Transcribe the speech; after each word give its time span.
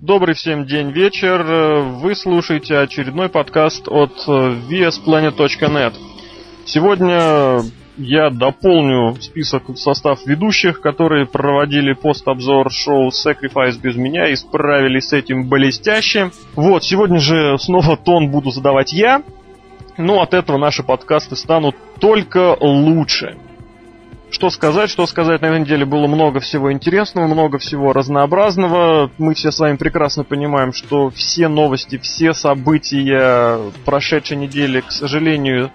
Добрый 0.00 0.36
всем 0.36 0.64
день, 0.64 0.92
вечер. 0.92 1.42
Вы 1.42 2.14
слушаете 2.14 2.78
очередной 2.78 3.28
подкаст 3.28 3.88
от 3.88 4.12
vsplanet.net. 4.28 5.94
Сегодня 6.64 7.62
я 7.96 8.30
дополню 8.30 9.16
список 9.20 9.76
состав 9.76 10.24
ведущих, 10.24 10.80
которые 10.80 11.26
проводили 11.26 11.94
пост-обзор 11.94 12.70
шоу 12.70 13.08
Sacrifice 13.08 13.80
без 13.82 13.96
меня 13.96 14.28
и 14.28 14.36
справились 14.36 15.08
с 15.08 15.14
этим 15.14 15.48
блестяще. 15.48 16.30
Вот, 16.54 16.84
сегодня 16.84 17.18
же 17.18 17.58
снова 17.58 17.96
тон 17.96 18.30
буду 18.30 18.52
задавать 18.52 18.92
я, 18.92 19.24
но 19.96 20.22
от 20.22 20.32
этого 20.32 20.58
наши 20.58 20.84
подкасты 20.84 21.34
станут 21.34 21.74
только 21.98 22.56
лучше. 22.60 23.36
Что 24.30 24.50
сказать, 24.50 24.90
что 24.90 25.06
сказать, 25.06 25.40
на 25.40 25.58
неделе 25.58 25.86
было 25.86 26.06
много 26.06 26.40
всего 26.40 26.70
интересного, 26.70 27.26
много 27.26 27.58
всего 27.58 27.92
разнообразного. 27.92 29.10
Мы 29.16 29.34
все 29.34 29.50
с 29.50 29.58
вами 29.58 29.76
прекрасно 29.76 30.22
понимаем, 30.22 30.72
что 30.72 31.08
все 31.10 31.48
новости, 31.48 31.96
все 31.96 32.34
события 32.34 33.58
прошедшей 33.86 34.36
недели, 34.36 34.80
к 34.80 34.92
сожалению, 34.92 35.70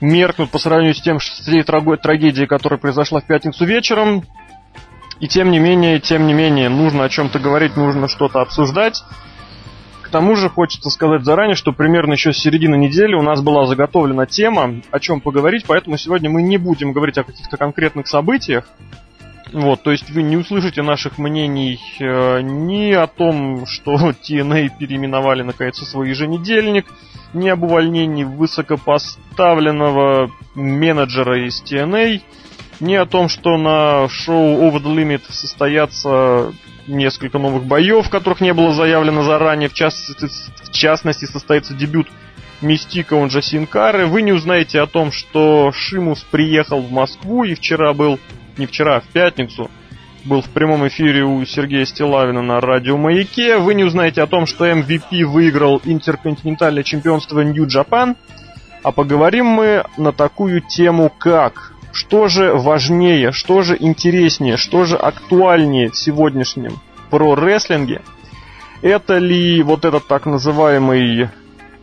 меркнут 0.00 0.50
по 0.50 0.58
сравнению 0.58 0.94
с 0.94 1.00
тем, 1.00 1.18
с 1.18 1.44
той 1.44 1.96
трагедией, 1.96 2.46
которая 2.46 2.78
произошла 2.78 3.20
в 3.20 3.26
пятницу 3.26 3.64
вечером. 3.64 4.24
И 5.20 5.28
тем 5.28 5.50
не 5.50 5.58
менее, 5.58 5.98
тем 5.98 6.26
не 6.26 6.34
менее, 6.34 6.68
нужно 6.68 7.04
о 7.04 7.08
чем-то 7.08 7.38
говорить, 7.38 7.76
нужно 7.76 8.08
что-то 8.08 8.40
обсуждать. 8.40 9.02
Тому 10.12 10.36
же 10.36 10.48
хочется 10.50 10.90
сказать 10.90 11.24
заранее, 11.24 11.56
что 11.56 11.72
примерно 11.72 12.12
еще 12.12 12.34
с 12.34 12.38
середины 12.38 12.76
недели 12.76 13.14
у 13.14 13.22
нас 13.22 13.40
была 13.40 13.64
заготовлена 13.64 14.26
тема, 14.26 14.82
о 14.90 15.00
чем 15.00 15.22
поговорить, 15.22 15.64
поэтому 15.66 15.96
сегодня 15.96 16.28
мы 16.28 16.42
не 16.42 16.58
будем 16.58 16.92
говорить 16.92 17.16
о 17.16 17.24
каких-то 17.24 17.56
конкретных 17.56 18.06
событиях. 18.06 18.68
Вот, 19.54 19.82
то 19.82 19.90
есть 19.90 20.10
вы 20.10 20.22
не 20.22 20.36
услышите 20.36 20.82
наших 20.82 21.16
мнений 21.16 21.80
э, 21.98 22.42
ни 22.42 22.92
о 22.92 23.06
том, 23.06 23.64
что 23.64 23.94
TNA 24.10 24.72
переименовали 24.78 25.40
наконец 25.42 25.78
свой 25.78 26.10
еженедельник, 26.10 26.84
ни 27.32 27.48
об 27.48 27.62
увольнении 27.62 28.24
высокопоставленного 28.24 30.30
менеджера 30.54 31.46
из 31.46 31.62
TNA, 31.62 32.20
ни 32.80 32.94
о 32.94 33.06
том, 33.06 33.30
что 33.30 33.56
на 33.56 34.10
шоу 34.10 34.60
Over 34.60 34.82
the 34.82 34.94
Limit 34.94 35.22
состоятся 35.30 36.52
несколько 36.86 37.38
новых 37.38 37.64
боев, 37.64 38.08
которых 38.08 38.40
не 38.40 38.52
было 38.52 38.74
заявлено 38.74 39.22
заранее. 39.22 39.68
В 39.68 39.74
частности, 39.74 40.26
в 40.64 40.72
частности 40.72 41.24
состоится 41.24 41.74
дебют 41.74 42.08
Мистика, 42.62 43.14
он 43.14 43.28
же 43.28 43.42
Синкары. 43.42 44.06
Вы 44.06 44.22
не 44.22 44.30
узнаете 44.30 44.80
о 44.80 44.86
том, 44.86 45.10
что 45.10 45.72
Шимус 45.72 46.20
приехал 46.30 46.80
в 46.80 46.92
Москву 46.92 47.42
и 47.42 47.54
вчера 47.54 47.92
был, 47.92 48.20
не 48.56 48.66
вчера, 48.66 48.96
а 48.96 49.00
в 49.00 49.08
пятницу, 49.08 49.68
был 50.24 50.42
в 50.42 50.48
прямом 50.48 50.86
эфире 50.86 51.24
у 51.24 51.44
Сергея 51.44 51.84
Стилавина 51.84 52.40
на 52.40 52.60
радио 52.60 52.96
Маяке. 52.96 53.58
Вы 53.58 53.74
не 53.74 53.82
узнаете 53.82 54.22
о 54.22 54.28
том, 54.28 54.46
что 54.46 54.70
MVP 54.70 55.24
выиграл 55.24 55.80
интерконтинентальное 55.84 56.84
чемпионство 56.84 57.44
Japan. 57.44 58.14
А 58.84 58.92
поговорим 58.92 59.46
мы 59.46 59.84
на 59.96 60.12
такую 60.12 60.60
тему, 60.60 61.10
как 61.10 61.71
что 61.92 62.28
же 62.28 62.54
важнее, 62.54 63.32
что 63.32 63.62
же 63.62 63.76
интереснее, 63.78 64.56
что 64.56 64.84
же 64.84 64.96
актуальнее 64.96 65.90
в 65.90 65.96
сегодняшнем 65.96 66.78
про-рестлинге? 67.10 68.02
Это 68.80 69.18
ли 69.18 69.62
вот 69.62 69.84
этот 69.84 70.08
так 70.08 70.26
называемый 70.26 71.28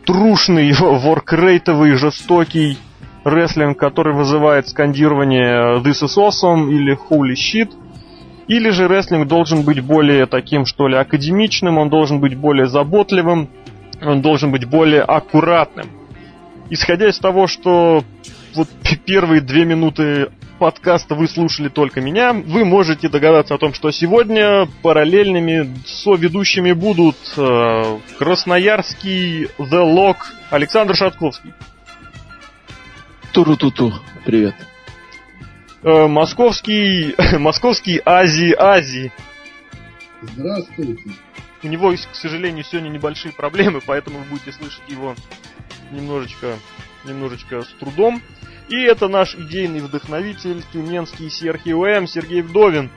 трушный, 0.04 0.72
воркрейтовый, 0.72 1.94
жестокий 1.94 2.78
рестлинг, 3.24 3.78
который 3.78 4.14
вызывает 4.14 4.68
скандирование 4.68 5.80
This 5.80 6.02
is 6.02 6.16
awesome 6.16 6.70
или 6.70 6.98
Holy 7.08 7.34
shit? 7.34 7.72
Или 8.48 8.70
же 8.70 8.88
рестлинг 8.88 9.28
должен 9.28 9.62
быть 9.62 9.80
более 9.80 10.26
таким, 10.26 10.66
что 10.66 10.88
ли, 10.88 10.96
академичным, 10.96 11.78
он 11.78 11.88
должен 11.88 12.18
быть 12.18 12.36
более 12.36 12.66
заботливым, 12.66 13.48
он 14.02 14.22
должен 14.22 14.50
быть 14.50 14.64
более 14.64 15.02
аккуратным. 15.02 15.86
Исходя 16.68 17.08
из 17.08 17.18
того, 17.18 17.46
что 17.46 18.02
вот 18.54 18.68
первые 19.04 19.40
две 19.40 19.64
минуты 19.64 20.30
подкаста 20.58 21.14
вы 21.14 21.26
слушали 21.26 21.68
только 21.68 22.00
меня, 22.00 22.32
вы 22.32 22.64
можете 22.64 23.08
догадаться 23.08 23.54
о 23.54 23.58
том, 23.58 23.72
что 23.72 23.90
сегодня 23.90 24.68
параллельными 24.82 25.74
соведущими 25.86 26.72
будут 26.72 27.16
э, 27.36 27.98
Красноярский 28.18 29.44
The 29.44 29.94
Lock 29.94 30.16
Александр 30.50 30.94
Шатковский. 30.94 31.52
Туру-туту, 33.32 33.94
привет. 34.24 34.54
Э, 35.82 36.06
московский, 36.06 37.14
московский 37.38 38.00
Ази 38.04 38.54
Ази. 38.58 39.12
Здравствуйте. 40.20 41.10
У 41.62 41.68
него, 41.68 41.92
к 41.92 42.14
сожалению, 42.14 42.64
сегодня 42.64 42.88
небольшие 42.88 43.32
проблемы, 43.32 43.80
поэтому 43.84 44.18
вы 44.18 44.24
будете 44.24 44.52
слышать 44.52 44.82
его 44.88 45.14
немножечко, 45.90 46.56
немножечко 47.04 47.62
с 47.62 47.68
трудом. 47.78 48.22
И 48.68 48.80
это 48.82 49.08
наш 49.08 49.34
идейный 49.34 49.80
вдохновитель, 49.80 50.62
тюменский 50.72 51.30
Сергей 51.30 51.74
УМ, 51.74 52.06
Сергей 52.06 52.42
Вдовин. 52.42 52.90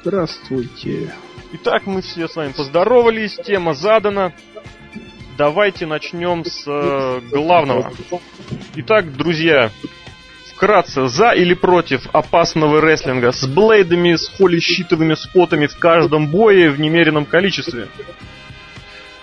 Здравствуйте. 0.00 1.12
Итак, 1.52 1.86
мы 1.86 2.02
все 2.02 2.28
с 2.28 2.36
вами 2.36 2.52
поздоровались, 2.52 3.36
тема 3.44 3.74
задана. 3.74 4.32
Давайте 5.36 5.86
начнем 5.86 6.44
с 6.44 6.64
э, 6.66 7.20
главного. 7.30 7.92
Итак, 8.76 9.16
друзья, 9.16 9.70
вкратце, 10.54 11.08
за 11.08 11.32
или 11.32 11.54
против 11.54 12.06
опасного 12.12 12.80
рестлинга 12.80 13.32
с 13.32 13.44
блейдами, 13.46 14.14
с 14.14 14.28
холищитовыми 14.28 15.14
спотами 15.14 15.66
в 15.66 15.76
каждом 15.78 16.28
бое 16.28 16.70
в 16.70 16.78
немеренном 16.78 17.24
количестве? 17.24 17.88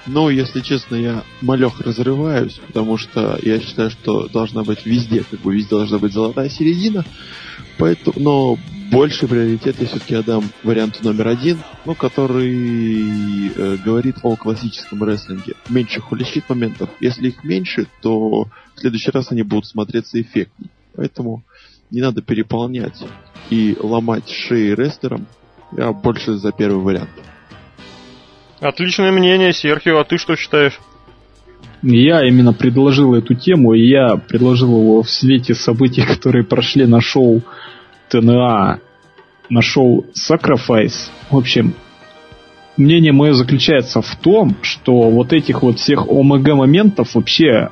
Ну, 0.06 0.30
если 0.30 0.62
честно, 0.62 0.96
я 0.96 1.24
малех 1.42 1.82
разрываюсь, 1.82 2.60
потому 2.68 2.98
что 2.98 3.38
я 3.42 3.60
считаю, 3.60 3.92
что 3.92 4.28
должна 4.28 4.64
быть 4.64 4.86
везде, 4.86 5.24
как 5.30 5.42
бы 5.42 5.54
везде 5.54 5.72
должна 5.72 6.00
быть 6.00 6.14
золотая 6.14 6.50
середина. 6.50 7.06
Поэтому, 7.78 8.14
но 8.18 8.58
больше 8.92 9.28
приоритет 9.28 9.76
я 9.80 9.88
все-таки 9.88 10.16
отдам 10.16 10.50
варианту 10.64 11.04
номер 11.04 11.28
один, 11.28 11.60
ну, 11.86 11.96
который 11.96 13.50
э, 13.50 13.78
говорит 13.84 14.18
о 14.24 14.36
классическом 14.36 15.04
рестлинге. 15.04 15.54
Меньше 15.70 16.02
холищит 16.02 16.50
моментов. 16.50 16.90
Если 17.00 17.30
их 17.30 17.44
меньше, 17.44 17.88
то 18.02 18.46
в 18.76 18.80
следующий 18.80 19.12
раз 19.12 19.32
они 19.32 19.44
будут 19.44 19.68
смотреться 19.68 20.20
эффектнее. 20.20 20.70
Поэтому 20.96 21.44
не 21.92 22.02
надо 22.02 22.22
переполнять 22.22 23.04
и 23.50 23.78
ломать 23.80 24.30
шеи 24.30 24.72
рестлерам. 24.72 25.28
Я 25.76 25.92
больше 25.92 26.36
за 26.36 26.52
первый 26.52 26.84
вариант. 26.84 27.10
Отличное 28.60 29.12
мнение, 29.12 29.54
Серхио, 29.54 30.00
а 30.00 30.04
ты 30.04 30.18
что 30.18 30.36
считаешь? 30.36 30.80
Я 31.82 32.28
именно 32.28 32.52
предложил 32.52 33.14
эту 33.14 33.34
тему, 33.34 33.74
и 33.74 33.88
я 33.88 34.18
предложил 34.18 34.78
его 34.78 35.02
в 35.02 35.10
свете 35.10 35.56
событий, 35.56 36.02
которые 36.08 36.44
прошли 36.44 36.86
на 36.86 37.00
шоу 37.00 37.42
ТНА, 38.10 38.80
на 39.50 39.62
шоу 39.62 40.06
Sacrifice. 40.14 41.10
В 41.30 41.38
общем, 41.38 41.74
мнение 42.76 43.14
мое 43.14 43.34
заключается 43.34 44.02
в 44.02 44.16
том, 44.18 44.58
что 44.62 45.10
вот 45.10 45.32
этих 45.32 45.64
вот 45.64 45.80
всех 45.80 46.08
ОМГ 46.10 46.50
моментов 46.50 47.16
вообще 47.16 47.70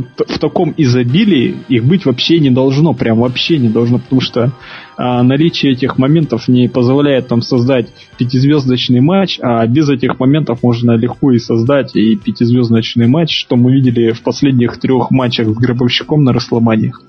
в 0.00 0.38
таком 0.38 0.74
изобилии 0.76 1.56
их 1.68 1.84
быть 1.84 2.06
вообще 2.06 2.38
не 2.38 2.50
должно, 2.50 2.94
прям 2.94 3.20
вообще 3.20 3.58
не 3.58 3.68
должно, 3.68 3.98
потому 3.98 4.20
что 4.20 4.52
а, 4.96 5.22
наличие 5.22 5.72
этих 5.72 5.98
моментов 5.98 6.48
не 6.48 6.68
позволяет 6.68 7.30
нам 7.30 7.42
создать 7.42 7.88
пятизвездочный 8.18 9.00
матч, 9.00 9.38
а 9.42 9.66
без 9.66 9.88
этих 9.88 10.18
моментов 10.20 10.62
можно 10.62 10.92
легко 10.92 11.32
и 11.32 11.38
создать 11.38 11.96
и 11.96 12.16
пятизвездочный 12.16 13.06
матч, 13.06 13.38
что 13.38 13.56
мы 13.56 13.72
видели 13.72 14.12
в 14.12 14.22
последних 14.22 14.78
трех 14.78 15.10
матчах 15.10 15.48
с 15.48 15.54
Гробовщиком 15.54 16.24
на 16.24 16.32
Рассломаниях. 16.32 17.02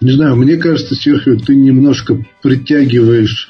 Не 0.00 0.10
знаю, 0.10 0.36
мне 0.36 0.56
кажется, 0.56 0.96
Серхио, 0.96 1.36
ты 1.36 1.54
немножко 1.54 2.18
притягиваешь 2.42 3.48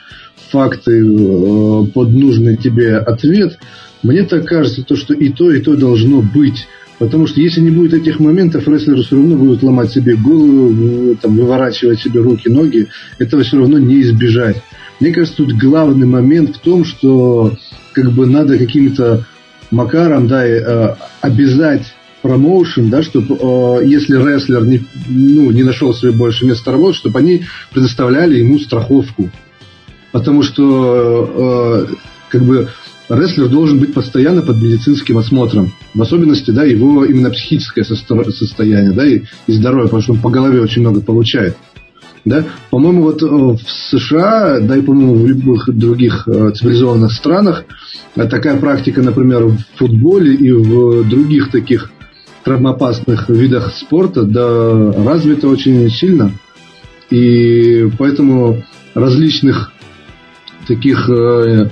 факты 0.51 1.01
э, 1.01 1.87
под 1.95 2.11
нужный 2.11 2.57
тебе 2.57 2.99
ответ. 2.99 3.59
Мне 4.03 4.25
так 4.25 4.45
кажется, 4.45 4.85
то, 4.85 4.97
что 4.97 5.15
и 5.15 5.31
то, 5.31 5.51
и 5.51 5.61
то 5.61 5.77
должно 5.77 6.21
быть. 6.21 6.67
Потому 6.99 7.27
что 7.27 7.41
если 7.41 7.61
не 7.61 7.71
будет 7.71 7.95
этих 7.95 8.21
моментов, 8.21 8.69
рестлеры 8.69 9.03
все 9.03 9.17
равно 9.17 9.37
будут 9.37 9.63
ломать 9.63 9.91
себе 9.91 10.15
голову, 10.15 11.17
там, 11.17 11.37
выворачивать 11.37 12.01
себе 12.01 12.21
руки, 12.21 12.49
ноги. 12.49 12.89
Этого 13.19 13.43
все 13.43 13.59
равно 13.59 13.79
не 13.79 14.03
избежать. 14.03 14.63
Мне 15.01 15.13
кажется, 15.13 15.39
тут 15.39 15.53
главный 15.55 16.07
момент 16.07 16.57
в 16.57 16.59
том, 16.61 16.85
что 16.85 17.57
как 17.93 18.13
бы 18.13 18.27
надо 18.27 18.57
каким-то 18.59 19.27
макаром 19.73 20.29
да, 20.29 20.47
э, 20.47 20.95
обязать 21.21 21.93
промоушен, 22.21 22.89
да, 22.89 23.03
чтобы 23.03 23.35
э, 23.35 23.85
если 23.85 24.17
рестлер 24.17 24.65
не, 24.65 24.81
ну, 25.09 25.51
не 25.51 25.65
нашел 25.65 25.93
себе 25.93 26.13
больше 26.13 26.47
места 26.47 26.71
работы, 26.71 26.99
чтобы 26.99 27.19
они 27.19 27.43
предоставляли 27.73 28.39
ему 28.39 28.59
страховку. 28.61 29.31
Потому 30.13 30.43
что 30.43 31.89
э, 31.91 31.95
как 32.29 32.43
бы 32.43 32.69
рестлер 33.13 33.49
должен 33.49 33.79
быть 33.79 33.95
постоянно 33.95 34.43
под 34.43 34.61
медицинским 34.61 35.19
осмотром. 35.19 35.73
В 35.95 36.03
особенности, 36.03 36.51
да, 36.51 36.65
его 36.65 37.05
именно 37.05 37.31
психическое 37.31 37.85
состояние, 37.85 38.93
да, 38.93 39.07
и, 39.07 39.23
и 39.47 39.53
здоровье, 39.53 39.85
потому 39.85 40.03
что 40.03 40.13
он 40.13 40.21
по 40.21 40.31
голове 40.31 40.61
очень 40.61 40.83
много 40.83 41.01
получает. 41.01 41.57
Да? 42.25 42.45
По-моему, 42.71 43.03
вот 43.03 43.23
э, 43.23 43.27
в 43.27 43.61
США, 43.91 44.61
да 44.61 44.77
и, 44.77 44.81
по-моему, 44.81 45.15
в 45.15 45.27
любых 45.27 45.69
других 45.69 46.27
э, 46.29 46.53
цивилизованных 46.53 47.13
странах 47.13 47.65
такая 48.15 48.59
практика, 48.59 49.03
например, 49.03 49.47
в 49.47 49.59
футболе 49.77 50.35
и 50.35 50.53
в 50.53 51.09
других 51.09 51.51
таких 51.51 51.91
травмоопасных 52.45 53.29
видах 53.29 53.73
спорта 53.75 54.23
да, 54.23 54.93
развита 55.05 55.49
очень 55.49 55.91
сильно. 55.91 56.33
И 57.11 57.89
поэтому 57.99 58.63
различных 58.95 59.73
таких 60.67 61.09
э, 61.09 61.13
э, 61.13 61.69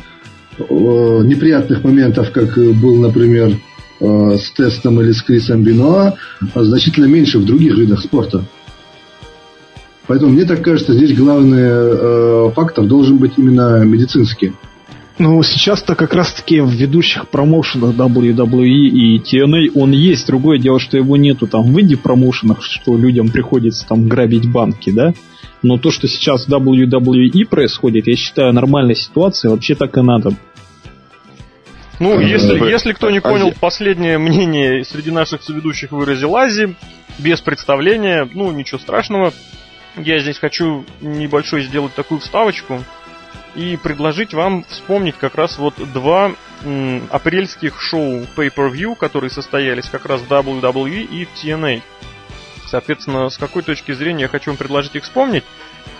неприятных 0.69 1.85
моментов, 1.85 2.31
как 2.33 2.57
был, 2.57 2.97
например, 2.97 3.57
э, 4.01 4.37
с 4.39 4.51
тестом 4.53 5.01
или 5.01 5.13
с 5.13 5.23
Крисом 5.23 5.63
Бенуа, 5.63 6.15
значительно 6.55 7.07
меньше 7.07 7.39
в 7.39 7.45
других 7.45 7.77
видах 7.77 8.01
спорта. 8.01 8.45
Поэтому 10.07 10.33
мне 10.33 10.45
так 10.45 10.63
кажется, 10.63 10.93
здесь 10.93 11.17
главный 11.17 11.63
э, 11.63 12.51
фактор 12.55 12.85
должен 12.85 13.19
быть 13.19 13.35
именно 13.37 13.85
медицинский. 13.85 14.53
Ну, 15.21 15.43
сейчас-то 15.43 15.95
как 15.95 16.15
раз-таки 16.15 16.61
в 16.61 16.71
ведущих 16.71 17.29
промоушенах 17.29 17.95
WWE 17.95 18.67
и 18.67 19.19
TNA 19.19 19.73
он 19.75 19.93
есть. 19.93 20.27
Другое 20.27 20.59
дело, 20.59 20.81
что 20.81 20.97
его 20.97 21.19
нету 21.19 21.47
там 21.47 21.73
в 21.73 21.79
инди-промоушенах, 21.79 22.63
что 22.63 22.97
людям 22.97 23.29
приходится 23.29 23.87
там 23.87 24.09
грабить 24.09 24.51
банки, 24.51 24.91
да? 24.91 25.13
Но 25.63 25.77
то, 25.77 25.91
что 25.91 26.09
сейчас 26.09 26.47
в 26.47 26.51
WWE 26.51 27.45
происходит, 27.45 28.07
я 28.07 28.17
считаю, 28.17 28.55
нормальная 28.55 28.95
ситуация, 28.95 29.51
вообще 29.51 29.75
так 29.75 29.97
и 29.99 30.01
надо. 30.01 30.33
Ну, 32.01 32.19
если, 32.19 32.59
если 32.69 32.93
кто 32.93 33.11
не 33.11 33.21
понял, 33.21 33.53
последнее 33.61 34.17
мнение 34.19 34.85
среди 34.85 35.11
наших 35.11 35.43
соведущих 35.43 35.93
выразил 35.93 36.35
Ази, 36.35 36.75
без 37.19 37.43
представления, 37.43 38.29
ну, 38.33 38.51
ничего 38.51 38.79
страшного. 38.79 39.35
Я 39.97 40.19
здесь 40.19 40.39
хочу 40.39 40.87
небольшой 41.03 41.63
сделать 41.63 41.95
такую 41.95 42.21
вставочку 42.21 42.83
и 43.55 43.77
предложить 43.77 44.33
вам 44.33 44.65
вспомнить 44.65 45.17
как 45.17 45.35
раз 45.35 45.59
вот 45.59 45.75
два 45.93 46.33
м, 46.65 47.07
апрельских 47.11 47.81
шоу 47.83 48.27
Pay-Per-View, 48.35 48.97
которые 48.97 49.31
состоялись 49.31 49.89
как 49.91 50.07
раз 50.07 50.23
в 50.23 50.33
WWE 50.33 51.03
и 51.03 51.27
в 51.27 51.29
TNA. 51.35 51.83
Соответственно, 52.67 53.29
с 53.29 53.37
какой 53.37 53.63
точки 53.63 53.93
зрения 53.93 54.23
я 54.23 54.29
хочу 54.29 54.51
вам 54.51 54.57
предложить 54.57 54.95
их 54.95 55.03
вспомнить? 55.03 55.45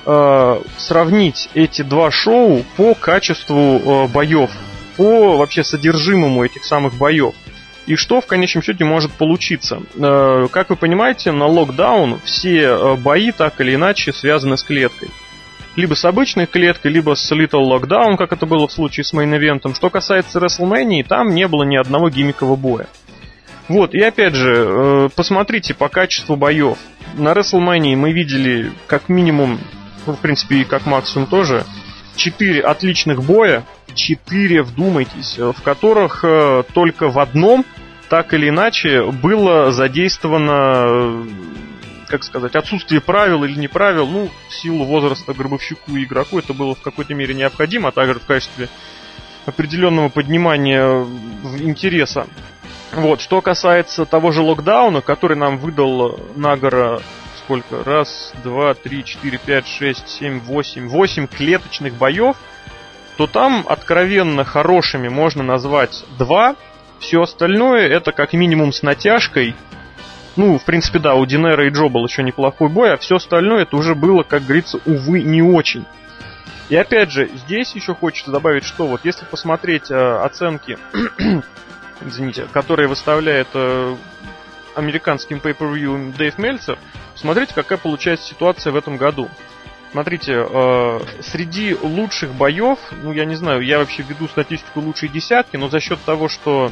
Э, 0.07 0.63
сравнить 0.79 1.51
эти 1.53 1.83
два 1.83 2.11
шоу 2.11 2.65
по 2.77 2.95
качеству 2.95 3.79
э, 3.79 4.07
боев, 4.07 4.51
по 5.01 5.39
вообще 5.39 5.65
содержимому 5.65 6.45
этих 6.45 6.63
самых 6.67 6.93
боев. 6.93 7.33
И 7.87 7.97
что 7.97 8.21
в 8.21 8.27
конечном 8.27 8.63
счете 8.63 8.85
может 8.85 9.11
получиться? 9.13 9.81
Э, 9.95 10.47
как 10.53 10.69
вы 10.69 10.77
понимаете, 10.77 11.33
на 11.33 11.47
локдаун 11.47 12.21
все 12.23 12.65
э, 12.65 12.97
бои 12.97 13.33
так 13.33 13.59
или 13.63 13.77
иначе 13.77 14.13
связаны 14.13 14.59
с 14.59 14.63
клеткой 14.63 15.09
либо 15.77 15.95
с 15.95 16.05
обычной 16.05 16.47
клеткой, 16.47 16.91
либо 16.91 17.15
с 17.15 17.33
Little 17.33 17.63
Lockdown, 17.63 18.19
как 18.19 18.35
это 18.35 18.45
было 18.45 18.67
в 18.67 18.73
случае 18.73 19.05
с 19.05 19.15
мейн-эвентом. 19.15 19.75
Что 19.75 19.89
касается 19.89 20.39
WrestleMania, 20.39 21.05
там 21.05 21.35
не 21.35 21.49
было 21.49 21.63
ни 21.63 21.77
одного 21.77 22.11
гиммикового 22.11 22.57
боя. 22.57 22.87
Вот, 23.69 23.95
и 23.95 24.03
опять 24.03 24.35
же, 24.35 24.53
э, 24.53 25.09
посмотрите 25.15 25.73
по 25.73 25.89
качеству 25.89 26.37
боев. 26.37 26.77
На 27.17 27.33
WrestleMania 27.33 27.97
мы 27.97 28.13
видели 28.13 28.73
как 28.87 29.09
минимум, 29.09 29.61
в 30.05 30.17
принципе, 30.17 30.57
и 30.57 30.65
как 30.65 30.85
максимум 30.85 31.29
тоже, 31.29 31.65
четыре 32.17 32.61
отличных 32.61 33.23
боя, 33.23 33.65
четыре, 33.95 34.63
вдумайтесь, 34.63 35.39
в 35.39 35.63
которых 35.63 36.25
э, 36.25 36.65
только 36.75 37.09
в 37.09 37.19
одном 37.19 37.65
так 38.09 38.35
или 38.35 38.49
иначе 38.49 39.11
было 39.11 39.73
задействовано 39.73 41.27
как 42.11 42.25
сказать, 42.25 42.57
отсутствие 42.57 43.01
правил 43.01 43.45
или 43.45 43.57
не 43.57 43.69
правил, 43.69 44.05
ну, 44.09 44.29
в 44.49 44.55
силу 44.55 44.85
возраста 44.85 45.33
гробовщику 45.33 45.97
и 45.97 46.03
игроку 46.03 46.41
это 46.41 46.53
было 46.53 46.75
в 46.75 46.83
какой-то 46.83 47.15
мере 47.15 47.35
необходимо, 47.35 47.91
а 47.91 47.93
также 47.93 48.19
в 48.19 48.27
качестве 48.27 48.69
определенного 49.47 50.09
поднимания 50.09 51.07
интереса. 51.61 52.27
Вот, 52.93 53.21
что 53.21 53.41
касается 53.41 54.05
того 54.05 54.33
же 54.33 54.43
локдауна, 54.43 55.01
который 55.01 55.37
нам 55.37 55.59
выдал 55.59 56.19
Нагора 56.35 57.01
сколько? 57.45 57.85
Раз, 57.85 58.33
два, 58.43 58.75
три, 58.75 59.05
четыре, 59.05 59.39
пять, 59.39 59.69
шесть, 59.69 60.09
семь, 60.09 60.41
восемь. 60.41 60.89
Восемь 60.89 61.29
клеточных 61.29 61.95
боев, 61.95 62.37
то 63.21 63.27
там 63.27 63.67
откровенно 63.69 64.45
хорошими 64.45 65.09
можно 65.09 65.43
назвать 65.43 66.07
два. 66.17 66.57
Все 67.01 67.21
остальное 67.21 67.87
это 67.87 68.13
как 68.13 68.33
минимум 68.33 68.73
с 68.73 68.83
натяжкой 68.83 69.55
ну, 70.37 70.59
в 70.59 70.65
принципе, 70.65 71.01
да, 71.01 71.17
у 71.17 71.27
Динера 71.27 71.67
и 71.67 71.71
Джо 71.71 71.89
был 71.89 72.07
еще 72.07 72.23
неплохой 72.23 72.71
бой, 72.71 72.95
а 72.95 72.97
все 72.97 73.17
остальное 73.17 73.65
это 73.65 73.77
уже 73.77 73.95
было, 73.95 74.23
как 74.23 74.45
говорится, 74.45 74.79
увы, 74.87 75.23
не 75.23 75.43
очень. 75.43 75.85
И 76.71 76.77
опять 76.77 77.11
же, 77.11 77.29
здесь 77.35 77.75
еще 77.75 77.95
хочется 77.95 78.31
добавить, 78.31 78.65
что 78.65 78.87
вот 78.87 79.05
если 79.05 79.27
посмотреть 79.27 79.91
э, 79.91 80.21
оценки, 80.23 80.79
извините, 82.01 82.47
которые 82.53 82.89
выставляет 82.89 83.49
э, 83.53 83.97
американским 84.77 85.39
pay-per-view 85.39 86.17
Дэйв 86.17 86.39
Мельцер, 86.39 86.79
смотрите, 87.17 87.53
какая 87.55 87.77
получается 87.77 88.29
ситуация 88.29 88.73
в 88.73 88.77
этом 88.77 88.97
году. 88.97 89.29
Смотрите, 89.93 90.47
э, 90.49 91.01
среди 91.21 91.75
лучших 91.75 92.33
боев, 92.35 92.79
ну 93.03 93.13
я 93.13 93.25
не 93.25 93.35
знаю, 93.35 93.61
я 93.63 93.79
вообще 93.79 94.03
веду 94.03 94.29
статистику 94.29 94.81
лучшие 94.81 95.09
десятки, 95.09 95.57
но 95.57 95.69
за 95.69 95.81
счет 95.81 95.99
того, 96.05 96.29
что 96.29 96.71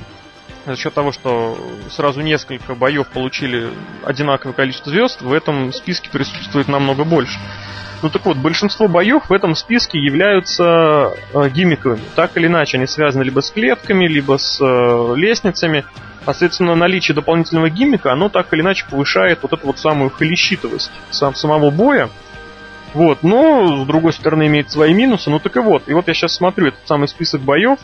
за 0.67 0.76
счет 0.76 0.94
того, 0.94 1.12
что 1.12 1.59
сразу 1.91 2.20
несколько 2.20 2.75
боев 2.75 3.09
получили 3.09 3.70
одинаковое 4.05 4.55
количество 4.55 4.91
звезд, 4.91 5.20
в 5.23 5.32
этом 5.32 5.73
списке 5.73 6.11
присутствует 6.11 6.69
намного 6.69 7.05
больше. 7.05 7.38
Ну 8.03 8.11
так 8.11 8.25
вот, 8.26 8.37
большинство 8.37 8.87
боев 8.87 9.29
в 9.29 9.32
этом 9.32 9.56
списке 9.56 9.99
являются 9.99 11.12
э, 11.35 11.49
гиммиковыми. 11.50 12.03
Так 12.15 12.37
или 12.37 12.47
иначе, 12.47 12.76
они 12.76 12.87
связаны 12.87 13.25
либо 13.25 13.41
с 13.41 13.50
клетками, 13.50 14.06
либо 14.06 14.38
с 14.38 14.61
э, 14.61 15.15
лестницами. 15.17 15.85
Соответственно, 16.25 16.76
наличие 16.76 17.15
дополнительного 17.15 17.70
гиммика, 17.70 18.12
оно 18.12 18.29
так 18.29 18.53
или 18.53 18.61
иначе 18.61 18.85
повышает 18.88 19.43
вот 19.43 19.53
эту 19.53 19.67
вот 19.67 19.79
самую 19.79 20.11
холещитовость 20.11 20.93
сам, 21.11 21.35
самого 21.35 21.70
боя. 21.70 22.11
Вот, 22.94 23.23
но, 23.23 23.85
с 23.85 23.87
другой 23.87 24.12
стороны, 24.12 24.46
имеет 24.46 24.70
свои 24.70 24.94
минусы. 24.94 25.31
Ну 25.31 25.38
так 25.38 25.56
и 25.56 25.61
вот. 25.61 25.88
И 25.88 25.93
вот 25.93 26.08
я 26.08 26.14
сейчас 26.14 26.35
смотрю 26.35 26.69
этот 26.69 26.87
самый 26.87 27.08
список 27.08 27.43
боев. 27.43 27.79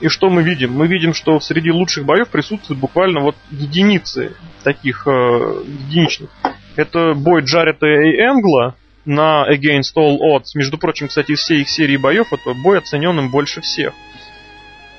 И 0.00 0.08
что 0.08 0.30
мы 0.30 0.42
видим? 0.42 0.72
Мы 0.72 0.86
видим, 0.86 1.12
что 1.12 1.40
среди 1.40 1.70
лучших 1.72 2.04
боев 2.04 2.28
присутствуют 2.28 2.80
буквально 2.80 3.20
вот 3.20 3.36
единицы 3.50 4.32
таких 4.62 5.06
э, 5.06 5.10
единичных. 5.10 6.30
Это 6.76 7.14
бой 7.14 7.42
Джарета 7.42 7.86
и 7.86 8.16
Энгла 8.20 8.76
на 9.04 9.44
Against 9.50 9.96
All 9.96 10.18
Odds. 10.18 10.50
Между 10.54 10.78
прочим, 10.78 11.08
кстати, 11.08 11.32
из 11.32 11.40
всей 11.40 11.62
их 11.62 11.68
серии 11.68 11.96
боев 11.96 12.32
это 12.32 12.54
бой 12.54 12.78
оценен 12.78 13.18
им 13.18 13.30
больше 13.30 13.60
всех. 13.60 13.92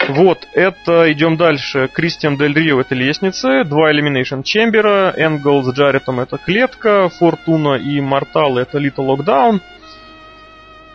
Вот, 0.10 0.48
это, 0.54 1.12
идем 1.12 1.38
дальше. 1.38 1.88
Кристиан 1.94 2.36
Дель 2.36 2.56
Рио 2.56 2.82
это 2.82 2.96
лестницы, 2.96 3.64
два 3.64 3.94
Elimination 3.94 4.42
Чембера, 4.42 5.14
Энгл 5.16 5.62
с 5.62 5.72
Джаретом 5.72 6.20
это 6.20 6.40
клетка, 6.40 7.10
Фортуна 7.10 7.76
и 7.76 8.02
Мортал 8.02 8.58
это 8.58 8.80
Little 8.80 9.06
Lockdown, 9.06 9.62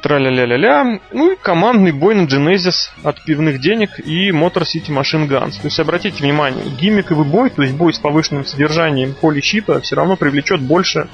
тра-ля-ля-ля-ля. 0.03 0.99
Ну 1.13 1.33
и 1.33 1.37
командный 1.37 1.93
бой 1.93 2.17
на 2.17 2.27
Genesis 2.27 2.91
от 3.05 3.23
пивных 3.23 3.61
денег 3.61 4.01
и 4.01 4.31
Motor 4.31 4.65
City 4.65 4.89
Machine 4.89 5.29
Guns. 5.29 5.61
То 5.61 5.67
есть 5.67 5.79
обратите 5.79 6.21
внимание, 6.21 6.65
гиммиковый 6.77 7.25
бой, 7.25 7.51
то 7.51 7.63
есть 7.63 7.77
бой 7.77 7.95
с 7.95 8.01
повышенным 8.01 8.45
содержанием 8.45 9.15
поли 9.15 9.41
щита, 9.41 9.79
все 9.79 9.95
равно 9.95 10.17
привлечет 10.17 10.61
больше 10.61 11.07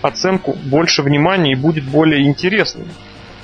оценку, 0.00 0.54
больше 0.54 1.02
внимания 1.02 1.52
и 1.52 1.56
будет 1.56 1.84
более 1.84 2.22
интересным. 2.22 2.88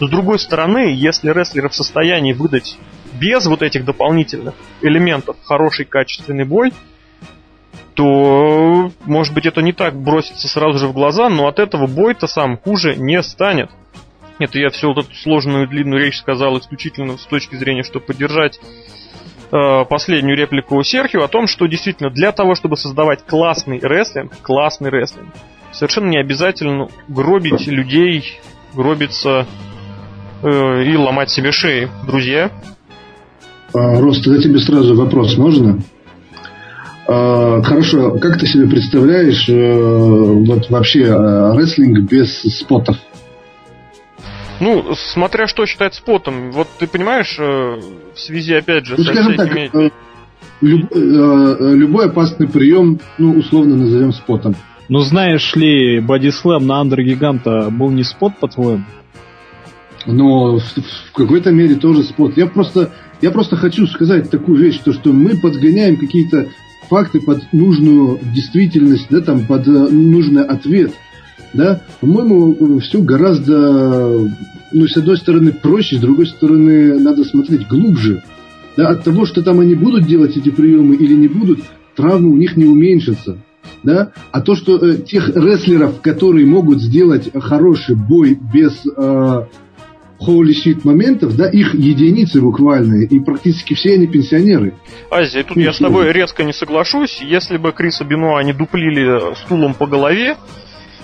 С 0.00 0.08
другой 0.08 0.38
стороны, 0.38 0.94
если 0.94 1.30
рестлеры 1.30 1.68
в 1.68 1.74
состоянии 1.74 2.32
выдать 2.32 2.78
без 3.18 3.46
вот 3.46 3.62
этих 3.62 3.84
дополнительных 3.84 4.54
элементов 4.82 5.36
хороший 5.44 5.84
качественный 5.84 6.44
бой, 6.44 6.72
то, 7.94 8.92
может 9.06 9.32
быть, 9.32 9.46
это 9.46 9.62
не 9.62 9.72
так 9.72 9.96
бросится 9.96 10.48
сразу 10.48 10.78
же 10.78 10.86
в 10.86 10.92
глаза, 10.92 11.30
но 11.30 11.48
от 11.48 11.58
этого 11.58 11.86
бой-то 11.86 12.26
сам 12.26 12.58
хуже 12.58 12.94
не 12.94 13.22
станет. 13.22 13.70
Это 14.38 14.58
я 14.58 14.68
всю 14.68 14.88
вот 14.88 15.06
эту 15.06 15.14
сложную 15.14 15.66
длинную 15.66 16.02
речь 16.02 16.18
сказал 16.18 16.58
исключительно 16.58 17.16
с 17.16 17.24
точки 17.24 17.56
зрения, 17.56 17.82
чтобы 17.82 18.04
поддержать 18.04 18.60
э, 19.50 19.84
последнюю 19.88 20.36
реплику 20.36 20.82
Серхио 20.82 21.24
о 21.24 21.28
том, 21.28 21.46
что 21.46 21.66
действительно 21.66 22.10
для 22.10 22.32
того, 22.32 22.54
чтобы 22.54 22.76
создавать 22.76 23.24
классный 23.24 23.78
рестлинг, 23.80 24.32
классный 24.42 24.90
рестлинг, 24.90 25.32
совершенно 25.72 26.08
не 26.08 26.18
обязательно 26.18 26.88
гробить 27.08 27.66
людей, 27.66 28.38
гробиться 28.74 29.46
э, 30.42 30.82
и 30.84 30.96
ломать 30.96 31.30
себе 31.30 31.50
шеи. 31.50 31.88
Друзья? 32.06 32.50
А, 33.74 34.00
Рост, 34.00 34.24
тогда 34.24 34.40
тебе 34.40 34.58
сразу 34.58 34.94
вопрос 34.94 35.36
можно? 35.36 35.80
А, 37.08 37.62
хорошо, 37.62 38.18
как 38.18 38.38
ты 38.38 38.46
себе 38.46 38.68
представляешь 38.68 39.48
э, 39.48 39.52
вот 39.54 40.70
вообще 40.70 41.02
э, 41.02 41.56
рестлинг 41.56 42.10
без 42.10 42.42
спотов? 42.42 42.96
Ну, 44.58 44.94
смотря 44.94 45.46
что 45.46 45.66
считать 45.66 45.94
спотом. 45.94 46.50
Вот 46.52 46.68
ты 46.78 46.86
понимаешь, 46.86 47.36
э, 47.38 47.80
в 48.14 48.18
связи, 48.18 48.54
опять 48.54 48.86
же, 48.86 48.94
ну, 48.96 49.04
со 49.04 49.12
всякими... 49.12 49.68
Так, 49.68 49.92
люб, 50.62 50.90
любой 50.94 52.06
опасный 52.06 52.48
прием, 52.48 52.98
ну, 53.18 53.32
условно 53.32 53.76
назовем 53.76 54.12
спотом. 54.12 54.56
Ну, 54.88 55.00
знаешь 55.00 55.54
ли, 55.54 56.00
бодислэм 56.00 56.66
на 56.66 56.80
Андер 56.80 57.02
Гиганта 57.02 57.68
был 57.70 57.90
не 57.90 58.04
спот, 58.04 58.38
по-твоему? 58.40 58.84
но 60.06 60.58
в, 60.58 60.62
в 60.62 61.12
какой-то 61.12 61.50
мере 61.50 61.74
тоже 61.74 62.02
спорт. 62.04 62.36
Я 62.36 62.46
просто, 62.46 62.92
я 63.20 63.30
просто 63.30 63.56
хочу 63.56 63.86
сказать 63.86 64.30
такую 64.30 64.58
вещь, 64.58 64.80
то, 64.84 64.92
что 64.92 65.12
мы 65.12 65.36
подгоняем 65.36 65.96
какие-то 65.96 66.48
факты 66.88 67.20
под 67.20 67.52
нужную 67.52 68.20
действительность, 68.34 69.06
да, 69.10 69.20
там, 69.20 69.46
под 69.46 69.66
э, 69.66 69.70
нужный 69.70 70.44
ответ. 70.44 70.92
Да, 71.52 71.80
по-моему, 72.00 72.80
все 72.80 73.00
гораздо, 73.00 74.28
ну, 74.72 74.86
с 74.86 74.96
одной 74.96 75.16
стороны, 75.16 75.52
проще, 75.52 75.96
с 75.96 76.00
другой 76.00 76.26
стороны, 76.26 76.98
надо 76.98 77.24
смотреть 77.24 77.66
глубже. 77.66 78.22
Да, 78.76 78.90
от 78.90 79.04
того, 79.04 79.24
что 79.24 79.42
там 79.42 79.60
они 79.60 79.74
будут 79.74 80.06
делать 80.06 80.36
эти 80.36 80.50
приемы 80.50 80.96
или 80.96 81.14
не 81.14 81.28
будут, 81.28 81.60
травмы 81.94 82.30
у 82.30 82.36
них 82.36 82.56
не 82.56 82.66
уменьшатся. 82.66 83.38
Да? 83.82 84.12
А 84.32 84.40
то, 84.42 84.54
что 84.54 84.76
э, 84.76 84.98
тех 84.98 85.28
рестлеров, 85.34 86.00
которые 86.02 86.46
могут 86.46 86.82
сделать 86.82 87.30
хороший 87.34 87.94
бой 87.94 88.38
без 88.52 88.82
э, 88.84 89.46
holy 90.20 90.52
shit 90.52 90.80
моментов, 90.84 91.36
да, 91.36 91.48
их 91.48 91.74
единицы 91.74 92.40
буквальные, 92.40 93.06
и 93.06 93.20
практически 93.20 93.74
все 93.74 93.94
они 93.94 94.06
пенсионеры. 94.06 94.74
Азия, 95.10 95.42
тут 95.42 95.56
я 95.56 95.72
с 95.72 95.78
тобой 95.78 96.12
резко 96.12 96.44
не 96.44 96.52
соглашусь. 96.52 97.20
Если 97.20 97.56
бы 97.56 97.72
Криса 97.72 98.04
Бенуа 98.04 98.42
не 98.42 98.52
дуплили 98.52 99.34
стулом 99.44 99.74
по 99.74 99.86
голове, 99.86 100.36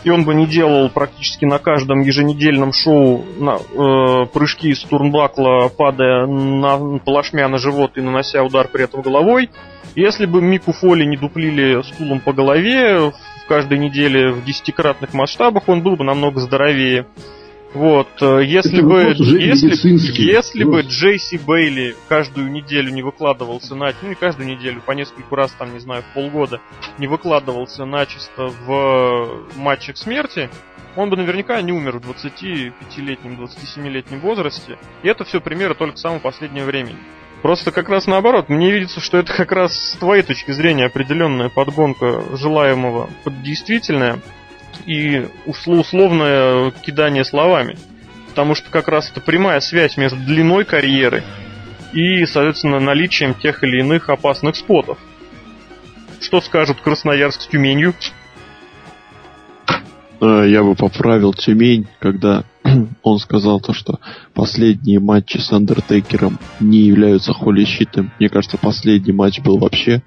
и 0.04 0.11
он 0.11 0.25
бы 0.25 0.35
не 0.35 0.47
делал 0.47 0.90
практически 0.90 1.45
на 1.45 1.59
каждом 1.59 2.00
еженедельном 2.00 2.73
шоу 2.73 3.25
на, 3.38 3.57
э, 3.57 4.26
прыжки 4.33 4.71
из 4.71 4.81
турнбакла, 4.81 5.69
падая 5.69 6.26
на 6.26 6.99
плашмя 6.99 7.49
на 7.49 7.59
живот 7.59 7.97
и 7.97 8.00
нанося 8.00 8.42
удар 8.42 8.69
при 8.69 8.85
этом 8.85 9.02
головой. 9.02 9.50
Если 9.95 10.26
бы 10.26 10.40
Мику 10.40 10.73
Фоли 10.73 11.04
не 11.04 11.16
дуплили 11.16 11.83
стулом 11.83 12.21
по 12.21 12.33
голове 12.33 13.12
в 13.45 13.47
каждой 13.47 13.78
неделе 13.78 14.33
в 14.33 14.45
десятикратных 14.45 15.12
масштабах, 15.12 15.69
он 15.69 15.83
был 15.83 15.97
бы 15.97 16.04
намного 16.04 16.40
здоровее. 16.40 17.07
Вот, 17.75 18.09
э, 18.21 18.45
если 18.45 18.79
Это 18.79 18.87
бы, 18.87 19.02
если, 19.17 20.23
если 20.23 20.64
бы 20.64 20.83
Джейси 20.83 21.37
Бейли 21.37 21.97
каждую 22.09 22.50
неделю 22.50 22.93
не 22.93 23.02
выкладывался 23.02 23.75
на, 23.75 23.93
ну 24.02 24.11
не 24.11 24.14
каждую 24.14 24.47
неделю, 24.47 24.83
по 24.85 24.93
нескольку 24.93 25.35
раз, 25.37 25.52
там, 25.52 25.73
не 25.73 25.81
знаю, 25.81 26.02
в 26.02 26.14
полгода, 26.14 26.61
не 26.99 27.07
выкладывался 27.07 27.87
начисто 27.87 28.49
в 28.67 29.43
матчах 29.57 29.97
смерти, 29.97 30.50
он 30.97 31.09
бы 31.09 31.17
наверняка 31.17 31.62
не 31.62 31.73
умер 31.73 31.99
в 31.99 32.11
25-летнем, 32.11 33.43
27-летнем 33.43 34.21
возрасте. 34.21 34.76
И 35.02 35.09
это 35.09 35.25
все 35.25 35.41
примеры 35.41 35.75
только 35.75 35.97
самого 35.97 36.19
последнего 36.19 36.67
времени. 36.67 36.99
Просто 37.41 37.73
как 37.73 37.88
раз 37.88 38.07
наоборот, 38.07 38.49
мне 38.49 38.71
видится, 38.71 39.00
что 39.00 39.19
это 39.19 39.35
как 39.35 39.50
раз 39.50 39.75
с 39.76 39.97
твоей 39.97 40.23
точки 40.23 40.52
зрения 40.52 40.85
определенная 40.85 41.49
подгонка 41.49 42.23
желаемого 42.37 43.11
под 43.25 43.43
действительное 43.43 44.21
и 44.87 45.29
условное 45.47 46.71
кидание 46.71 47.25
словами. 47.25 47.76
Потому 48.29 48.55
что 48.55 48.71
как 48.71 48.88
раз 48.88 49.11
это 49.11 49.21
прямая 49.21 49.61
связь 49.61 49.97
между 49.97 50.19
длиной 50.19 50.64
карьеры 50.64 51.23
и, 51.93 52.25
соответственно, 52.25 52.81
наличием 52.81 53.35
тех 53.35 53.62
или 53.62 53.81
иных 53.81 54.09
опасных 54.09 54.57
спотов. 54.57 54.99
Что 56.21 56.41
скажут 56.41 56.81
Красноярск 56.81 57.43
с 57.43 57.47
Тюменью? 57.47 57.95
Э, 60.23 60.45
я 60.49 60.62
бы 60.62 60.76
поправил 60.76 61.35
Тюмень, 61.35 61.88
когда 61.99 62.45
он 63.02 63.19
сказал 63.19 63.61
то, 63.61 63.73
что 63.73 63.99
последние 64.35 65.00
матчи 65.00 65.38
с 65.38 65.52
Андертекером 65.52 66.38
не 66.61 66.79
являются 66.79 67.33
холищитым. 67.35 68.12
Мне 68.19 68.29
кажется, 68.29 68.57
последний 68.57 69.12
матч 69.12 69.41
был 69.41 69.59
вообще 69.59 70.02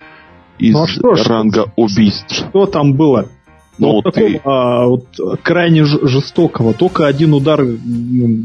из 0.57 0.74
ну, 0.74 0.84
а 0.84 0.88
что, 0.88 1.29
ранга 1.29 1.74
убийств. 1.75 2.34
Что 2.34 2.65
там 2.65 2.93
было? 2.93 3.29
Ну, 3.77 3.91
вот 3.94 4.03
такого, 4.05 4.29
ты... 4.29 4.41
а, 4.44 4.86
вот, 4.86 5.05
крайне 5.44 5.84
жестокого. 5.84 6.74
Только 6.74 7.08
один 7.08 7.34
удар 7.34 7.65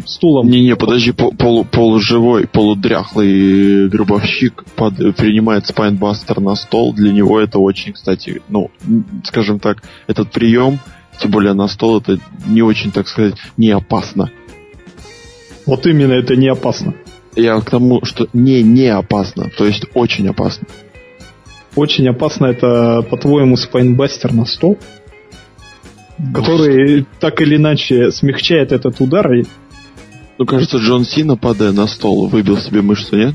стулом. 0.07 0.49
Не-не, 0.49 0.75
подожди, 0.77 1.13
полу, 1.13 1.65
полуживой, 1.65 2.47
полудряхлый 2.49 3.89
гробовщик 3.89 4.65
под, 4.75 4.97
принимает 5.17 5.67
спайнбастер 5.67 6.41
на 6.41 6.57
стол. 6.57 6.93
Для 6.93 7.13
него 7.13 7.41
это 7.41 7.59
очень, 7.59 7.93
кстати, 7.93 8.43
ну, 8.49 8.71
скажем 9.25 9.61
так, 9.61 9.83
этот 10.09 10.33
прием, 10.33 10.81
тем 11.21 11.31
более 11.31 11.53
на 11.53 11.69
стол, 11.69 11.99
это 11.99 12.19
не 12.47 12.63
очень, 12.63 12.91
так 12.91 13.07
сказать, 13.07 13.35
не 13.57 13.71
опасно. 13.71 14.31
Вот 15.67 15.87
именно 15.87 16.13
это 16.13 16.35
не 16.35 16.49
опасно. 16.49 16.95
Я 17.37 17.61
к 17.61 17.71
тому, 17.71 18.05
что 18.05 18.27
не 18.33 18.63
не 18.63 18.89
опасно, 18.89 19.51
то 19.57 19.65
есть 19.65 19.85
очень 19.95 20.27
опасно. 20.29 20.67
Очень 21.77 22.09
опасно 22.09 22.47
это, 22.47 23.07
по-твоему, 23.09 23.57
спайнбастер 23.57 24.33
на 24.33 24.45
стол? 24.45 24.79
Который 26.35 27.07
так 27.19 27.41
или 27.41 27.57
иначе 27.57 28.11
смягчает 28.11 28.73
этот 28.73 29.01
удар. 29.01 29.33
И... 29.33 29.45
Ну, 30.39 30.47
кажется, 30.47 30.79
Джон 30.79 31.05
Сина, 31.05 31.37
падая 31.37 31.73
на 31.73 31.87
стол, 31.87 32.29
выбил 32.29 32.59
себе 32.59 32.83
мышцу, 32.83 33.17
нет? 33.17 33.35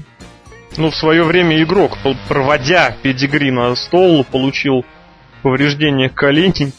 Ну, 0.77 0.89
в 0.89 0.95
свое 0.95 1.23
время 1.23 1.61
игрок, 1.63 1.97
проводя 2.27 2.95
педигри 3.01 3.51
на 3.51 3.75
стол, 3.75 4.25
получил 4.25 4.83
повреждение 5.41 6.09
коленей, 6.09 6.73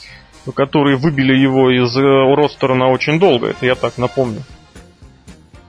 которые 0.54 0.96
выбили 0.96 1.34
его 1.34 1.70
из 1.70 1.96
э, 1.96 2.00
ростера 2.00 2.74
на 2.74 2.88
очень 2.88 3.18
долго. 3.18 3.48
Это 3.48 3.64
я 3.64 3.74
так 3.74 3.96
напомню. 3.96 4.42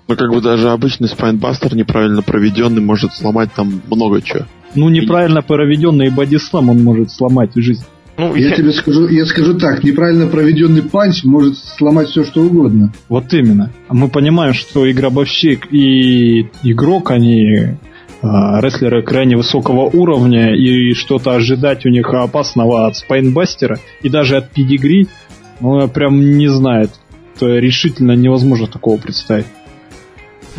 Ну, 0.08 0.15
как 0.15 0.29
бы 0.29 0.41
даже 0.41 0.70
обычный 0.70 1.10
спайнбастер 1.10 1.75
неправильно 1.75 2.22
проведенный 2.22 2.82
может 2.82 3.13
сломать 3.13 3.53
там 3.53 3.82
много 3.88 4.22
чего. 4.22 4.46
Ну, 4.75 4.89
неправильно 4.89 5.41
проведенный 5.41 6.10
бодислам 6.10 6.70
он 6.70 6.84
может 6.84 7.12
сломать 7.12 7.51
жизнь. 7.56 7.86
Ну, 8.17 8.36
я, 8.36 8.50
я 8.50 8.55
тебе 8.55 8.71
скажу, 8.71 9.07
я 9.07 9.25
скажу 9.25 9.59
так, 9.59 9.83
неправильно 9.83 10.25
проведенный 10.25 10.81
панч 10.81 11.24
может 11.24 11.57
сломать 11.57 12.09
все, 12.09 12.24
что 12.24 12.41
угодно. 12.41 12.91
Вот 13.09 13.31
именно. 13.33 13.71
Мы 13.89 14.09
понимаем, 14.09 14.53
что 14.53 14.86
и 14.88 14.93
гробовщик, 14.93 15.71
и 15.71 16.50
игрок, 16.63 17.12
они 17.12 17.77
а, 18.24 18.59
рестлеры 18.59 19.03
крайне 19.03 19.38
высокого 19.38 19.81
уровня, 19.81 20.55
и 20.55 20.93
что-то 20.93 21.36
ожидать 21.36 21.86
у 21.86 21.89
них 21.89 22.12
опасного 22.12 22.88
от 22.88 22.95
спайнбастера, 22.95 23.77
и 24.01 24.09
даже 24.09 24.38
от 24.38 24.50
педигри, 24.50 25.07
ну, 25.59 25.81
я 25.81 25.88
прям 25.88 26.38
не 26.38 26.47
знаю. 26.47 26.89
Это 27.36 27.59
решительно 27.59 28.13
невозможно 28.13 28.65
такого 28.65 28.97
представить. 28.97 29.45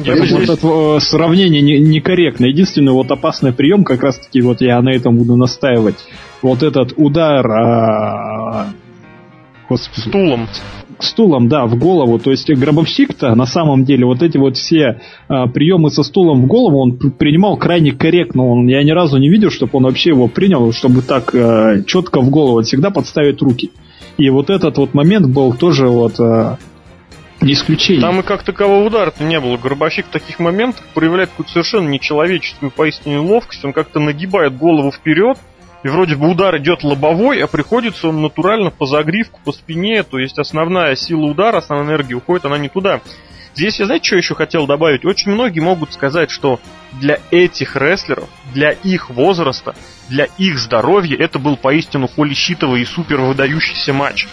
Я 0.04 0.16
вот 0.16 0.26
здесь... 0.26 0.48
это 0.48 0.98
сравнение 1.00 1.60
не, 1.60 1.78
некорректно. 1.78 2.46
Единственный 2.46 2.92
вот 2.92 3.10
опасный 3.10 3.52
прием, 3.52 3.84
как 3.84 4.02
раз 4.02 4.18
таки 4.18 4.40
вот 4.40 4.60
я 4.60 4.80
на 4.80 4.90
этом 4.90 5.16
буду 5.16 5.36
настаивать. 5.36 5.96
Вот 6.42 6.62
этот 6.62 6.92
удар 6.96 7.46
а... 7.50 8.68
Господи. 9.68 10.08
стулом. 10.08 10.48
Стулом, 11.00 11.48
да, 11.48 11.66
в 11.66 11.78
голову. 11.78 12.18
То 12.18 12.30
есть 12.30 12.50
гробовщик-то 12.50 13.34
на 13.34 13.46
самом 13.46 13.84
деле 13.84 14.06
вот 14.06 14.22
эти 14.22 14.36
вот 14.36 14.56
все 14.56 15.00
а, 15.28 15.46
приемы 15.46 15.90
со 15.90 16.02
стулом 16.02 16.42
в 16.42 16.46
голову 16.46 16.80
он 16.80 16.96
принимал 16.96 17.56
крайне 17.56 17.92
корректно. 17.92 18.46
Он, 18.46 18.66
я 18.66 18.82
ни 18.82 18.90
разу 18.90 19.18
не 19.18 19.28
видел, 19.28 19.50
чтобы 19.50 19.72
он 19.74 19.84
вообще 19.84 20.10
его 20.10 20.26
принял, 20.26 20.72
чтобы 20.72 21.02
так 21.02 21.34
а, 21.34 21.82
четко 21.84 22.20
в 22.20 22.30
голову. 22.30 22.58
Он 22.58 22.64
всегда 22.64 22.90
подставить 22.90 23.42
руки. 23.42 23.70
И 24.16 24.30
вот 24.30 24.50
этот 24.50 24.78
вот 24.78 24.94
момент 24.94 25.28
был 25.28 25.52
тоже 25.52 25.88
вот 25.88 26.18
а, 26.18 26.58
не 27.40 27.52
исключение. 27.52 28.02
Там 28.02 28.20
и 28.20 28.22
как 28.22 28.42
такового 28.42 28.84
удара-то 28.84 29.22
не 29.22 29.38
было. 29.40 29.56
Горбащик 29.56 30.06
в 30.06 30.10
таких 30.10 30.38
моментах 30.38 30.84
проявляет 30.94 31.30
какую-то 31.30 31.52
совершенно 31.52 31.88
нечеловеческую 31.88 32.70
поистине 32.70 33.18
ловкость. 33.18 33.64
Он 33.64 33.72
как-то 33.72 34.00
нагибает 34.00 34.56
голову 34.56 34.90
вперед, 34.90 35.38
и 35.82 35.88
вроде 35.88 36.16
бы 36.16 36.28
удар 36.28 36.56
идет 36.58 36.82
лобовой, 36.82 37.40
а 37.42 37.46
приходится 37.46 38.08
он 38.08 38.22
натурально 38.22 38.70
по 38.70 38.86
загривку, 38.86 39.40
по 39.44 39.52
спине. 39.52 40.02
То 40.02 40.18
есть 40.18 40.38
основная 40.38 40.96
сила 40.96 41.26
удара, 41.26 41.58
основная 41.58 41.96
энергия 41.96 42.14
уходит, 42.14 42.44
она 42.44 42.58
не 42.58 42.68
туда. 42.68 43.00
Здесь 43.54 43.80
я, 43.80 43.86
знаете, 43.86 44.06
что 44.06 44.16
еще 44.16 44.34
хотел 44.34 44.66
добавить? 44.66 45.04
Очень 45.04 45.32
многие 45.32 45.60
могут 45.60 45.92
сказать, 45.92 46.30
что 46.30 46.60
для 46.92 47.18
этих 47.30 47.74
рестлеров, 47.74 48.28
для 48.52 48.70
их 48.70 49.10
возраста, 49.10 49.74
для 50.08 50.26
их 50.38 50.58
здоровья 50.58 51.16
это 51.18 51.38
был 51.38 51.56
поистину 51.56 52.08
холищитовый 52.08 52.82
и 52.82 52.84
супер 52.84 53.20
выдающийся 53.20 53.92
матч. 53.92 54.28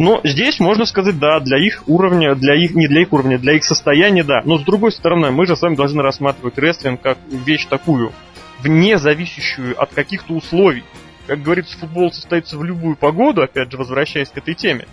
Но 0.00 0.22
здесь 0.24 0.60
можно 0.60 0.86
сказать, 0.86 1.18
да, 1.18 1.40
для 1.40 1.58
их 1.58 1.82
уровня, 1.86 2.34
для 2.34 2.54
их, 2.54 2.74
не 2.74 2.88
для 2.88 3.02
их 3.02 3.12
уровня, 3.12 3.38
для 3.38 3.52
их 3.52 3.64
состояния, 3.64 4.24
да. 4.24 4.40
Но 4.46 4.56
с 4.56 4.62
другой 4.62 4.92
стороны, 4.92 5.30
мы 5.30 5.44
же 5.44 5.56
с 5.56 5.60
вами 5.60 5.74
должны 5.74 6.02
рассматривать 6.02 6.56
рестлинг 6.56 7.02
как 7.02 7.18
вещь 7.30 7.66
такую, 7.66 8.10
вне 8.60 8.96
зависящую 8.96 9.78
от 9.78 9.92
каких-то 9.92 10.32
условий. 10.32 10.84
Как 11.26 11.42
говорится, 11.42 11.76
футбол 11.78 12.10
состоится 12.12 12.56
в 12.56 12.64
любую 12.64 12.96
погоду, 12.96 13.42
опять 13.42 13.70
же, 13.70 13.76
возвращаясь 13.76 14.30
к 14.30 14.38
этой 14.38 14.54
теме. 14.54 14.86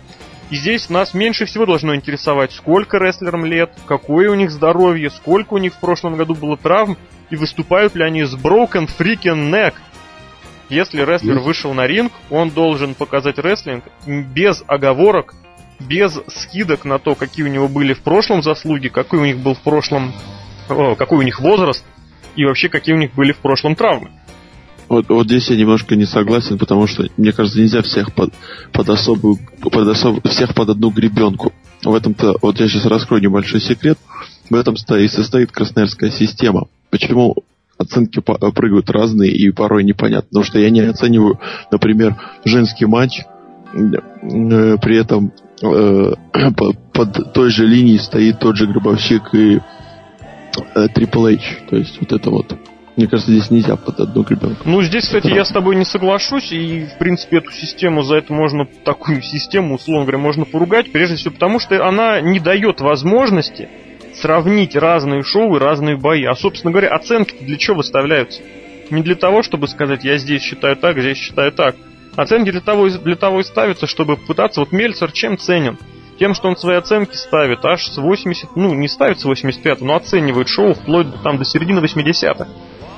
И 0.50 0.56
здесь 0.56 0.90
нас 0.90 1.14
меньше 1.14 1.46
всего 1.46 1.64
должно 1.64 1.94
интересовать, 1.94 2.52
сколько 2.52 2.98
рестлерам 2.98 3.46
лет, 3.46 3.70
какое 3.86 4.30
у 4.30 4.34
них 4.34 4.50
здоровье, 4.50 5.08
сколько 5.08 5.54
у 5.54 5.58
них 5.58 5.72
в 5.72 5.80
прошлом 5.80 6.16
году 6.16 6.34
было 6.34 6.58
травм, 6.58 6.98
и 7.30 7.36
выступают 7.36 7.94
ли 7.94 8.04
они 8.04 8.24
с 8.24 8.34
broken 8.34 8.86
freaking 8.98 9.50
neck, 9.50 9.72
если 10.68 11.02
рестлер 11.02 11.38
вышел 11.38 11.72
на 11.74 11.86
ринг, 11.86 12.12
он 12.30 12.50
должен 12.50 12.94
показать 12.94 13.38
рестлинг 13.38 13.84
без 14.06 14.62
оговорок, 14.66 15.34
без 15.80 16.18
скидок 16.28 16.84
на 16.84 16.98
то, 16.98 17.14
какие 17.14 17.44
у 17.46 17.48
него 17.48 17.68
были 17.68 17.94
в 17.94 18.00
прошлом 18.00 18.42
заслуги, 18.42 18.88
какой 18.88 19.20
у 19.20 19.24
них 19.24 19.38
был 19.38 19.54
в 19.54 19.60
прошлом, 19.60 20.12
о, 20.68 20.94
какой 20.94 21.18
у 21.18 21.22
них 21.22 21.40
возраст 21.40 21.84
и 22.36 22.44
вообще 22.44 22.68
какие 22.68 22.94
у 22.94 22.98
них 22.98 23.14
были 23.14 23.32
в 23.32 23.38
прошлом 23.38 23.74
травмы. 23.74 24.10
Вот, 24.88 25.08
вот 25.08 25.26
здесь 25.26 25.50
я 25.50 25.56
немножко 25.56 25.96
не 25.96 26.06
согласен, 26.06 26.58
потому 26.58 26.86
что, 26.86 27.06
мне 27.16 27.32
кажется, 27.32 27.60
нельзя 27.60 27.82
всех 27.82 28.14
под, 28.14 28.32
под 28.72 28.88
особую, 28.88 29.38
под 29.60 29.88
особ, 29.88 30.26
всех 30.26 30.54
под 30.54 30.70
одну 30.70 30.90
гребенку 30.90 31.52
в 31.84 31.94
этом-то, 31.94 32.36
вот 32.40 32.58
я 32.58 32.68
сейчас 32.68 32.86
раскрою 32.86 33.22
небольшой 33.22 33.60
секрет, 33.60 33.98
в 34.48 34.54
этом 34.54 34.74
и 34.74 35.08
состоит 35.08 35.52
красноярская 35.52 36.10
система. 36.10 36.68
Почему 36.90 37.36
оценки 37.78 38.20
прыгают 38.20 38.90
разные 38.90 39.30
и 39.30 39.50
порой 39.50 39.84
непонятно. 39.84 40.28
Потому 40.28 40.44
что 40.44 40.58
я 40.58 40.70
не 40.70 40.80
оцениваю, 40.80 41.40
например, 41.70 42.16
женский 42.44 42.86
матч, 42.86 43.20
э, 43.20 44.76
при 44.82 44.98
этом 44.98 45.32
э, 45.62 46.12
под 46.92 47.32
той 47.32 47.50
же 47.50 47.66
линией 47.66 47.98
стоит 47.98 48.40
тот 48.40 48.56
же 48.56 48.66
Гробовщик 48.66 49.34
и 49.34 49.60
э, 50.74 50.86
Triple 50.94 51.34
H. 51.36 51.68
То 51.70 51.76
есть 51.76 51.98
вот 52.00 52.12
это 52.12 52.30
вот. 52.30 52.54
Мне 52.96 53.06
кажется, 53.06 53.30
здесь 53.30 53.48
нельзя 53.52 53.76
под 53.76 54.00
одну 54.00 54.24
гребенку. 54.24 54.62
Ну, 54.64 54.82
здесь, 54.82 55.04
кстати, 55.04 55.28
я 55.28 55.44
с 55.44 55.50
тобой 55.50 55.76
не 55.76 55.84
соглашусь, 55.84 56.50
и, 56.50 56.84
в 56.84 56.98
принципе, 56.98 57.36
эту 57.36 57.52
систему, 57.52 58.02
за 58.02 58.16
это 58.16 58.32
можно, 58.32 58.66
такую 58.84 59.22
систему, 59.22 59.76
условно 59.76 60.02
говоря, 60.02 60.18
можно 60.18 60.44
поругать, 60.44 60.90
прежде 60.90 61.14
всего 61.14 61.32
потому, 61.32 61.60
что 61.60 61.86
она 61.86 62.20
не 62.20 62.40
дает 62.40 62.80
возможности 62.80 63.68
сравнить 64.20 64.76
разные 64.76 65.22
шоу 65.22 65.56
и 65.56 65.58
разные 65.58 65.96
бои. 65.96 66.24
А, 66.24 66.34
собственно 66.34 66.70
говоря, 66.72 66.94
оценки 66.94 67.36
для 67.40 67.56
чего 67.56 67.76
выставляются? 67.78 68.42
Не 68.90 69.02
для 69.02 69.14
того, 69.14 69.42
чтобы 69.42 69.68
сказать, 69.68 70.04
я 70.04 70.16
здесь 70.18 70.42
считаю 70.42 70.76
так, 70.76 70.98
здесь 70.98 71.18
считаю 71.18 71.52
так. 71.52 71.76
Оценки 72.16 72.50
для 72.50 72.60
того, 72.60 72.88
для 72.88 73.16
того 73.16 73.40
и 73.40 73.44
ставятся, 73.44 73.86
чтобы 73.86 74.16
пытаться... 74.16 74.60
Вот 74.60 74.72
Мельцер 74.72 75.12
чем 75.12 75.38
ценен? 75.38 75.78
Тем, 76.18 76.34
что 76.34 76.48
он 76.48 76.56
свои 76.56 76.76
оценки 76.76 77.14
ставит 77.14 77.64
аж 77.64 77.86
с 77.86 77.96
80... 77.96 78.56
Ну, 78.56 78.74
не 78.74 78.88
ставит 78.88 79.20
с 79.20 79.24
85 79.24 79.82
но 79.82 79.94
оценивает 79.94 80.48
шоу 80.48 80.74
вплоть 80.74 81.06
там 81.22 81.38
до 81.38 81.44
середины 81.44 81.78
80-х. 81.78 82.48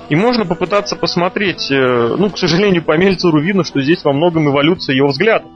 И 0.08 0.16
можно 0.16 0.44
попытаться 0.44 0.96
посмотреть, 0.96 1.70
э, 1.70 2.16
ну, 2.18 2.30
к 2.30 2.38
сожалению, 2.38 2.82
по 2.82 2.96
Мельцеру 2.96 3.40
видно, 3.40 3.62
что 3.62 3.80
здесь 3.80 4.02
во 4.02 4.12
многом 4.12 4.48
эволюция 4.48 4.96
его 4.96 5.08
взгляда. 5.08 5.46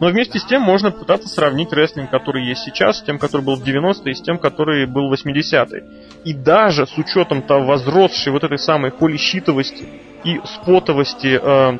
Но 0.00 0.08
вместе 0.08 0.38
с 0.38 0.44
тем 0.44 0.62
можно 0.62 0.90
пытаться 0.90 1.28
сравнить 1.28 1.72
рестлинг, 1.72 2.10
который 2.10 2.44
есть 2.44 2.62
сейчас, 2.62 2.98
с 2.98 3.02
тем, 3.02 3.18
который 3.18 3.42
был 3.42 3.56
в 3.56 3.62
90-е, 3.62 4.12
и 4.12 4.14
с 4.14 4.20
тем, 4.20 4.38
который 4.38 4.86
был 4.86 5.08
в 5.08 5.12
80-е. 5.14 5.84
И 6.24 6.32
даже 6.32 6.86
с 6.86 6.96
учетом 6.98 7.42
того 7.42 7.66
возросшей 7.66 8.32
вот 8.32 8.44
этой 8.44 8.58
самой 8.58 8.90
полищитовости 8.90 9.86
и 10.24 10.40
спотовости 10.44 11.38
э, 11.40 11.78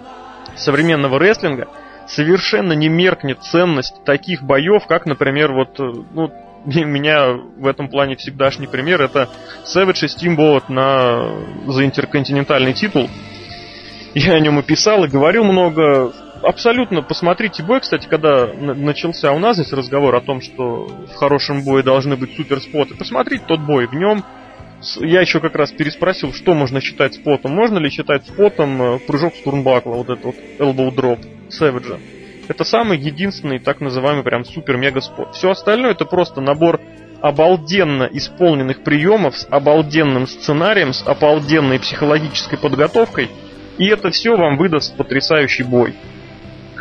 современного 0.57 1.19
рестлинга, 1.19 1.69
совершенно 2.07 2.73
не 2.73 2.89
меркнет 2.89 3.43
ценность 3.43 4.05
таких 4.05 4.43
боев, 4.43 4.87
как, 4.87 5.07
например, 5.07 5.53
вот, 5.53 5.81
э, 5.81 5.93
ну, 6.13 6.33
меня 6.65 7.33
в 7.33 7.67
этом 7.67 7.89
плане 7.89 8.17
всегдашний 8.17 8.67
пример 8.67 9.03
это 9.03 9.29
Savage 9.65 10.05
и 10.05 10.07
Steamboat 10.07 10.65
на 10.69 11.73
за 11.73 11.85
интерконтинентальный 11.85 12.73
титул. 12.73 13.09
Я 14.15 14.35
о 14.35 14.41
нем 14.41 14.59
и 14.59 14.63
писал, 14.63 15.05
и 15.05 15.09
говорил 15.09 15.45
много 15.45 16.13
абсолютно 16.43 17.03
посмотрите 17.03 17.63
бой, 17.63 17.81
кстати, 17.81 18.07
когда 18.07 18.47
начался 18.47 19.33
у 19.33 19.39
нас 19.39 19.57
здесь 19.57 19.73
разговор 19.73 20.15
о 20.15 20.21
том, 20.21 20.41
что 20.41 20.87
в 20.87 21.15
хорошем 21.15 21.65
бое 21.65 21.83
должны 21.83 22.17
быть 22.17 22.37
суперспоты. 22.37 22.95
Посмотрите 22.95 23.45
тот 23.47 23.61
бой, 23.61 23.87
в 23.87 23.95
нем 23.95 24.25
я 25.01 25.21
еще 25.21 25.41
как 25.41 25.55
раз 25.55 25.71
переспросил, 25.71 26.33
что 26.33 26.55
можно 26.55 26.81
считать 26.81 27.15
спотом. 27.15 27.53
Можно 27.53 27.79
ли 27.79 27.89
считать 27.89 28.27
спотом 28.27 28.83
э, 28.83 28.99
прыжок 28.99 29.35
с 29.35 29.43
турнбакла, 29.43 29.95
вот 29.95 30.11
этот 30.11 30.25
вот 30.25 30.35
elbow 30.59 30.93
drop 30.93 31.21
Savage. 31.49 32.01
Это 32.49 32.65
самый 32.65 32.99
единственный 32.99 33.61
так 33.61 33.81
называемый 33.81 34.25
прям 34.25 34.45
супер-мега 34.45 35.01
спот. 35.01 35.37
Все 35.37 35.51
остальное 35.51 35.93
это 35.93 36.05
просто 36.05 36.41
набор 36.41 36.81
обалденно 37.21 38.09
исполненных 38.13 38.83
приемов 38.83 39.37
с 39.37 39.47
обалденным 39.49 40.27
сценарием, 40.27 40.93
с 40.93 41.07
обалденной 41.07 41.79
психологической 41.79 42.59
подготовкой, 42.59 43.31
и 43.79 43.87
это 43.87 44.11
все 44.11 44.37
вам 44.37 44.57
выдаст 44.57 44.97
потрясающий 44.97 45.63
бой 45.63 45.95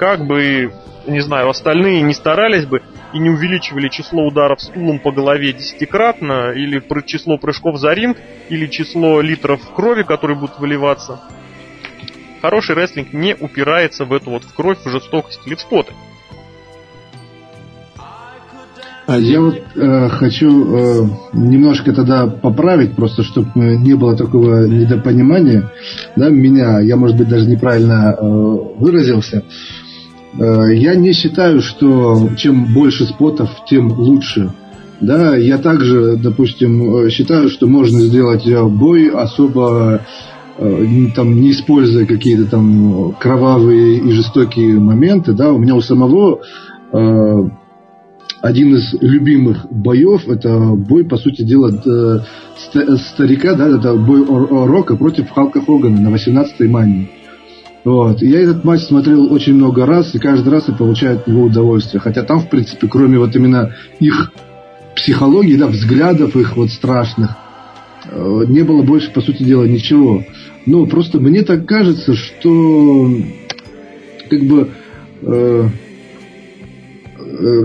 как 0.01 0.25
бы, 0.25 0.72
не 1.05 1.20
знаю, 1.20 1.50
остальные 1.50 2.01
не 2.01 2.15
старались 2.15 2.65
бы 2.65 2.81
и 3.13 3.20
не 3.20 3.29
увеличивали 3.29 3.88
число 3.88 4.25
ударов 4.25 4.60
стулом 4.60 4.98
по 4.98 5.12
голове 5.12 5.53
десятикратно, 5.53 6.53
или 6.53 6.84
число 7.05 7.38
прыжков 7.38 7.77
за 7.77 7.93
ринг, 7.93 8.17
или 8.50 8.65
число 8.65 9.22
литров 9.22 9.62
крови, 9.75 10.01
которые 10.01 10.39
будут 10.39 10.58
выливаться. 10.58 11.22
Хороший 12.41 12.74
рестлинг 12.74 13.13
не 13.13 13.35
упирается 13.40 14.05
в 14.05 14.14
эту 14.14 14.31
вот 14.31 14.44
в 14.44 14.51
кровь, 14.55 14.79
в 14.83 14.90
жестокость 14.90 15.42
или 15.46 15.53
в 15.53 15.59
споты. 15.59 15.94
А 19.05 19.20
я 19.20 19.40
вот 19.40 19.61
э, 19.75 20.09
хочу 20.09 20.50
э, 20.50 21.09
немножко 21.33 21.94
тогда 21.94 22.25
поправить, 22.25 22.96
просто 22.96 23.22
чтобы 23.22 23.51
не 23.55 23.94
было 23.94 24.18
такого 24.18 24.66
недопонимания, 24.66 25.72
да, 26.16 26.29
меня, 26.29 26.79
я, 26.79 26.96
может 26.96 27.18
быть, 27.18 27.27
даже 27.27 27.48
неправильно 27.48 28.16
э, 28.18 28.24
выразился. 28.24 29.44
Э, 29.46 29.80
я 30.33 30.96
не 30.96 31.13
считаю, 31.13 31.61
что 31.61 32.29
чем 32.37 32.74
больше 32.74 33.05
спотов, 33.05 33.50
тем 33.67 33.91
лучше. 33.91 34.51
Да, 35.01 35.35
я 35.35 35.57
также, 35.57 36.15
допустим, 36.15 37.09
считаю, 37.09 37.50
что 37.50 37.67
можно 37.67 38.01
сделать 38.01 38.46
э, 38.46 38.63
бой 38.63 39.09
особо 39.09 40.01
э, 40.59 40.85
там 41.15 41.41
не 41.41 41.51
используя 41.51 42.05
какие-то 42.05 42.46
там 42.46 43.15
кровавые 43.20 43.98
и 43.98 44.11
жестокие 44.11 44.79
моменты, 44.79 45.33
да, 45.33 45.51
у 45.51 45.57
меня 45.57 45.74
у 45.74 45.81
самого 45.81 46.41
э, 46.94 47.50
один 48.41 48.75
из 48.75 48.94
любимых 49.01 49.65
боев 49.72 50.27
это 50.27 50.59
бой, 50.59 51.03
по 51.03 51.17
сути 51.17 51.41
дела, 51.41 51.72
старика, 52.59 53.55
да, 53.55 53.70
это 53.70 53.96
бой 53.96 54.24
Рока 54.24 54.96
против 54.96 55.31
Халка 55.31 55.61
Хогана 55.61 56.00
на 56.00 56.15
18-й 56.15 56.67
мании. 56.67 57.09
Вот. 57.83 58.22
я 58.22 58.39
этот 58.41 58.63
матч 58.63 58.81
смотрел 58.81 59.33
очень 59.33 59.55
много 59.55 59.85
раз, 59.85 60.13
и 60.13 60.20
каждый 60.20 60.50
раз 60.50 60.67
я 60.67 60.74
получаю 60.74 61.17
от 61.17 61.27
него 61.27 61.44
удовольствие. 61.44 62.00
Хотя 62.00 62.24
там, 62.24 62.41
в 62.41 62.50
принципе, 62.50 62.87
кроме 62.87 63.17
вот 63.17 63.35
именно 63.35 63.74
их 64.00 64.31
психологии, 64.96 65.55
да, 65.55 65.67
взглядов 65.67 66.35
их 66.35 66.55
вот 66.55 66.70
страшных, 66.70 67.31
э, 68.05 68.44
не 68.48 68.61
было 68.61 68.83
больше, 68.83 69.11
по 69.11 69.22
сути 69.22 69.44
дела, 69.44 69.63
ничего. 69.63 70.24
Но 70.65 70.85
просто 70.85 71.20
мне 71.20 71.41
так 71.41 71.65
кажется, 71.65 72.13
что 72.13 73.09
как 74.29 74.44
бы 74.44 74.70
э, 75.24 75.70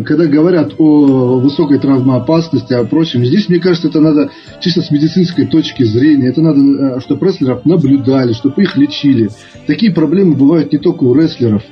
когда 0.05 0.27
говорят 0.27 0.75
о 0.79 1.39
высокой 1.39 1.79
травмоопасности, 1.79 2.73
о 2.73 2.85
прочем, 2.85 3.25
здесь, 3.25 3.49
мне 3.49 3.59
кажется, 3.59 3.89
это 3.89 4.01
надо 4.01 4.31
чисто 4.61 4.83
с 4.83 4.91
медицинской 4.91 5.47
точки 5.47 5.83
зрения. 5.83 6.29
Это 6.29 6.41
надо, 6.41 6.61
э, 6.61 7.01
чтобы 7.01 7.27
рестлеров 7.27 7.65
наблюдали, 7.65 8.33
чтобы 8.33 8.63
их 8.63 8.77
лечили. 8.77 9.31
Такие 9.67 9.93
проблемы 9.93 10.35
бывают 10.35 10.73
не 10.73 10.79
только 10.79 11.05
у 11.05 11.15
рестлеров. 11.15 11.63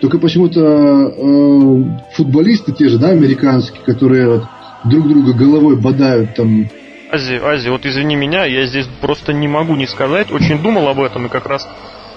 Только 0.00 0.18
почему-то 0.18 0.60
э, 0.60 1.84
футболисты 2.14 2.72
те 2.72 2.88
же, 2.88 2.98
да, 2.98 3.10
американские, 3.10 3.82
которые 3.84 4.28
вот 4.28 4.44
друг 4.84 5.08
друга 5.08 5.32
головой 5.34 5.76
бодают 5.76 6.34
там. 6.34 6.68
Ази, 7.12 7.34
Ази, 7.34 7.68
вот 7.68 7.84
извини 7.84 8.16
меня, 8.16 8.46
я 8.46 8.66
здесь 8.66 8.86
просто 9.00 9.32
не 9.32 9.48
могу 9.48 9.74
не 9.74 9.86
сказать. 9.86 10.32
Очень 10.32 10.62
думал 10.62 10.88
об 10.88 11.00
этом 11.00 11.26
и 11.26 11.28
как 11.28 11.46
раз 11.46 11.68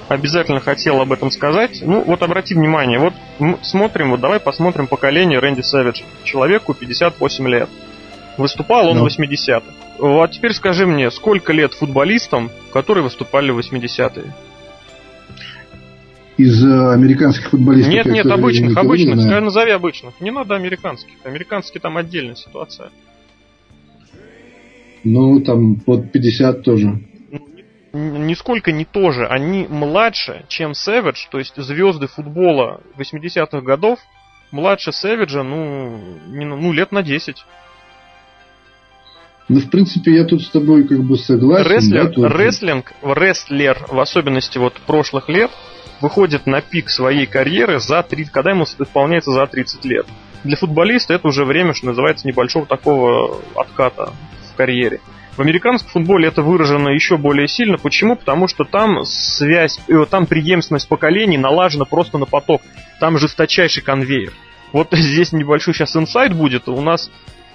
обязательно 0.07 0.59
хотел 0.59 1.01
об 1.01 1.11
этом 1.11 1.31
сказать. 1.31 1.81
Ну, 1.81 2.03
вот 2.03 2.21
обрати 2.21 2.55
внимание, 2.55 2.99
вот 2.99 3.13
смотрим, 3.63 4.11
вот 4.11 4.19
давай 4.19 4.39
посмотрим 4.39 4.87
поколение 4.87 5.39
Рэнди 5.39 5.61
Сэвидж. 5.61 6.01
Человеку 6.23 6.73
58 6.73 7.47
лет. 7.47 7.69
Выступал 8.37 8.87
он 8.89 8.97
ну. 8.97 9.07
в 9.07 9.07
80-х. 9.07 9.63
Вот 9.99 10.31
теперь 10.31 10.53
скажи 10.53 10.87
мне, 10.87 11.11
сколько 11.11 11.53
лет 11.53 11.73
футболистам, 11.73 12.49
которые 12.71 13.03
выступали 13.03 13.51
в 13.51 13.59
80-е? 13.59 14.33
Из 16.37 16.65
э, 16.65 16.93
американских 16.93 17.49
футболистов? 17.49 17.93
Нет, 17.93 18.05
нет, 18.07 18.25
обычных, 18.25 18.75
обычных. 18.75 19.21
Скажи, 19.21 19.39
назови 19.39 19.71
обычных. 19.71 20.19
Не 20.19 20.31
надо 20.31 20.55
американских. 20.55 21.13
Американские 21.23 21.79
там 21.79 21.95
отдельная 21.95 22.35
ситуация. 22.35 22.89
Ну, 25.03 25.41
там 25.41 25.75
под 25.75 26.11
50 26.11 26.63
тоже 26.63 26.99
нисколько 27.93 28.71
не 28.71 28.86
то 28.86 29.12
же. 29.12 29.27
Они 29.27 29.67
младше, 29.69 30.45
чем 30.47 30.71
Savage, 30.71 31.27
то 31.29 31.39
есть 31.39 31.56
звезды 31.56 32.08
футбола 32.08 32.82
80-х 32.97 33.62
годов 33.62 33.99
младше 34.51 34.91
Savage, 34.91 35.41
ну, 35.41 35.99
не, 36.27 36.45
ну, 36.45 36.73
лет 36.73 36.91
на 36.91 37.03
10. 37.03 37.45
Ну, 39.49 39.60
в 39.60 39.69
принципе, 39.69 40.15
я 40.15 40.25
тут 40.25 40.41
с 40.41 40.49
тобой 40.49 40.88
как 40.88 41.03
бы 41.03 41.17
согласен. 41.17 41.69
Рестлер, 41.69 42.13
да. 42.15 42.29
Рестлинг, 42.29 42.93
рестлер, 43.03 43.77
в 43.89 43.99
особенности 43.99 44.58
вот 44.58 44.73
прошлых 44.86 45.27
лет, 45.27 45.51
выходит 46.01 46.47
на 46.47 46.62
пик 46.62 46.89
своей 46.89 47.25
карьеры 47.25 47.79
за 47.79 48.03
30, 48.03 48.32
когда 48.32 48.51
ему 48.51 48.63
исполняется 48.63 49.32
за 49.32 49.45
30 49.45 49.86
лет. 49.86 50.08
Для 50.43 50.56
футболиста 50.56 51.13
это 51.13 51.27
уже 51.27 51.45
время, 51.45 51.73
что 51.73 51.88
называется, 51.88 52.27
небольшого 52.27 52.65
такого 52.65 53.41
отката 53.56 54.13
в 54.51 54.56
карьере. 54.56 55.01
В 55.35 55.41
американском 55.41 55.89
футболе 55.89 56.27
это 56.27 56.43
выражено 56.43 56.89
еще 56.89 57.17
более 57.17 57.47
сильно. 57.47 57.77
Почему? 57.77 58.15
Потому 58.15 58.47
что 58.47 58.65
там 58.65 59.03
связь, 59.03 59.79
э, 59.87 60.05
там 60.09 60.27
преемственность 60.27 60.87
поколений 60.87 61.37
налажена 61.37 61.85
просто 61.85 62.19
на 62.19 62.25
поток. 62.25 62.61
Там 62.99 63.17
жесточайший 63.17 63.81
конвейер. 63.81 64.33
Вот 64.71 64.89
здесь 64.91 65.31
небольшой 65.31 65.73
сейчас 65.73 65.95
инсайт 65.95 66.33
будет. 66.33 66.67
У 66.67 66.81
нас 66.81 67.09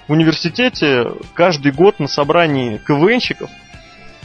в 0.09 0.11
университете 0.11 1.05
каждый 1.33 1.71
год 1.71 1.99
на 1.99 2.07
собрании 2.07 2.81
КВНщиков 2.85 3.49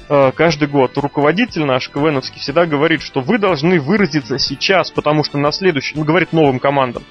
э, 0.08 0.32
каждый 0.34 0.66
год 0.66 0.98
руководитель 0.98 1.64
наш 1.64 1.88
КВНовский 1.90 2.40
всегда 2.40 2.66
говорит, 2.66 3.02
что 3.02 3.20
вы 3.20 3.38
должны 3.38 3.78
выразиться 3.78 4.36
сейчас, 4.40 4.90
потому 4.90 5.22
что 5.22 5.38
на 5.38 5.52
следующий, 5.52 5.96
ну, 5.96 6.02
говорит 6.02 6.32
новым 6.32 6.58
командам, 6.58 7.04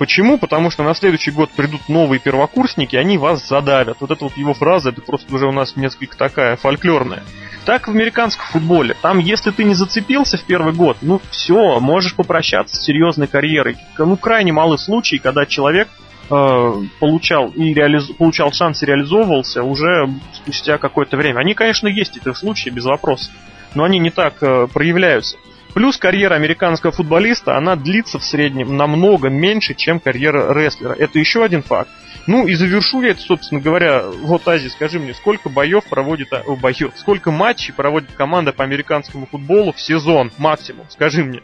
Почему? 0.00 0.38
Потому 0.38 0.70
что 0.70 0.82
на 0.82 0.94
следующий 0.94 1.30
год 1.30 1.50
придут 1.50 1.90
новые 1.90 2.20
первокурсники, 2.20 2.96
они 2.96 3.18
вас 3.18 3.46
задавят. 3.46 3.98
Вот 4.00 4.10
эта 4.10 4.24
вот 4.24 4.34
его 4.38 4.54
фраза, 4.54 4.88
это 4.88 5.02
просто 5.02 5.32
уже 5.34 5.46
у 5.46 5.52
нас 5.52 5.76
несколько 5.76 6.16
такая 6.16 6.56
фольклорная. 6.56 7.22
Так 7.66 7.86
в 7.86 7.90
американском 7.90 8.46
футболе. 8.46 8.96
Там, 9.02 9.18
если 9.18 9.50
ты 9.50 9.62
не 9.62 9.74
зацепился 9.74 10.38
в 10.38 10.44
первый 10.44 10.72
год, 10.72 10.96
ну 11.02 11.20
все, 11.30 11.80
можешь 11.80 12.14
попрощаться 12.14 12.76
с 12.76 12.82
серьезной 12.82 13.26
карьерой. 13.26 13.76
Ну, 13.98 14.16
крайне 14.16 14.54
малы 14.54 14.78
случаи, 14.78 15.16
когда 15.16 15.44
человек 15.44 15.88
э, 16.30 16.72
получал 16.98 17.48
и 17.50 17.74
реализ... 17.74 18.06
получал 18.16 18.52
шанс 18.52 18.82
и 18.82 18.86
реализовывался 18.86 19.62
уже 19.62 20.08
спустя 20.32 20.78
какое-то 20.78 21.18
время. 21.18 21.40
Они, 21.40 21.52
конечно, 21.52 21.88
есть 21.88 22.16
эти 22.16 22.32
случаи, 22.32 22.70
без 22.70 22.86
вопросов. 22.86 23.34
Но 23.74 23.84
они 23.84 23.98
не 23.98 24.10
так 24.10 24.42
э, 24.42 24.66
проявляются. 24.72 25.36
Плюс 25.74 25.96
карьера 25.96 26.34
американского 26.34 26.92
футболиста, 26.92 27.56
она 27.56 27.76
длится 27.76 28.18
в 28.18 28.24
среднем 28.24 28.76
намного 28.76 29.28
меньше, 29.28 29.74
чем 29.74 30.00
карьера 30.00 30.52
рестлера. 30.52 30.92
Это 30.92 31.18
еще 31.18 31.44
один 31.44 31.62
факт. 31.62 31.90
Ну 32.26 32.46
и 32.46 32.54
завершу 32.54 33.02
я 33.02 33.10
это, 33.10 33.20
собственно 33.20 33.60
говоря, 33.60 34.02
вот, 34.02 34.46
Ази, 34.46 34.68
скажи 34.68 34.98
мне, 34.98 35.14
сколько 35.14 35.48
боев 35.48 35.84
проводит, 35.84 36.28
боев, 36.60 36.92
сколько 36.96 37.30
матчей 37.30 37.72
проводит 37.72 38.12
команда 38.12 38.52
по 38.52 38.64
американскому 38.64 39.26
футболу 39.26 39.72
в 39.72 39.80
сезон 39.80 40.30
максимум, 40.38 40.86
скажи 40.90 41.24
мне. 41.24 41.40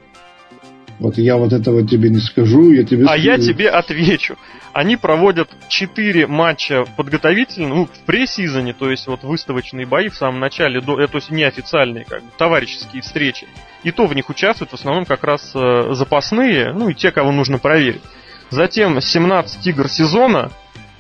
Вот 0.99 1.19
я 1.19 1.37
вот 1.37 1.53
этого 1.53 1.87
тебе 1.87 2.09
не 2.09 2.21
скажу, 2.21 2.73
я 2.73 2.85
тебе 2.85 3.05
А 3.05 3.09
скажу. 3.09 3.23
я 3.23 3.39
тебе 3.39 3.69
отвечу. 3.69 4.37
Они 4.73 4.97
проводят 4.97 5.51
4 5.69 6.27
матча 6.27 6.85
подготовительные, 6.97 7.69
ну, 7.69 7.87
в 7.87 7.99
пресс-сезоне, 8.07 8.73
то 8.73 8.91
есть 8.91 9.07
вот 9.07 9.23
выставочные 9.23 9.87
бои 9.87 10.09
в 10.09 10.17
самом 10.17 10.41
начале, 10.41 10.81
до, 10.81 11.01
э, 11.01 11.07
то 11.07 11.17
есть 11.17 11.31
неофициальные, 11.31 12.05
как 12.05 12.23
бы, 12.23 12.31
товарищеские 12.37 13.03
встречи. 13.03 13.47
И 13.85 13.91
то 13.91 14.07
в 14.07 14.15
них 14.15 14.29
участвуют 14.29 14.71
в 14.71 14.75
основном 14.75 15.05
как 15.05 15.25
раз 15.25 15.53
э, 15.55 15.93
запасные, 15.93 16.73
ну 16.73 16.89
и 16.89 16.95
те, 16.95 17.11
кого 17.11 17.33
нужно 17.33 17.59
проверить. 17.59 18.03
Затем 18.51 19.01
17 19.01 19.67
игр 19.67 19.89
сезона 19.89 20.51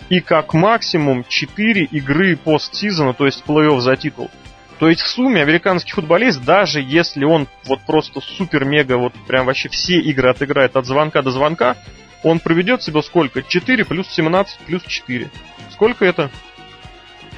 и 0.09 0.20
как 0.20 0.54
максимум 0.54 1.24
4 1.28 1.85
игры 1.85 2.37
постсезона, 2.37 3.12
то 3.14 3.26
есть 3.26 3.44
плей-офф 3.46 3.80
за 3.80 3.96
титул. 3.96 4.30
То 4.79 4.91
есть 4.91 5.01
в 5.01 5.09
сумме 5.09 5.43
американский 5.43 5.93
футболист, 5.93 6.45
даже 6.45 6.81
если 6.81 7.25
он 7.25 7.49
вот 7.65 7.81
просто 7.87 8.21
супер-мега, 8.21 8.99
вот 8.99 9.15
прям 9.27 9.47
вообще 9.47 9.69
все 9.69 9.99
игры 9.99 10.31
отыграет 10.31 10.77
от 10.77 10.85
звонка 10.85 11.23
до 11.23 11.31
звонка, 11.31 11.77
он 12.23 12.41
проведет 12.41 12.83
себе 12.83 13.03
сколько? 13.03 13.43
4 13.43 13.85
плюс 13.85 14.07
17 14.09 14.59
плюс 14.67 14.83
4. 14.83 15.31
Сколько 15.71 16.05
это? 16.05 16.31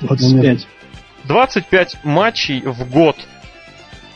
25. 0.01 0.66
25 1.24 2.05
матчей 2.05 2.61
в 2.62 2.90
год. 2.90 3.16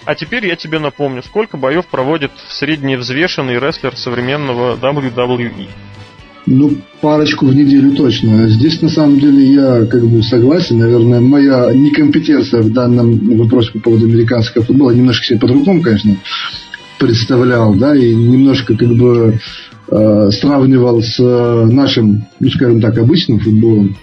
А 0.05 0.17
теперь 0.17 0.47
я 0.47 0.57
тебе 0.57 0.81
напомню, 0.81 1.23
сколько 1.23 1.57
боев 1.57 1.87
проводит 1.87 2.33
средневзвешенный 2.49 3.61
рестлер 3.61 3.97
современного 3.97 4.77
WWE. 4.77 5.69
Ну, 6.47 6.73
парочку 7.01 7.47
в 7.47 7.55
неделю 7.55 7.93
точно. 7.93 8.49
Здесь, 8.49 8.83
на 8.83 8.89
самом 8.89 9.21
деле, 9.21 9.53
я 9.53 9.87
как 9.87 10.05
бы 10.05 10.23
согласен. 10.23 10.79
Наверное, 10.79 11.21
моя 11.21 11.73
некомпетенция 11.73 12.63
в 12.63 12.73
данном 12.73 13.39
вопросе 13.39 13.71
по 13.73 13.79
поводу 13.79 14.07
американского 14.07 14.65
футбола 14.65 14.91
немножко 14.91 15.25
себе 15.25 15.39
по-другому, 15.39 15.83
конечно, 15.83 16.17
представлял, 16.99 17.75
да, 17.75 17.95
и 17.95 18.15
немножко 18.15 18.77
как 18.77 18.93
бы 18.95 19.39
э, 19.89 20.31
сравнивал 20.33 21.01
с 21.01 21.17
э, 21.21 21.67
нашим, 21.67 22.25
ну, 22.41 22.51
скажем 22.51 22.81
так, 22.81 22.99
обычным 22.99 23.39
футболом. 23.39 23.97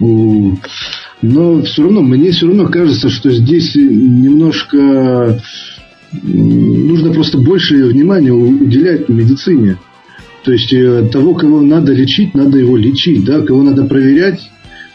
Но 0.00 1.62
все 1.62 1.82
равно, 1.82 2.00
мне 2.00 2.32
все 2.32 2.46
равно 2.46 2.66
кажется, 2.68 3.08
что 3.08 3.30
здесь 3.30 3.74
немножко 3.76 5.40
нужно 6.22 7.12
просто 7.12 7.38
больше 7.38 7.84
внимания 7.84 8.32
уделять 8.32 9.08
медицине. 9.08 9.78
То 10.42 10.52
есть 10.52 10.72
э, 10.72 11.08
того, 11.12 11.34
кого 11.34 11.60
надо 11.60 11.92
лечить, 11.92 12.34
надо 12.34 12.58
его 12.58 12.76
лечить, 12.76 13.24
да, 13.24 13.42
кого 13.42 13.62
надо 13.62 13.84
проверять, 13.84 14.40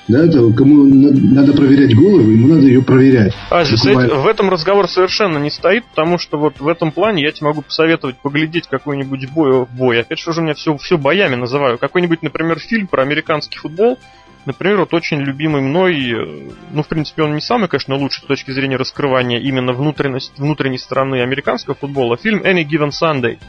да, 0.08 0.28
того, 0.28 0.52
кому 0.54 0.84
на- 0.84 1.12
надо 1.12 1.54
проверять 1.54 1.96
голову, 1.96 2.30
ему 2.30 2.48
надо 2.48 2.68
ее 2.68 2.82
проверять. 2.82 3.34
С 3.52 3.86
Буквально. 3.86 4.16
в 4.16 4.28
этом 4.28 4.50
разговор 4.50 4.88
совершенно 4.88 5.38
не 5.38 5.50
стоит, 5.52 5.86
потому 5.86 6.18
что 6.18 6.38
вот 6.38 6.60
в 6.60 6.68
этом 6.68 6.92
плане 6.92 7.24
я 7.24 7.32
тебе 7.32 7.48
могу 7.48 7.62
посоветовать 7.62 8.18
поглядеть 8.18 8.68
какой-нибудь 8.68 9.32
бой, 9.32 9.66
бой. 9.72 10.02
Опять 10.02 10.20
же, 10.20 10.30
уже 10.32 10.42
у 10.42 10.44
меня 10.44 10.54
все, 10.54 10.76
все 10.78 10.98
боями 10.98 11.36
называю. 11.36 11.78
Какой-нибудь, 11.78 12.22
например, 12.24 12.60
фильм 12.60 12.88
про 12.88 13.04
американский 13.04 13.58
футбол. 13.58 14.00
Например, 14.46 14.78
вот 14.82 14.94
очень 14.94 15.22
любимый 15.22 15.62
мной, 15.62 15.96
э, 16.12 16.52
ну, 16.72 16.84
в 16.84 16.88
принципе, 16.88 17.24
он 17.24 17.34
не 17.34 17.42
самый, 17.42 17.68
конечно, 17.68 17.96
лучший 17.96 18.24
с 18.24 18.28
точки 18.28 18.52
зрения 18.52 18.78
раскрывания 18.78 19.40
именно 19.40 19.74
внутренность, 19.74 20.38
внутренней 20.38 20.78
стороны 20.78 21.22
американского 21.24 21.76
футбола. 21.76 22.16
Фильм 22.18 22.42
Any 22.44 22.64
Given 22.64 22.92
Sunday. 22.92 23.40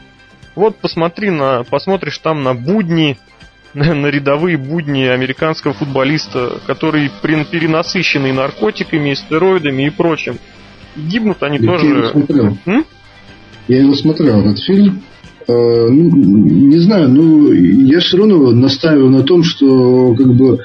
Вот 0.57 0.77
посмотри 0.77 1.29
на, 1.29 1.63
посмотришь 1.63 2.17
там 2.17 2.41
на 2.41 2.55
будни, 2.55 3.19
на, 3.75 3.93
на 3.93 4.07
рядовые 4.07 4.57
будни 4.57 5.03
американского 5.03 5.75
футболиста, 5.75 6.59
который 6.65 7.11
перенасыщенный 7.21 8.31
наркотиками, 8.31 9.13
стероидами 9.13 9.83
и 9.83 9.89
прочим. 9.91 10.39
И 10.95 11.01
гибнут 11.01 11.43
они 11.43 11.59
Я 11.59 11.63
его 11.63 11.77
тоже. 11.77 12.09
смотрел. 12.09 12.57
М? 12.65 12.85
Я 13.67 13.81
его 13.81 13.93
смотрел, 13.93 14.39
этот 14.39 14.59
фильм. 14.63 15.03
Э, 15.47 15.53
ну, 15.53 16.09
не 16.15 16.79
знаю, 16.79 17.09
ну, 17.09 17.51
я 17.51 17.99
все 17.99 18.17
равно 18.17 18.49
настаиваю 18.49 19.11
на 19.11 19.21
том, 19.21 19.43
что 19.43 20.15
как 20.15 20.33
бы 20.33 20.59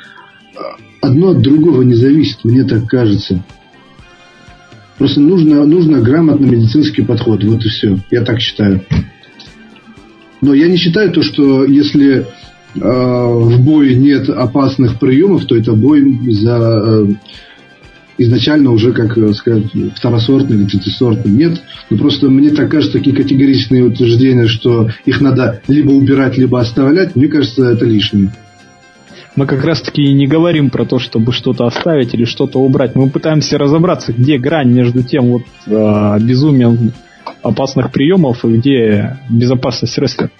одно 1.02 1.32
от 1.32 1.42
другого 1.42 1.82
не 1.82 1.94
зависит, 1.94 2.42
мне 2.44 2.64
так 2.64 2.86
кажется. 2.86 3.44
Просто 4.96 5.20
нужно, 5.20 5.66
нужно 5.66 6.00
грамотный 6.00 6.48
медицинский 6.48 7.02
подход, 7.02 7.44
вот 7.44 7.62
и 7.62 7.68
все. 7.68 7.98
Я 8.10 8.22
так 8.22 8.40
считаю. 8.40 8.82
Но 10.42 10.52
я 10.54 10.68
не 10.68 10.76
считаю 10.76 11.12
то, 11.12 11.22
что 11.22 11.64
если 11.64 12.18
э, 12.18 12.24
в 12.74 13.64
бое 13.64 13.94
нет 13.94 14.28
опасных 14.28 14.98
приемов, 14.98 15.46
то 15.46 15.56
это 15.56 15.72
бой 15.72 16.02
за 16.32 16.58
э, 16.58 17.06
изначально 18.18 18.72
уже, 18.72 18.92
как 18.92 19.16
э, 19.16 19.32
сказать, 19.34 19.66
второсортный 19.94 20.56
или 20.56 20.64
третьесортный. 20.64 21.32
Нет. 21.32 21.62
Но 21.90 21.96
просто 21.96 22.28
мне 22.28 22.50
так 22.50 22.70
кажется, 22.70 22.98
такие 22.98 23.14
категоричные 23.14 23.84
утверждения, 23.84 24.48
что 24.48 24.90
их 25.06 25.20
надо 25.20 25.62
либо 25.68 25.92
убирать, 25.92 26.36
либо 26.36 26.60
оставлять, 26.60 27.14
мне 27.14 27.28
кажется, 27.28 27.64
это 27.64 27.84
лишнее. 27.84 28.32
Мы 29.34 29.46
как 29.46 29.64
раз 29.64 29.80
таки 29.80 30.02
и 30.02 30.12
не 30.12 30.26
говорим 30.26 30.68
про 30.68 30.84
то, 30.84 30.98
чтобы 30.98 31.32
что-то 31.32 31.64
оставить 31.64 32.12
или 32.12 32.24
что-то 32.24 32.58
убрать. 32.58 32.94
Мы 32.94 33.08
пытаемся 33.08 33.56
разобраться, 33.56 34.12
где 34.12 34.36
грань 34.36 34.72
между 34.72 35.02
тем 35.04 35.26
вот 35.28 35.42
э, 35.66 36.18
безумием 36.20 36.92
опасных 37.42 37.92
приемов 37.92 38.44
и 38.44 38.48
где 38.48 39.18
безопасность 39.28 39.98
рестлера. 39.98 40.30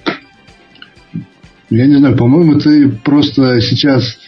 Я 1.71 1.87
не 1.87 1.97
знаю, 1.97 2.17
по-моему, 2.17 2.59
ты 2.61 2.91
просто 2.91 3.61
сейчас 3.63 4.19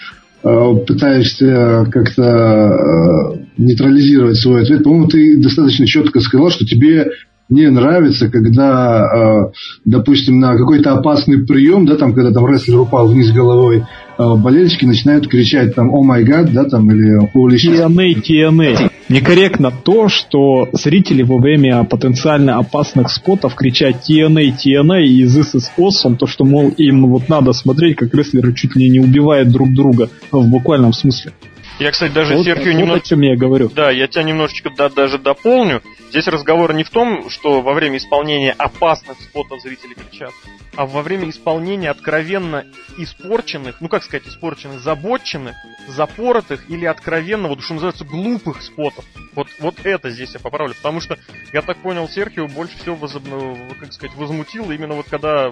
э, 0.42 0.74
пытаешься 0.86 1.86
как-то 1.92 2.22
э, 2.22 3.38
нейтрализировать 3.58 4.38
свой 4.38 4.62
ответ. 4.62 4.82
По-моему, 4.82 5.08
ты 5.08 5.36
достаточно 5.36 5.86
четко 5.86 6.20
сказал, 6.20 6.50
что 6.50 6.64
тебе 6.64 7.10
не 7.50 7.68
нравится, 7.68 8.30
когда, 8.30 9.04
э, 9.04 9.52
допустим, 9.84 10.40
на 10.40 10.56
какой-то 10.56 10.94
опасный 10.94 11.44
прием, 11.44 11.84
да, 11.84 11.96
там, 11.96 12.14
когда 12.14 12.32
там 12.32 12.46
рестлер 12.46 12.80
упал 12.80 13.08
вниз 13.08 13.30
головой, 13.32 13.84
э, 14.18 14.34
болельщики 14.36 14.86
начинают 14.86 15.28
кричать 15.28 15.74
там 15.74 15.90
«О 15.94 16.02
май 16.02 16.24
гад», 16.24 16.52
да, 16.52 16.64
там, 16.64 16.90
или 16.90 17.20
«Holy 17.34 17.56
shit». 17.56 17.86
TNA, 17.86 18.22
TNA. 18.22 18.90
Некорректно 19.08 19.70
то, 19.70 20.08
что 20.08 20.68
зрители 20.72 21.22
во 21.22 21.36
время 21.38 21.84
потенциально 21.84 22.58
опасных 22.58 23.10
спотов 23.10 23.54
кричат 23.54 23.96
TNA, 24.08 24.54
TNA 24.56 25.02
и 25.02 25.24
This 25.24 25.54
is 25.54 25.64
awesome, 25.76 26.16
то, 26.16 26.26
что, 26.26 26.44
мол, 26.44 26.70
им 26.70 27.06
вот 27.08 27.28
надо 27.28 27.52
смотреть, 27.52 27.96
как 27.96 28.14
рестлеры 28.14 28.54
чуть 28.54 28.74
ли 28.76 28.88
не 28.88 29.00
убивают 29.00 29.50
друг 29.50 29.72
друга 29.74 30.08
в 30.32 30.48
буквальном 30.48 30.94
смысле. 30.94 31.32
Я, 31.78 31.90
кстати, 31.90 32.12
даже 32.12 32.36
Вот, 32.36 32.44
Серхио 32.44 32.72
вот 32.72 32.78
немного... 32.78 33.00
о 33.00 33.00
чем 33.00 33.20
я 33.22 33.36
говорю. 33.36 33.68
Да, 33.68 33.90
я 33.90 34.06
тебя 34.06 34.22
немножечко 34.22 34.70
да- 34.70 34.88
даже 34.88 35.18
дополню. 35.18 35.82
Здесь 36.10 36.28
разговор 36.28 36.72
не 36.72 36.84
в 36.84 36.90
том, 36.90 37.28
что 37.28 37.60
во 37.60 37.74
время 37.74 37.96
исполнения 37.96 38.52
опасных 38.52 39.20
спотов 39.20 39.60
зрители 39.60 39.94
кричат, 39.94 40.30
а 40.76 40.86
во 40.86 41.02
время 41.02 41.28
исполнения 41.28 41.90
откровенно 41.90 42.64
испорченных, 42.96 43.80
ну 43.80 43.88
как 43.88 44.04
сказать, 44.04 44.28
испорченных, 44.28 44.78
забоченных, 44.78 45.56
запоротых 45.88 46.70
или 46.70 46.84
откровенно, 46.84 47.48
вот 47.48 47.60
что 47.62 47.74
называется, 47.74 48.04
глупых 48.04 48.62
спотов. 48.62 49.04
Вот, 49.34 49.48
вот 49.58 49.74
это 49.82 50.10
здесь 50.10 50.34
я 50.34 50.38
поправлю, 50.40 50.74
потому 50.74 51.00
что, 51.00 51.18
я 51.52 51.62
так 51.62 51.78
понял, 51.78 52.08
Серхио 52.08 52.46
больше 52.46 52.78
всего 52.78 52.94
возобно- 52.94 53.56
как 53.80 53.92
сказать, 53.92 54.16
возмутило 54.16 54.70
именно 54.70 54.94
вот 54.94 55.06
когда 55.10 55.50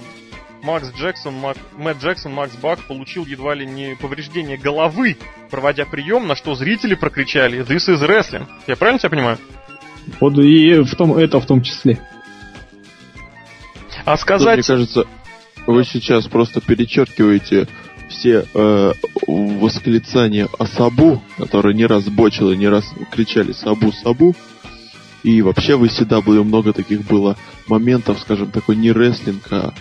Макс 0.63 0.93
Джексон, 0.97 1.35
Мак- 1.35 1.59
Мэтт 1.77 2.01
Джексон, 2.01 2.33
Макс 2.33 2.55
Бак 2.57 2.81
получил 2.87 3.27
едва 3.27 3.55
ли 3.55 3.67
не 3.67 3.97
повреждение 3.97 4.57
головы, 4.57 5.17
проводя 5.51 5.85
прием, 5.85 6.29
на 6.29 6.37
что 6.37 6.55
зрители 6.55 6.95
прокричали 6.95 7.65
«This 7.67 7.89
is 7.89 8.01
wrestling». 8.01 8.47
Я 8.69 8.77
правильно 8.77 9.01
тебя 9.01 9.11
понимаю? 9.11 9.39
Вот 10.21 10.39
и 10.39 10.83
в 10.83 10.95
том, 10.95 11.17
это 11.17 11.41
в 11.41 11.47
том 11.47 11.63
числе. 11.63 12.01
А 14.05 14.13
Тут, 14.13 14.21
сказать... 14.21 14.57
мне 14.57 14.63
кажется, 14.63 15.05
вы 15.67 15.85
сейчас 15.85 16.27
просто 16.27 16.61
перечеркиваете 16.61 17.67
все 18.09 18.47
э, 18.55 18.93
восклицания 19.27 20.49
о 20.59 20.67
Сабу, 20.67 21.23
которые 21.39 21.75
не 21.75 21.87
раз 21.87 22.05
бочило, 22.05 22.53
не 22.53 22.69
раз 22.69 22.85
кричали 23.11 23.53
Сабу, 23.53 23.93
Сабу. 23.93 24.37
И 25.25 25.41
вообще 25.43 25.77
в 25.77 25.85
ECW 25.85 26.43
много 26.43 26.73
таких 26.73 27.05
было 27.05 27.37
моментов, 27.69 28.19
скажем, 28.21 28.51
такой 28.51 28.77
не 28.77 28.91
рестлинг, 28.91 29.47
а 29.51 29.73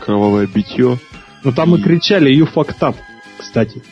кровавое 0.00 0.46
битье. 0.46 0.98
Но 1.44 1.52
там 1.52 1.74
и 1.74 1.82
кричали 1.82 2.30
«You 2.30 2.48
fucked 2.52 2.80
up», 2.80 2.96
кстати. 3.38 3.82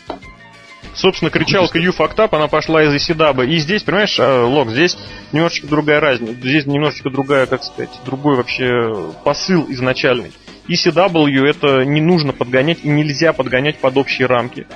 Собственно, 0.95 1.31
кричалка 1.31 1.79
You 1.79 1.95
fucked 1.97 2.17
up, 2.17 2.29
она 2.33 2.47
пошла 2.47 2.83
из 2.85 3.11
ECW. 3.11 3.47
И 3.47 3.59
здесь, 3.59 3.83
понимаешь, 3.83 4.17
э, 4.19 4.43
Лок, 4.45 4.71
здесь 4.71 4.97
немножечко 5.33 5.67
другая 5.67 6.01
разница. 6.01 6.35
Здесь 6.35 6.67
немножечко 6.67 7.11
другая, 7.11 7.47
как 7.47 7.65
сказать, 7.65 7.91
другой 8.05 8.37
вообще 8.37 9.13
посыл 9.25 9.67
изначальный. 9.71 10.33
ECW 10.69 11.45
это 11.47 11.85
не 11.85 12.01
нужно 12.01 12.33
подгонять 12.33 12.79
и 12.85 12.89
нельзя 12.89 13.33
подгонять 13.33 13.79
под 13.79 13.97
общие 13.97 14.27
рамки. 14.27 14.67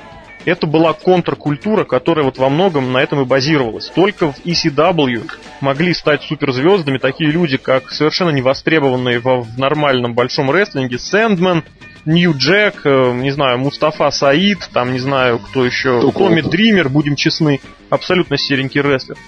Это 0.49 0.67
была 0.67 0.95
контркультура, 0.95 1.85
которая 1.85 2.25
вот 2.25 2.39
во 2.39 2.49
многом 2.49 2.91
на 2.91 3.03
этом 3.03 3.21
и 3.21 3.27
базировалась. 3.27 3.91
Только 3.95 4.33
в 4.33 4.47
ECW 4.47 5.31
могли 5.61 5.93
стать 5.93 6.23
суперзвездами 6.23 6.97
такие 6.97 7.31
люди, 7.31 7.59
как 7.59 7.91
совершенно 7.91 8.31
невостребованные 8.31 9.21
в, 9.21 9.43
в 9.43 9.59
нормальном 9.59 10.15
большом 10.15 10.51
рестлинге 10.51 10.99
Сэндмен, 10.99 11.65
Нью 12.07 12.33
Джек, 12.35 12.81
э, 12.85 13.13
не 13.17 13.31
знаю, 13.31 13.59
Мустафа 13.59 14.11
Саид, 14.11 14.71
там, 14.73 14.95
не 14.95 15.01
знаю, 15.01 15.39
кто 15.39 15.67
еще, 15.67 15.99
Кто 15.99 16.13
Томми? 16.13 16.41
Дример, 16.41 16.89
будем 16.89 17.15
честны, 17.15 17.61
абсолютно 17.91 18.39
серенький 18.39 18.81
рестлер. 18.81 19.19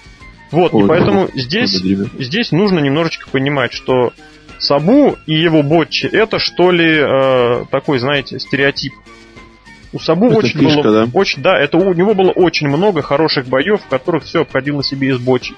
Вот, 0.49 0.73
Ой, 0.73 0.85
и 0.85 0.87
поэтому 0.87 1.27
да, 1.27 1.39
здесь, 1.39 1.83
здесь 2.17 2.51
нужно 2.51 2.79
немножечко 2.79 3.29
понимать, 3.29 3.73
что 3.73 4.11
Сабу 4.57 5.17
и 5.27 5.35
его 5.35 5.61
ботчи 5.61 6.07
это 6.07 6.39
что 6.39 6.71
ли 6.71 6.97
э, 6.97 7.65
такой, 7.69 7.99
знаете, 7.99 8.39
стереотип. 8.39 8.93
У 9.93 9.99
Сабу 9.99 10.27
Это 10.27 10.37
очень 10.37 10.59
фишка, 10.59 10.81
было, 10.83 11.05
да? 11.05 11.09
очень, 11.13 11.41
да, 11.41 11.59
это 11.59 11.77
у 11.77 11.93
него 11.93 12.13
было 12.13 12.31
очень 12.31 12.67
много 12.67 13.01
хороших 13.01 13.47
боев, 13.47 13.81
в 13.81 13.87
которых 13.87 14.23
все 14.23 14.41
обходило 14.41 14.83
себе 14.83 15.09
из 15.09 15.19
бочи. 15.19 15.53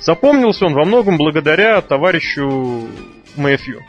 Запомнился 0.00 0.66
он 0.66 0.74
во 0.74 0.84
многом 0.84 1.18
благодаря 1.18 1.80
товарищу 1.80 2.88
Мэфью. 3.36 3.80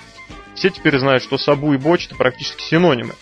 Все 0.54 0.70
теперь 0.70 0.98
знают, 1.00 1.24
что 1.24 1.38
Сабу 1.38 1.74
и 1.74 1.78
Боч 1.78 2.08
это 2.08 2.16
практически 2.16 2.64
синонимы. 2.64 3.14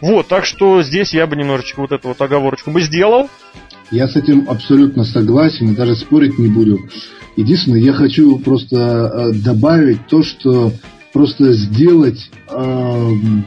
Вот, 0.00 0.28
так 0.28 0.44
что 0.44 0.82
здесь 0.82 1.12
я 1.12 1.26
бы 1.26 1.36
немножечко 1.36 1.80
вот 1.80 1.92
эту 1.92 2.08
вот 2.08 2.20
оговорочку 2.20 2.70
бы 2.70 2.80
сделал. 2.80 3.28
Я 3.90 4.06
с 4.06 4.16
этим 4.16 4.48
абсолютно 4.48 5.04
согласен 5.04 5.72
и 5.72 5.76
даже 5.76 5.96
спорить 5.96 6.38
не 6.38 6.48
буду. 6.48 6.78
Единственное, 7.36 7.80
я 7.80 7.92
хочу 7.92 8.38
просто 8.38 8.76
э, 8.76 9.32
добавить 9.32 10.06
то, 10.06 10.22
что 10.22 10.72
просто 11.12 11.52
сделать, 11.52 12.30
эм, 12.48 13.44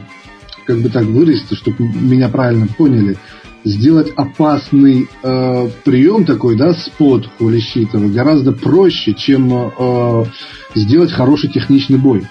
как 0.64 0.80
бы 0.80 0.88
так 0.88 1.04
выразиться, 1.04 1.54
чтобы 1.54 1.84
меня 1.84 2.28
правильно 2.28 2.66
поняли, 2.66 3.16
сделать 3.64 4.12
опасный 4.16 5.08
э, 5.22 5.68
прием 5.84 6.24
такой, 6.24 6.56
да, 6.56 6.74
спот 6.74 7.28
Хулищитова 7.38 8.08
гораздо 8.08 8.52
проще, 8.52 9.14
чем 9.14 9.52
э, 9.52 10.24
сделать 10.74 11.12
хороший 11.12 11.50
техничный 11.50 11.98
бой. 11.98 12.26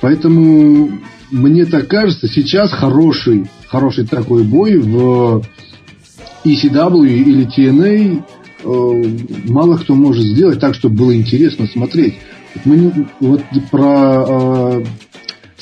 Поэтому 0.00 0.98
мне 1.30 1.64
так 1.64 1.88
кажется, 1.88 2.28
сейчас 2.28 2.70
хороший, 2.72 3.46
хороший 3.68 4.06
такой 4.06 4.44
бой 4.44 4.78
в 4.78 5.42
ECW 6.44 7.08
или 7.08 7.46
TNA 7.46 8.22
э, 8.62 9.50
мало 9.50 9.78
кто 9.78 9.94
может 9.94 10.24
сделать 10.24 10.60
так, 10.60 10.74
чтобы 10.74 10.96
было 10.96 11.16
интересно 11.16 11.66
смотреть. 11.66 12.16
Мы 12.64 13.08
вот 13.20 13.42
про 13.70 14.24
э, 14.28 14.84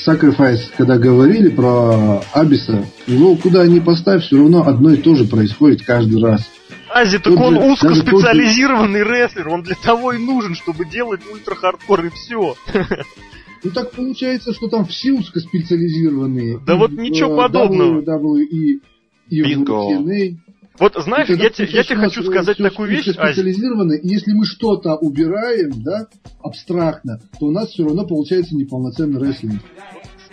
Sacrifice, 0.05 0.71
когда 0.77 0.97
говорили 0.97 1.49
про 1.49 2.21
Абиса, 2.33 2.85
его 3.07 3.35
куда 3.35 3.65
ни 3.67 3.79
поставь, 3.79 4.23
все 4.23 4.37
равно 4.37 4.67
одно 4.67 4.91
и 4.91 4.97
то 4.97 5.15
же 5.15 5.25
происходит 5.25 5.83
каждый 5.85 6.21
раз. 6.21 6.49
Ази, 6.93 7.17
так 7.19 7.35
он 7.39 7.55
же 7.55 7.71
узкоспециализированный 7.71 9.03
рестлер, 9.03 9.49
он 9.49 9.63
для 9.63 9.75
того 9.75 10.13
и 10.13 10.17
нужен, 10.17 10.55
чтобы 10.55 10.85
делать 10.85 11.21
ультра-хардкор 11.31 12.05
и 12.05 12.09
все. 12.09 12.55
Ну 13.63 13.71
так 13.71 13.91
получается, 13.91 14.53
что 14.53 14.67
там 14.67 14.85
все 14.85 15.13
узкоспециализированные. 15.13 16.59
Да 16.65 16.73
И, 16.73 16.77
вот 16.77 16.91
ничего 16.91 17.33
э, 17.33 17.37
подобного. 17.37 18.01
WWE 18.01 18.43
и, 18.43 18.81
и 19.29 19.41
Бинго. 19.41 19.73
TNA. 19.73 20.35
Вот 20.79 20.95
знаешь, 20.95 21.29
я, 21.29 21.49
те- 21.49 21.65
я 21.65 21.83
тебе 21.83 21.97
хочу 21.97 22.23
сказать 22.23 22.57
такую 22.57 22.89
вещь, 22.89 23.07
Ази. 23.09 23.13
специализировано, 23.33 23.93
и 23.93 24.07
если 24.07 24.33
мы 24.33 24.45
что-то 24.45 24.95
убираем, 24.95 25.83
да, 25.83 26.07
абстрактно, 26.41 27.19
то 27.39 27.45
у 27.45 27.51
нас 27.51 27.69
все 27.69 27.83
равно 27.83 28.05
получается 28.05 28.55
неполноценный 28.55 29.21
рестлинг. 29.21 29.61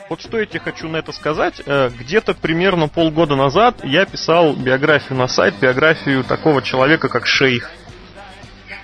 Вот 0.09 0.21
что 0.23 0.41
я 0.41 0.47
тебе 0.47 0.59
хочу 0.61 0.89
на 0.89 0.97
это 0.97 1.13
сказать. 1.13 1.63
Э, 1.67 1.89
Где-то 1.97 2.35
примерно 2.35 2.89
полгода 2.89 3.37
назад 3.37 3.85
я 3.85 4.07
писал 4.07 4.55
биографию 4.55 5.17
на 5.17 5.29
сайт, 5.29 5.55
биографию 5.61 6.25
такого 6.25 6.63
человека, 6.63 7.09
как 7.09 7.27
Шейх. 7.27 7.71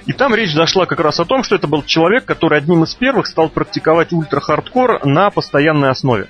И 0.07 0.13
там 0.13 0.33
речь 0.37 0.53
зашла 0.53 0.87
как 0.87 1.01
раз 1.01 1.19
о 1.19 1.25
том, 1.25 1.43
что 1.43 1.57
это 1.57 1.67
был 1.67 1.83
человек, 1.83 2.27
который 2.27 2.59
одним 2.59 2.85
из 2.85 2.95
первых 2.95 3.27
стал 3.27 3.49
практиковать 3.49 4.13
ультра-хардкор 4.13 5.05
на 5.05 5.31
постоянной 5.31 5.89
основе. 5.91 6.29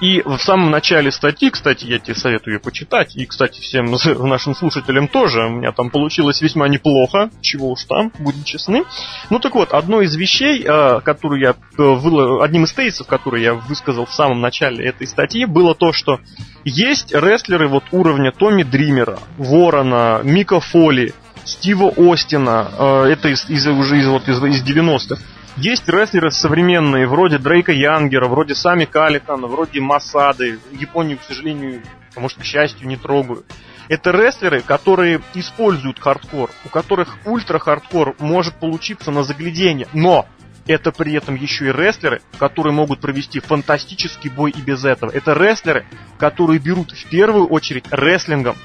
И 0.00 0.20
в 0.22 0.36
самом 0.38 0.70
начале 0.70 1.10
статьи, 1.10 1.48
кстати, 1.48 1.86
я 1.86 1.98
тебе 1.98 2.14
советую 2.14 2.54
ее 2.54 2.60
почитать, 2.60 3.16
и, 3.16 3.24
кстати, 3.24 3.60
всем 3.60 3.86
нашим 4.28 4.54
слушателям 4.54 5.08
тоже, 5.08 5.46
у 5.46 5.48
меня 5.50 5.72
там 5.72 5.88
получилось 5.88 6.42
весьма 6.42 6.68
неплохо, 6.68 7.30
чего 7.40 7.70
уж 7.70 7.84
там, 7.84 8.12
будем 8.18 8.44
честны. 8.44 8.84
Ну 9.30 9.38
так 9.38 9.54
вот, 9.54 9.72
одной 9.72 10.04
из 10.04 10.14
вещей, 10.16 10.62
э, 10.66 11.00
которую 11.02 11.40
я, 11.40 11.50
э, 11.50 11.54
выла- 11.82 12.44
одним 12.44 12.64
из 12.64 12.72
тезисов, 12.74 13.06
который 13.06 13.42
я 13.42 13.54
высказал 13.54 14.04
в 14.04 14.12
самом 14.12 14.42
начале 14.42 14.84
этой 14.84 15.06
статьи, 15.06 15.46
было 15.46 15.74
то, 15.74 15.92
что 15.94 16.20
есть 16.64 17.14
рестлеры 17.14 17.66
вот 17.68 17.84
уровня 17.90 18.32
Томми 18.32 18.64
Дримера, 18.64 19.18
Ворона, 19.38 20.20
Мика 20.22 20.60
Фоли, 20.60 21.14
Стива 21.44 21.90
Остина, 21.96 22.68
э, 22.78 23.04
это 23.12 23.28
из, 23.28 23.48
из- 23.48 23.66
уже 23.66 23.98
из, 24.00 24.08
вот, 24.08 24.28
из, 24.28 24.42
из 24.44 24.62
90-х. 24.62 25.22
Есть 25.56 25.88
рестлеры 25.88 26.30
современные, 26.30 27.06
вроде 27.06 27.38
Дрейка 27.38 27.72
Янгера, 27.72 28.28
вроде 28.28 28.54
Сами 28.54 28.84
Каллихана, 28.84 29.46
вроде 29.46 29.80
Масады. 29.80 30.58
Японию, 30.70 31.16
к 31.16 31.22
сожалению, 31.22 31.82
а 32.14 32.20
может, 32.20 32.38
к 32.38 32.44
счастью, 32.44 32.86
не 32.86 32.96
трогаю. 32.96 33.42
Это 33.88 34.10
рестлеры, 34.10 34.60
которые 34.60 35.22
используют 35.32 35.98
хардкор, 35.98 36.50
у 36.66 36.68
которых 36.68 37.16
ультра-хардкор 37.24 38.16
может 38.18 38.56
получиться 38.56 39.10
на 39.10 39.22
загляденье, 39.22 39.88
но 39.94 40.26
это 40.66 40.92
при 40.92 41.14
этом 41.14 41.36
еще 41.36 41.68
и 41.68 41.72
рестлеры, 41.72 42.20
которые 42.38 42.74
могут 42.74 43.00
провести 43.00 43.40
фантастический 43.40 44.28
бой 44.28 44.50
и 44.50 44.60
без 44.60 44.84
этого. 44.84 45.10
Это 45.10 45.32
рестлеры, 45.32 45.86
которые 46.18 46.58
берут 46.58 46.90
в 46.90 47.08
первую 47.08 47.46
очередь 47.46 47.86
рестлингом 47.90 48.56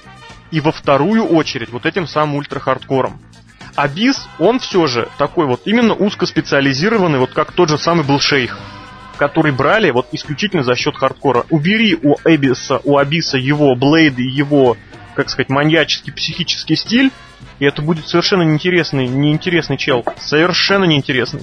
и 0.49 0.59
во 0.59 0.73
вторую 0.73 1.23
очередь 1.23 1.69
вот 1.69 1.85
этим 1.85 2.05
самым 2.05 2.35
ультра-хардкором. 2.35 3.21
Абис, 3.75 4.27
он 4.39 4.59
все 4.59 4.87
же 4.87 5.09
такой 5.17 5.45
вот 5.45 5.61
именно 5.65 5.93
узкоспециализированный, 5.93 7.19
вот 7.19 7.31
как 7.31 7.51
тот 7.51 7.69
же 7.69 7.77
самый 7.77 8.05
был 8.05 8.19
шейх, 8.19 8.57
который 9.17 9.51
брали 9.51 9.91
вот 9.91 10.07
исключительно 10.11 10.63
за 10.63 10.75
счет 10.75 10.95
хардкора. 10.95 11.45
Убери 11.49 11.97
у 12.01 12.15
Эбиса, 12.25 12.81
у 12.83 12.97
Абиса 12.97 13.37
его 13.37 13.75
блейды, 13.75 14.23
его, 14.23 14.77
как 15.15 15.29
сказать, 15.29 15.49
маньяческий 15.49 16.11
психический 16.11 16.75
стиль, 16.75 17.11
и 17.59 17.65
это 17.65 17.81
будет 17.81 18.07
совершенно 18.07 18.43
неинтересный, 18.43 19.07
неинтересный 19.07 19.77
чел. 19.77 20.03
Совершенно 20.19 20.85
неинтересный. 20.85 21.41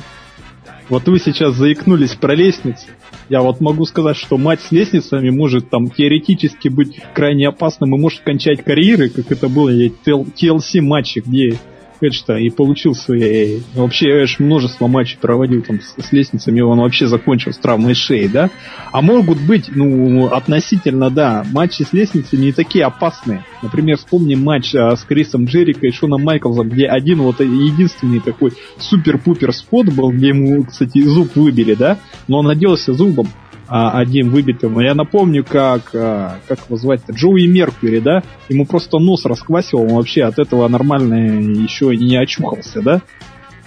Вот 0.88 1.06
вы 1.06 1.18
сейчас 1.18 1.54
заикнулись 1.54 2.14
про 2.14 2.34
лестницы. 2.34 2.86
Я 3.28 3.42
вот 3.42 3.60
могу 3.60 3.84
сказать, 3.84 4.16
что 4.16 4.38
мать 4.38 4.60
с 4.62 4.72
лестницами 4.72 5.28
может 5.28 5.68
там 5.68 5.90
теоретически 5.90 6.68
быть 6.68 6.98
крайне 7.12 7.48
опасным 7.48 7.94
и 7.94 7.98
может 7.98 8.20
кончать 8.20 8.64
карьеры, 8.64 9.10
как 9.10 9.30
это 9.30 9.48
было 9.48 9.68
в 9.68 9.74
TLC 9.74 10.80
матче, 10.80 11.20
где 11.20 11.58
Эдж-то 12.00 12.36
и 12.36 12.50
получил 12.50 12.94
свои... 12.94 13.60
Вообще 13.74 14.08
Эдж 14.22 14.36
множество 14.38 14.86
матчей 14.86 15.18
проводил 15.20 15.62
там 15.62 15.80
с, 15.80 15.94
с 16.02 16.12
лестницами, 16.12 16.60
он 16.60 16.78
вообще 16.78 17.06
закончил 17.06 17.52
с 17.52 17.58
травмой 17.58 17.94
шеи, 17.94 18.26
да? 18.26 18.50
А 18.92 19.02
могут 19.02 19.40
быть, 19.40 19.68
ну, 19.74 20.26
относительно, 20.26 21.10
да, 21.10 21.44
матчи 21.52 21.82
с 21.82 21.92
лестницами 21.92 22.46
не 22.46 22.52
такие 22.52 22.84
опасные. 22.84 23.44
Например, 23.62 23.96
вспомним 23.96 24.42
матч 24.42 24.74
а, 24.74 24.96
с 24.96 25.02
Крисом 25.04 25.44
Джерика 25.44 25.86
и 25.86 25.92
Шоном 25.92 26.22
Майклзом, 26.22 26.68
где 26.68 26.86
один 26.86 27.20
вот 27.22 27.40
единственный 27.40 28.20
такой 28.20 28.52
супер-пупер 28.78 29.52
спот 29.52 29.86
был, 29.86 30.10
где 30.10 30.28
ему, 30.28 30.64
кстати, 30.64 31.02
зуб 31.02 31.34
выбили, 31.36 31.74
да? 31.74 31.98
Но 32.28 32.38
он 32.38 32.46
наделся 32.46 32.92
зубом 32.92 33.28
одним 33.68 34.30
выбитым. 34.30 34.80
Я 34.80 34.94
напомню, 34.94 35.44
как, 35.44 35.90
а, 35.94 36.38
как 36.48 36.60
его 36.66 36.76
звать-то, 36.76 37.12
Джоуи 37.12 37.46
Меркьюри, 37.46 38.00
да? 38.00 38.22
Ему 38.48 38.64
просто 38.64 38.98
нос 38.98 39.24
расквасил, 39.24 39.80
он 39.82 39.94
вообще 39.94 40.22
от 40.24 40.38
этого 40.38 40.66
нормально 40.68 41.40
еще 41.62 41.94
не 41.96 42.16
очухался, 42.16 42.80
да? 42.80 43.02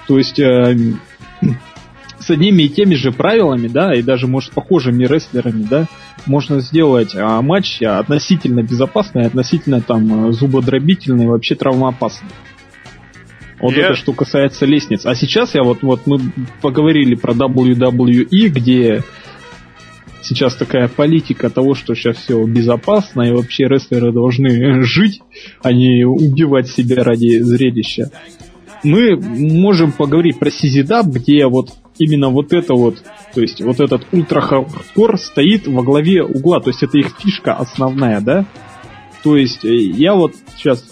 То 0.07 0.17
есть 0.17 0.39
э, 0.39 0.75
с 2.19 2.29
одними 2.29 2.63
и 2.63 2.69
теми 2.69 2.95
же 2.95 3.11
правилами, 3.11 3.67
да, 3.67 3.93
и 3.93 4.01
даже, 4.01 4.27
может, 4.27 4.51
похожими 4.51 5.05
рестлерами, 5.05 5.63
да, 5.63 5.85
можно 6.25 6.59
сделать 6.59 7.15
а, 7.15 7.41
матч 7.41 7.81
относительно 7.81 8.61
безопасный, 8.61 9.25
относительно 9.25 9.81
там 9.81 10.31
зубодробительный, 10.33 11.27
вообще 11.27 11.55
травмоопасный. 11.55 12.29
Вот 13.59 13.73
Я- 13.73 13.85
это 13.85 13.95
что 13.95 14.13
касается 14.13 14.65
лестниц. 14.65 15.05
А 15.05 15.13
сейчас 15.13 15.53
я 15.53 15.63
вот, 15.63 15.83
вот 15.83 16.07
мы 16.07 16.19
поговорили 16.61 17.15
про 17.15 17.33
WWE, 17.33 18.47
где 18.47 19.03
сейчас 20.21 20.55
такая 20.55 20.87
политика 20.87 21.49
того, 21.49 21.75
что 21.75 21.95
сейчас 21.95 22.17
все 22.17 22.43
безопасно, 22.45 23.23
и 23.23 23.31
вообще 23.31 23.67
рестлеры 23.67 24.11
должны 24.11 24.83
жить, 24.83 25.21
а 25.61 25.71
не 25.71 26.05
убивать 26.05 26.69
себя 26.69 27.03
ради 27.03 27.39
зрелища. 27.39 28.11
Мы 28.83 29.15
можем 29.15 29.91
поговорить 29.91 30.39
про 30.39 30.49
CZW, 30.49 31.05
где 31.05 31.45
вот 31.45 31.69
именно 31.99 32.29
вот 32.29 32.51
это 32.51 32.73
вот, 32.73 33.03
то 33.33 33.41
есть 33.41 33.61
вот 33.61 33.79
этот 33.79 34.07
ультра-хардкор 34.11 35.19
стоит 35.19 35.67
во 35.67 35.83
главе 35.83 36.23
угла, 36.23 36.59
то 36.59 36.69
есть 36.71 36.81
это 36.81 36.97
их 36.97 37.11
фишка 37.19 37.53
основная, 37.53 38.21
да? 38.21 38.45
То 39.23 39.37
есть 39.37 39.63
э, 39.63 39.75
я 39.75 40.15
вот 40.15 40.33
сейчас, 40.57 40.83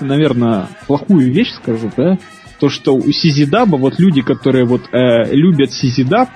наверное, 0.00 0.68
плохую 0.86 1.32
вещь 1.32 1.52
скажу, 1.52 1.90
да? 1.96 2.18
То, 2.60 2.68
что 2.68 2.94
у 2.94 3.12
CZW 3.12 3.76
вот 3.76 3.98
люди, 3.98 4.20
которые 4.20 4.66
вот 4.66 4.82
э, 4.92 5.32
любят 5.34 5.72
CZW, 5.72 6.28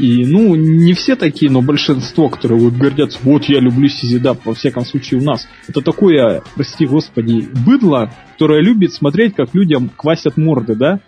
и, 0.00 0.24
ну, 0.24 0.54
не 0.54 0.94
все 0.94 1.14
такие, 1.14 1.50
но 1.50 1.60
большинство, 1.60 2.28
которые 2.28 2.58
вот 2.60 2.72
гордятся, 2.74 3.18
вот 3.22 3.44
я 3.44 3.60
люблю 3.60 3.88
Сизидап, 3.88 4.44
во 4.46 4.54
всяком 4.54 4.84
случае 4.84 5.20
у 5.20 5.22
нас. 5.22 5.46
Это 5.68 5.82
такое, 5.82 6.42
прости 6.54 6.86
господи, 6.86 7.46
быдло, 7.66 8.10
которое 8.32 8.62
любит 8.62 8.92
смотреть, 8.92 9.34
как 9.34 9.54
людям 9.54 9.90
квасят 9.94 10.36
морды, 10.36 10.74
да? 10.74 11.00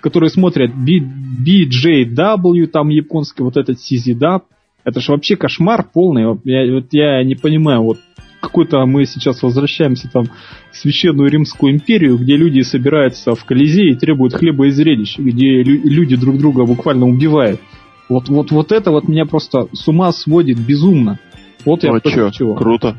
Которые 0.00 0.28
смотрят 0.28 0.72
BJW, 0.72 2.66
там 2.66 2.90
японский, 2.90 3.42
вот 3.42 3.56
этот 3.56 3.80
Сизидап. 3.80 4.44
Это 4.84 5.00
же 5.00 5.12
вообще 5.12 5.36
кошмар 5.36 5.86
полный. 5.90 6.38
Я, 6.44 6.74
вот 6.74 6.88
я 6.92 7.24
не 7.24 7.36
понимаю, 7.36 7.82
вот 7.82 7.98
какой-то 8.42 8.84
мы 8.84 9.06
сейчас 9.06 9.42
возвращаемся 9.42 10.10
там 10.12 10.26
в 10.70 10.76
священную 10.76 11.30
Римскую 11.30 11.72
империю, 11.72 12.18
где 12.18 12.36
люди 12.36 12.60
собираются 12.60 13.34
в 13.34 13.44
Колизее 13.46 13.92
и 13.92 13.94
требуют 13.94 14.34
хлеба 14.34 14.66
и 14.66 14.70
зрелищ, 14.70 15.18
где 15.18 15.62
лю- 15.62 15.80
люди 15.82 16.16
друг 16.16 16.36
друга 16.36 16.66
буквально 16.66 17.06
убивают. 17.06 17.60
Вот, 18.08 18.28
вот, 18.28 18.50
вот 18.50 18.72
это 18.72 18.90
вот 18.90 19.08
меня 19.08 19.24
просто 19.24 19.68
с 19.72 19.88
ума 19.88 20.12
сводит 20.12 20.58
безумно. 20.58 21.18
Вот 21.64 21.82
я 21.82 21.90
Ну, 21.90 21.96
а 21.96 22.00
против 22.00 22.14
чё, 22.16 22.30
чего. 22.30 22.54
круто. 22.54 22.96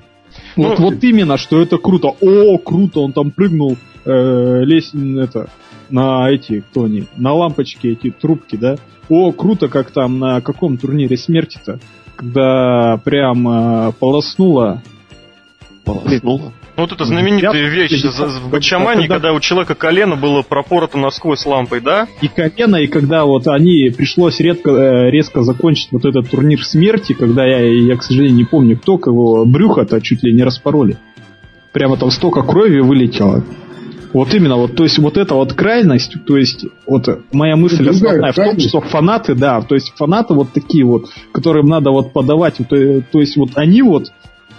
Вот, 0.55 0.79
Ну, 0.79 0.85
вот 0.91 1.03
именно, 1.03 1.37
что 1.37 1.61
это 1.61 1.77
круто. 1.77 2.09
О, 2.19 2.57
круто, 2.57 3.01
он 3.01 3.13
там 3.13 3.31
прыгнул 3.31 3.77
э, 4.05 4.61
лезь, 4.63 4.91
это, 4.93 5.49
на 5.89 6.29
эти, 6.29 6.61
кто 6.61 6.85
они, 6.85 7.05
на 7.15 7.33
лампочки 7.33 7.87
эти 7.87 8.09
трубки, 8.11 8.55
да? 8.55 8.77
О, 9.09 9.31
круто, 9.31 9.67
как 9.67 9.91
там 9.91 10.19
на 10.19 10.41
каком 10.41 10.77
турнире 10.77 11.17
смерти-то, 11.17 11.79
когда 12.15 12.99
прям 13.03 13.47
э, 13.47 13.91
полоснуло. 13.99 14.81
Полоснуло. 15.83 16.51
Ну, 16.77 16.83
вот 16.83 16.91
это 16.91 17.05
знаменитая 17.05 17.53
Я- 17.53 17.69
вещь 17.69 17.91
я- 18.03 18.09
в 18.09 18.49
Гачамане, 18.49 19.01
когда- 19.03 19.15
когда 19.15 19.33
у 19.33 19.39
человека 19.39 19.75
колено 19.75 20.17
было 20.17 20.41
пропорото 20.41 20.97
насквозь 20.97 21.45
лампой, 21.45 21.79
да? 21.79 22.07
И 22.21 22.27
колено, 22.27 22.75
и 22.75 22.87
когда 22.87 23.23
вот 23.23 23.47
они 23.47 23.93
пришлось 23.95 24.39
редко, 24.41 24.71
э, 24.71 25.09
резко 25.09 25.41
закончить 25.43 25.87
вот 25.91 26.03
этот 26.03 26.29
турнир 26.29 26.63
смерти, 26.65 27.13
когда 27.13 27.45
я, 27.45 27.59
я, 27.59 27.95
к 27.95 28.03
сожалению, 28.03 28.35
не 28.35 28.43
помню, 28.43 28.77
кто 28.77 28.97
кого 28.97 29.45
брюхо-то 29.45 30.01
чуть 30.01 30.23
ли 30.23 30.33
не 30.33 30.43
распороли. 30.43 30.97
Прямо 31.71 31.95
там 31.97 32.11
столько 32.11 32.41
крови 32.41 32.79
вылетело. 32.81 33.43
Вот 34.11 34.33
именно, 34.33 34.55
вот, 34.55 34.75
то 34.75 34.83
есть 34.83 34.97
вот 34.97 35.17
эта 35.17 35.35
вот 35.35 35.53
крайность, 35.53 36.13
то 36.25 36.37
есть 36.37 36.65
вот 36.87 37.05
моя 37.33 37.57
мысль 37.57 37.83
Другая 37.83 37.91
основная 37.93 38.31
в 38.31 38.35
том, 38.35 38.43
крайность. 38.45 38.69
что 38.69 38.79
фанаты, 38.81 39.35
да, 39.35 39.61
то 39.61 39.75
есть 39.75 39.93
фанаты 39.97 40.33
вот 40.33 40.53
такие 40.53 40.85
вот, 40.85 41.09
которым 41.33 41.67
надо 41.67 41.91
вот 41.91 42.13
подавать, 42.13 42.59
вот, 42.59 42.71
э, 42.71 43.01
то 43.11 43.19
есть 43.19 43.35
вот 43.35 43.49
они 43.55 43.81
вот, 43.81 44.11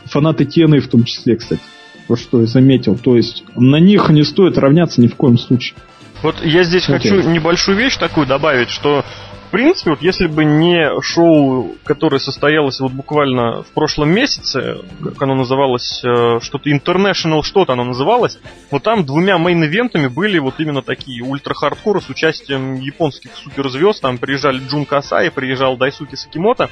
фанаты 0.05 0.45
TNA 0.45 0.81
в 0.81 0.89
том 0.89 1.05
числе, 1.05 1.37
кстати, 1.37 1.63
вот 2.09 2.19
что 2.19 2.41
я 2.41 2.47
заметил, 2.47 2.97
то 2.97 3.17
есть 3.17 3.45
на 3.55 3.77
них 3.77 4.09
не 4.11 4.23
стоит 4.23 4.59
равняться 4.59 5.01
ни 5.01 5.09
в 5.09 5.17
коем 5.17 5.39
случае. 5.39 5.77
Вот 6.23 6.45
я 6.45 6.65
здесь 6.65 6.89
Окей. 6.89 7.11
хочу 7.11 7.29
небольшую 7.29 7.77
вещь 7.77 7.97
такую 7.97 8.27
добавить, 8.27 8.71
что 8.71 9.05
в 9.47 9.51
принципе, 9.51 9.91
вот 9.91 10.03
если 10.03 10.27
бы 10.27 10.45
не 10.45 11.01
шоу, 11.03 11.77
которое 11.85 12.19
состоялось 12.19 12.81
вот 12.81 12.93
буквально 12.93 13.63
в 13.63 13.69
прошлом 13.69 14.11
месяце, 14.11 14.79
как 15.03 15.23
оно 15.23 15.35
называлось, 15.35 16.03
э, 16.05 16.41
что-то 16.41 16.71
International, 16.71 17.43
что-то 17.43 17.75
оно 17.75 17.85
называлось, 17.85 18.39
вот 18.71 18.83
там 18.83 19.07
двумя 19.07 19.39
мейн-ивентами 19.39 20.09
были 20.09 20.39
вот 20.39 20.59
именно 20.59 20.83
такие 20.83 21.23
ультра-хардкоры 21.23 22.01
с 22.01 22.09
участием 22.09 22.81
японских 22.81 23.37
суперзвезд, 23.37 24.03
там 24.03 24.19
приезжали 24.19 24.61
Джун 24.67 24.85
Касай, 24.85 25.31
приезжал 25.31 25.77
Дайсуки 25.77 26.17
Сакимото, 26.17 26.69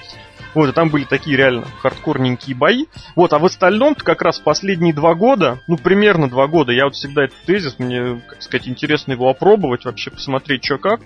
вот, 0.55 0.69
и 0.69 0.73
там 0.73 0.89
были 0.89 1.05
такие 1.05 1.37
реально 1.37 1.65
хардкорненькие 1.81 2.57
бои. 2.57 2.87
Вот, 3.17 3.33
а 3.33 3.39
в 3.39 3.45
остальном 3.45 3.95
как 3.95 4.23
раз 4.23 4.39
последние 4.39 4.95
два 4.95 5.15
года, 5.15 5.61
ну, 5.67 5.77
примерно 5.77 6.29
два 6.29 6.47
года, 6.47 6.73
я 6.73 6.85
вот 6.85 6.95
всегда 6.95 7.25
этот 7.25 7.39
тезис, 7.47 7.79
мне, 7.79 8.21
как 8.27 8.43
сказать, 8.43 8.69
интересно 8.69 9.13
его 9.13 9.29
опробовать, 9.29 9.85
вообще 9.85 10.11
посмотреть, 10.11 10.65
что 10.65 10.79
как. 10.79 11.01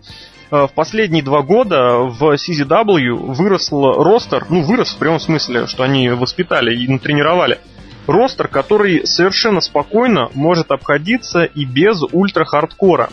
Э, 0.51 0.67
В 0.67 0.73
последние 0.75 1.23
два 1.23 1.43
года 1.43 1.58
в 1.65 2.35
CZW 2.35 3.15
вырос 3.35 3.71
ростер, 3.73 4.47
ну, 4.49 4.63
вырос 4.63 4.91
в 4.91 4.99
прямом 4.99 5.21
смысле, 5.21 5.67
что 5.67 5.83
они 5.83 6.09
воспитали 6.11 6.75
и 6.75 6.89
натренировали, 6.89 7.59
ростер, 8.07 8.49
который 8.49 9.07
совершенно 9.07 9.61
спокойно 9.61 10.31
может 10.35 10.71
обходиться 10.71 11.45
и 11.45 11.65
без 11.65 12.03
ультра-хардкора. 12.13 13.11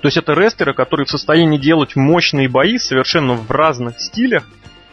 То 0.00 0.08
есть 0.08 0.16
это 0.16 0.32
рестлеры, 0.32 0.72
которые 0.72 1.06
в 1.06 1.10
состоянии 1.10 1.58
делать 1.58 1.94
мощные 1.94 2.48
бои 2.48 2.78
совершенно 2.78 3.34
в 3.34 3.50
разных 3.50 4.00
стилях, 4.00 4.44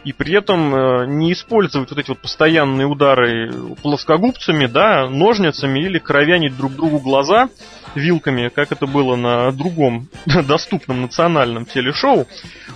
и 0.04 0.12
при 0.12 0.34
этом 0.34 0.74
э, 0.74 1.06
не 1.06 1.32
использовать 1.32 1.90
вот 1.90 1.98
эти 1.98 2.08
вот 2.08 2.20
постоянные 2.20 2.86
удары 2.86 3.52
плоскогубцами, 3.82 4.66
да, 4.66 5.08
ножницами 5.08 5.80
или 5.80 5.98
кровянить 5.98 6.56
друг 6.56 6.74
другу 6.74 6.98
глаза 7.00 7.48
вилками, 7.94 8.48
как 8.48 8.72
это 8.72 8.86
было 8.86 9.16
на 9.16 9.50
другом 9.52 10.08
доступном 10.46 11.02
национальном 11.02 11.66
телешоу. 11.66 12.26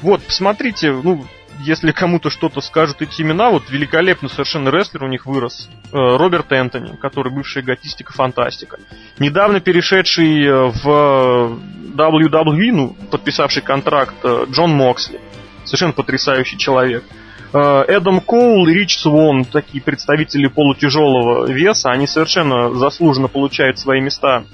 Вот, 0.03 0.23
посмотрите, 0.23 0.93
ну, 0.93 1.25
если 1.61 1.93
кому-то 1.93 2.29
что-то 2.29 2.61
скажут 2.61 3.03
эти 3.03 3.23
имена, 3.23 3.51
вот 3.51 3.71
великолепный 3.71 4.29
совершенно 4.29 4.71
рестлер 4.71 5.05
у 5.05 5.09
них 5.09 5.27
вырос. 5.27 5.69
Э, 5.93 6.17
Роберт 6.17 6.51
Энтони, 6.51 6.97
который 6.97 7.33
бывший 7.33 7.63
готистика 7.63 8.13
фантастика. 8.13 8.79
Недавно 9.19 9.61
перешедший 9.61 10.45
э, 10.45 10.73
в 10.83 11.59
WWE, 11.95 12.73
ну, 12.73 12.97
подписавший 13.11 13.63
контракт 13.63 14.15
Джон 14.51 14.71
Моксли. 14.73 15.21
Совершенно 15.73 15.95
потрясающий 15.95 16.59
человек. 16.59 17.03
Э, 17.55 17.85
Эдам 17.89 18.21
Коул 18.21 18.69
и 18.69 18.75
Рич 18.75 18.99
Свон, 18.99 19.47
такие 19.47 19.83
представители 19.83 20.49
полутяжелого 20.49 21.51
веса, 21.51 21.91
они 21.91 22.07
совершенно 22.07 22.75
заслуженно 22.75 23.27
получают 23.29 23.79
свои 23.79 24.03
места 24.03 24.45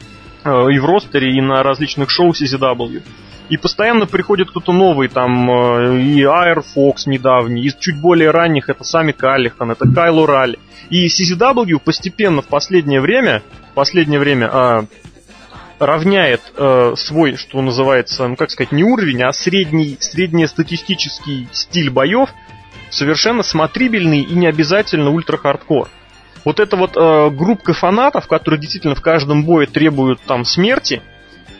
э, 0.44 0.48
и 0.70 0.78
в 0.78 0.84
ростере, 0.84 1.36
и 1.36 1.40
на 1.40 1.64
различных 1.64 2.08
шоу 2.08 2.30
CZW. 2.30 3.02
И 3.48 3.56
постоянно 3.56 4.06
приходит 4.06 4.50
кто-то 4.50 4.72
новый, 4.72 5.08
там 5.08 5.50
э, 5.50 6.02
и 6.02 6.22
Air 6.22 6.62
Fox 6.76 6.98
недавний, 7.06 7.62
из 7.62 7.74
чуть 7.74 8.00
более 8.00 8.30
ранних 8.30 8.68
это 8.68 8.84
Сами 8.84 9.10
Каллихан, 9.10 9.72
это 9.72 9.92
Кайло 9.92 10.24
Ралли. 10.24 10.60
И 10.88 11.08
CZW 11.08 11.80
постепенно 11.84 12.42
в 12.42 12.46
последнее 12.46 13.00
время, 13.00 13.42
последнее 13.74 14.20
время 14.20 14.50
а, 14.52 14.84
равняет 15.78 16.40
э, 16.56 16.94
свой, 16.96 17.36
что 17.36 17.60
называется, 17.62 18.26
ну 18.26 18.36
как 18.36 18.50
сказать, 18.50 18.72
не 18.72 18.84
уровень, 18.84 19.22
а 19.22 19.32
средний, 19.32 19.96
среднестатистический 20.00 21.48
стиль 21.52 21.90
боев 21.90 22.30
совершенно 22.90 23.42
смотрибельный 23.42 24.20
и 24.20 24.34
не 24.34 24.46
обязательно 24.46 25.10
ультра-хардкор. 25.10 25.88
Вот 26.44 26.60
эта 26.60 26.76
вот 26.76 26.96
э, 26.96 27.30
группа 27.30 27.72
фанатов, 27.74 28.26
которые 28.26 28.60
действительно 28.60 28.94
в 28.94 29.02
каждом 29.02 29.44
бое 29.44 29.66
требуют 29.66 30.20
там 30.22 30.44
смерти, 30.44 31.02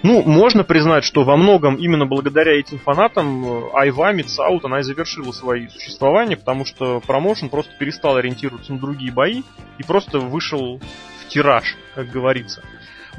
ну, 0.02 0.22
можно 0.22 0.62
признать, 0.62 1.04
что 1.04 1.24
во 1.24 1.36
многом 1.36 1.74
именно 1.74 2.06
благодаря 2.06 2.58
этим 2.58 2.78
фанатам 2.78 3.44
э, 3.44 3.70
Айва, 3.74 4.12
Мидсаут, 4.12 4.64
она 4.64 4.80
и 4.80 4.82
завершила 4.82 5.32
свои 5.32 5.68
существования, 5.68 6.36
потому 6.36 6.64
что 6.64 7.00
промоушен 7.00 7.48
просто 7.48 7.72
перестал 7.78 8.16
ориентироваться 8.16 8.72
на 8.72 8.78
другие 8.78 9.12
бои 9.12 9.42
и 9.78 9.82
просто 9.82 10.20
вышел 10.20 10.78
в 10.78 11.28
тираж, 11.28 11.76
как 11.94 12.10
говорится. 12.10 12.62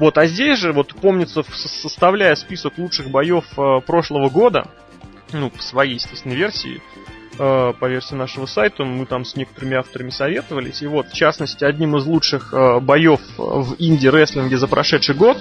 Вот, 0.00 0.16
а 0.16 0.26
здесь 0.26 0.58
же, 0.58 0.72
вот 0.72 0.94
помнится, 0.94 1.44
составляя 1.52 2.34
список 2.34 2.78
лучших 2.78 3.10
боев 3.10 3.44
э, 3.58 3.80
прошлого 3.86 4.30
года, 4.30 4.66
ну, 5.34 5.50
по 5.50 5.62
своей, 5.62 5.96
естественно, 5.96 6.32
версии, 6.32 6.80
э, 7.38 7.72
по 7.78 7.86
версии 7.86 8.14
нашего 8.14 8.46
сайта, 8.46 8.82
мы 8.82 9.04
там 9.04 9.26
с 9.26 9.36
некоторыми 9.36 9.76
авторами 9.76 10.08
советовались, 10.08 10.80
и 10.80 10.86
вот, 10.86 11.08
в 11.08 11.12
частности, 11.12 11.64
одним 11.64 11.98
из 11.98 12.06
лучших 12.06 12.54
э, 12.54 12.80
боев 12.80 13.20
в 13.36 13.76
инди-рестлинге 13.78 14.56
за 14.56 14.68
прошедший 14.68 15.14
год 15.14 15.36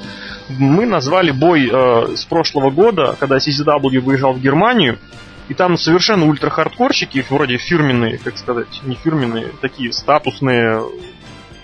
мы 0.49 0.85
назвали 0.85 1.31
бой 1.31 1.69
э, 1.71 2.15
с 2.17 2.25
прошлого 2.25 2.69
года, 2.69 3.15
когда 3.17 3.37
CZW 3.37 4.01
выезжал 4.01 4.33
в 4.33 4.41
Германию, 4.41 4.99
и 5.47 5.53
там 5.53 5.77
совершенно 5.77 6.25
ультра-хардкорщики, 6.25 7.25
вроде 7.29 7.55
фирменные, 7.55 8.17
как 8.17 8.37
сказать, 8.37 8.81
не 8.83 8.95
фирменные, 8.95 9.53
такие 9.61 9.93
статусные, 9.93 10.83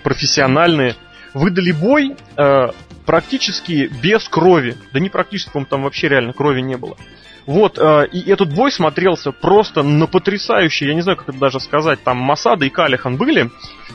профессиональные, 0.02 0.96
выдали 1.36 1.70
бой 1.70 2.16
э, 2.36 2.68
практически 3.04 3.90
без 4.02 4.28
крови. 4.28 4.76
Да 4.92 5.00
не 5.00 5.10
практически, 5.10 5.50
по-моему, 5.50 5.68
там 5.68 5.82
вообще 5.82 6.08
реально 6.08 6.32
крови 6.32 6.60
не 6.60 6.76
было. 6.76 6.96
Вот, 7.44 7.78
э, 7.78 8.08
и 8.10 8.28
этот 8.30 8.52
бой 8.54 8.72
смотрелся 8.72 9.30
просто 9.32 9.82
на 9.82 10.06
потрясающий, 10.06 10.86
я 10.86 10.94
не 10.94 11.02
знаю, 11.02 11.16
как 11.16 11.28
это 11.28 11.38
даже 11.38 11.60
сказать, 11.60 12.02
там 12.02 12.16
Масада 12.16 12.64
и 12.64 12.70
Калихан 12.70 13.16
были. 13.16 13.50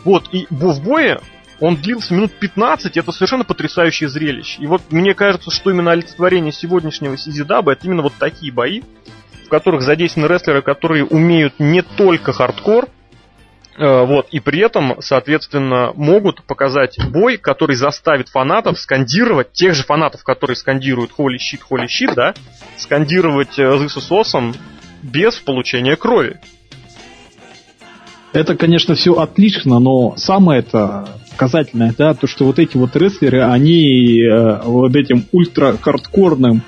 Вот, 0.05 0.29
и 0.31 0.47
в 0.49 0.81
бое 0.81 1.19
он 1.59 1.75
длился 1.75 2.13
минут 2.13 2.31
15, 2.31 2.95
и 2.95 2.99
это 2.99 3.11
совершенно 3.11 3.43
потрясающее 3.43 4.07
зрелище. 4.07 4.61
И 4.61 4.67
вот 4.67 4.83
мне 4.91 5.13
кажется, 5.13 5.51
что 5.51 5.69
именно 5.71 5.91
олицетворение 5.91 6.51
сегодняшнего 6.51 7.17
Сизидаба 7.17 7.73
это 7.73 7.87
именно 7.87 8.03
вот 8.03 8.13
такие 8.17 8.53
бои, 8.53 8.81
в 9.45 9.49
которых 9.49 9.81
задействованы 9.81 10.31
рестлеры, 10.31 10.61
которые 10.61 11.05
умеют 11.05 11.55
не 11.59 11.81
только 11.81 12.33
хардкор, 12.33 12.87
вот, 13.77 14.27
и 14.31 14.39
при 14.39 14.59
этом, 14.59 14.97
соответственно, 14.99 15.93
могут 15.95 16.43
показать 16.43 16.97
бой, 17.11 17.37
который 17.37 17.75
заставит 17.75 18.29
фанатов 18.29 18.79
скандировать, 18.79 19.53
тех 19.53 19.73
же 19.73 19.83
фанатов, 19.83 20.23
которые 20.23 20.57
скандируют 20.57 21.11
holy 21.17 21.37
shit, 21.37 21.61
holy 21.69 21.87
shit, 21.87 22.13
да, 22.13 22.33
скандировать 22.77 23.57
э, 23.57 23.63
is 23.63 24.09
awesome, 24.09 24.55
без 25.01 25.35
получения 25.35 25.95
крови. 25.95 26.39
Это, 28.33 28.55
конечно, 28.55 28.95
все 28.95 29.13
отлично, 29.13 29.79
но 29.79 30.15
самое 30.15 30.59
это 30.59 31.07
показательное, 31.31 31.93
да, 31.97 32.13
то, 32.13 32.27
что 32.27 32.45
вот 32.45 32.59
эти 32.59 32.77
вот 32.77 32.95
рестлеры, 32.95 33.43
они 33.43 34.21
э, 34.21 34.61
вот 34.63 34.95
этим 34.95 35.25
ультра-хардкорным 35.31 36.61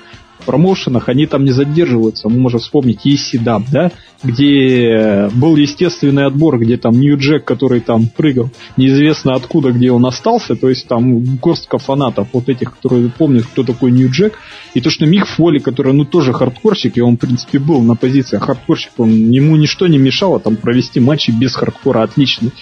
промоушенах, 0.44 1.08
они 1.08 1.26
там 1.26 1.44
не 1.44 1.52
задерживаются. 1.52 2.28
Мы 2.28 2.38
можем 2.38 2.60
вспомнить 2.60 3.06
ECW, 3.06 3.64
да, 3.70 3.92
где 4.22 5.28
был 5.34 5.56
естественный 5.56 6.26
отбор, 6.26 6.58
где 6.58 6.76
там 6.76 6.98
Нью-Джек, 6.98 7.44
который 7.44 7.80
там 7.80 8.08
прыгал, 8.08 8.50
неизвестно 8.76 9.34
откуда, 9.34 9.72
где 9.72 9.90
он 9.90 10.06
остался, 10.06 10.56
то 10.56 10.68
есть 10.68 10.88
там 10.88 11.36
горстка 11.36 11.78
фанатов, 11.78 12.28
вот 12.32 12.48
этих, 12.48 12.74
которые 12.74 13.10
помнят, 13.10 13.44
кто 13.44 13.62
такой 13.62 13.90
Нью-Джек, 13.92 14.38
и 14.72 14.80
то, 14.80 14.90
что 14.90 15.06
Мик 15.06 15.26
Фоли, 15.26 15.58
который, 15.58 15.92
ну, 15.92 16.04
тоже 16.04 16.32
хардкорщик, 16.32 16.96
и 16.96 17.00
он, 17.00 17.16
в 17.16 17.20
принципе, 17.20 17.58
был 17.58 17.82
на 17.82 17.94
позиции 17.94 18.38
хардкорщик, 18.38 18.92
он, 18.98 19.30
ему 19.30 19.56
ничто 19.56 19.86
не 19.86 19.98
мешало 19.98 20.40
там 20.40 20.56
провести 20.56 21.00
матчи 21.00 21.30
без 21.30 21.54
хардкора 21.54 22.02
отличный. 22.02 22.52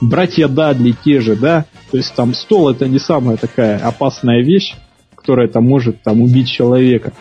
Братья 0.00 0.48
Дадли 0.48 0.94
те 1.04 1.20
же, 1.20 1.36
да, 1.36 1.64
то 1.90 1.96
есть 1.96 2.14
там 2.14 2.34
стол 2.34 2.68
это 2.68 2.86
не 2.86 2.98
самая 2.98 3.38
такая 3.38 3.78
опасная 3.78 4.42
вещь, 4.44 4.74
которая 5.26 5.48
там 5.48 5.64
может 5.64 6.02
там 6.02 6.22
убить 6.22 6.48
человека. 6.48 7.12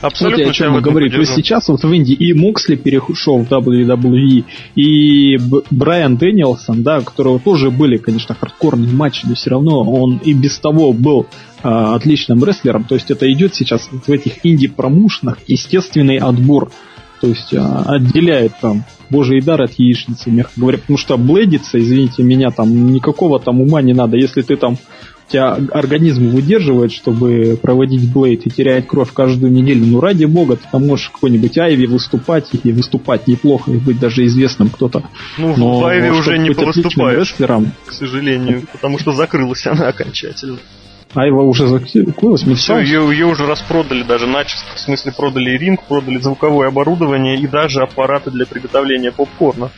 Абсолютно. 0.00 0.38
Вот 0.38 0.44
я 0.44 0.50
о 0.50 0.54
чем 0.54 0.74
я 0.74 0.80
говорю. 0.80 1.10
То 1.10 1.18
есть 1.18 1.34
сейчас 1.34 1.68
вот 1.68 1.82
в 1.82 1.92
инди 1.92 2.14
и 2.14 2.32
Моксли 2.32 2.76
перешел 2.76 3.44
в 3.44 3.50
WWE, 3.50 4.44
и 4.76 5.36
Брайан 5.70 6.16
Дэниелсон, 6.16 6.84
да, 6.84 7.00
у 7.00 7.02
которого 7.02 7.40
тоже 7.40 7.70
были, 7.70 7.96
конечно, 7.96 8.36
хардкорные 8.36 8.92
матчи, 8.92 9.26
но 9.26 9.34
все 9.34 9.50
равно 9.50 9.82
он 9.82 10.18
и 10.18 10.32
без 10.32 10.58
того 10.60 10.92
был 10.92 11.26
э, 11.62 11.68
отличным 11.68 12.42
рестлером. 12.44 12.84
То 12.84 12.94
есть 12.94 13.10
это 13.10 13.30
идет 13.30 13.56
сейчас 13.56 13.88
в 13.90 14.08
этих 14.08 14.46
инди-промоушенах 14.46 15.38
естественный 15.48 16.18
отбор. 16.18 16.70
То 17.20 17.26
есть 17.26 17.52
э, 17.52 17.58
отделяет 17.58 18.52
там 18.60 18.84
божий 19.10 19.42
дар 19.42 19.60
от 19.60 19.72
яичницы, 19.72 20.30
мягко 20.30 20.52
говоря. 20.56 20.78
Потому 20.78 20.98
что 20.98 21.18
блейдиться, 21.18 21.80
извините 21.80 22.22
меня, 22.22 22.52
там 22.52 22.92
никакого 22.92 23.40
там 23.40 23.60
ума 23.60 23.82
не 23.82 23.92
надо. 23.92 24.16
Если 24.16 24.40
ты 24.40 24.56
там 24.56 24.78
тебя 25.30 25.58
организм 25.72 26.28
выдерживает, 26.28 26.92
чтобы 26.92 27.58
проводить 27.60 28.12
блейд 28.12 28.46
и 28.46 28.50
теряет 28.50 28.86
кровь 28.86 29.12
каждую 29.12 29.52
неделю. 29.52 29.86
Ну, 29.86 30.00
ради 30.00 30.24
бога, 30.24 30.56
ты 30.56 30.62
там 30.70 30.86
можешь 30.86 31.10
какой-нибудь 31.10 31.56
Айви 31.58 31.86
выступать 31.86 32.48
и 32.62 32.72
выступать 32.72 33.26
неплохо, 33.26 33.70
и 33.70 33.78
быть 33.78 33.98
даже 33.98 34.24
известным 34.26 34.70
кто-то. 34.70 35.04
Ну, 35.38 35.56
Но, 35.56 35.80
в 35.80 35.84
Айви 35.86 36.10
уже 36.10 36.38
не 36.38 36.50
повыступаешь, 36.50 37.34
к 37.34 37.92
сожалению, 37.92 38.66
потому 38.72 38.98
что 38.98 39.12
закрылась 39.12 39.66
она 39.66 39.88
окончательно. 39.88 40.58
Айва 41.14 41.42
уже 41.42 41.66
закрылась, 41.66 42.42
Все, 42.42 42.78
ее, 42.78 43.10
ее 43.10 43.26
уже 43.26 43.44
распродали 43.44 44.04
даже 44.04 44.26
начисто. 44.26 44.76
В 44.76 44.78
смысле, 44.78 45.12
продали 45.12 45.58
ринг, 45.58 45.82
продали 45.84 46.18
звуковое 46.18 46.68
оборудование 46.68 47.36
и 47.36 47.48
даже 47.48 47.82
аппараты 47.82 48.30
для 48.30 48.46
приготовления 48.46 49.10
попкорна. 49.10 49.70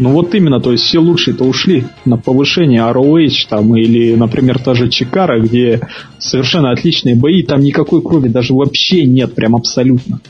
Ну 0.00 0.12
вот 0.12 0.34
именно, 0.34 0.60
то 0.60 0.72
есть 0.72 0.84
все 0.84 0.98
лучшие-то 0.98 1.44
ушли 1.44 1.84
на 2.06 2.16
повышение 2.16 2.80
ROH 2.80 3.48
там 3.50 3.76
или, 3.76 4.14
например, 4.14 4.58
та 4.58 4.72
же 4.72 4.88
Чикара, 4.88 5.38
где 5.38 5.82
совершенно 6.18 6.70
отличные 6.70 7.14
бои, 7.14 7.42
там 7.42 7.60
никакой 7.60 8.00
крови 8.00 8.28
даже 8.28 8.54
вообще 8.54 9.04
нет, 9.04 9.34
прям 9.34 9.54
абсолютно. 9.54 10.20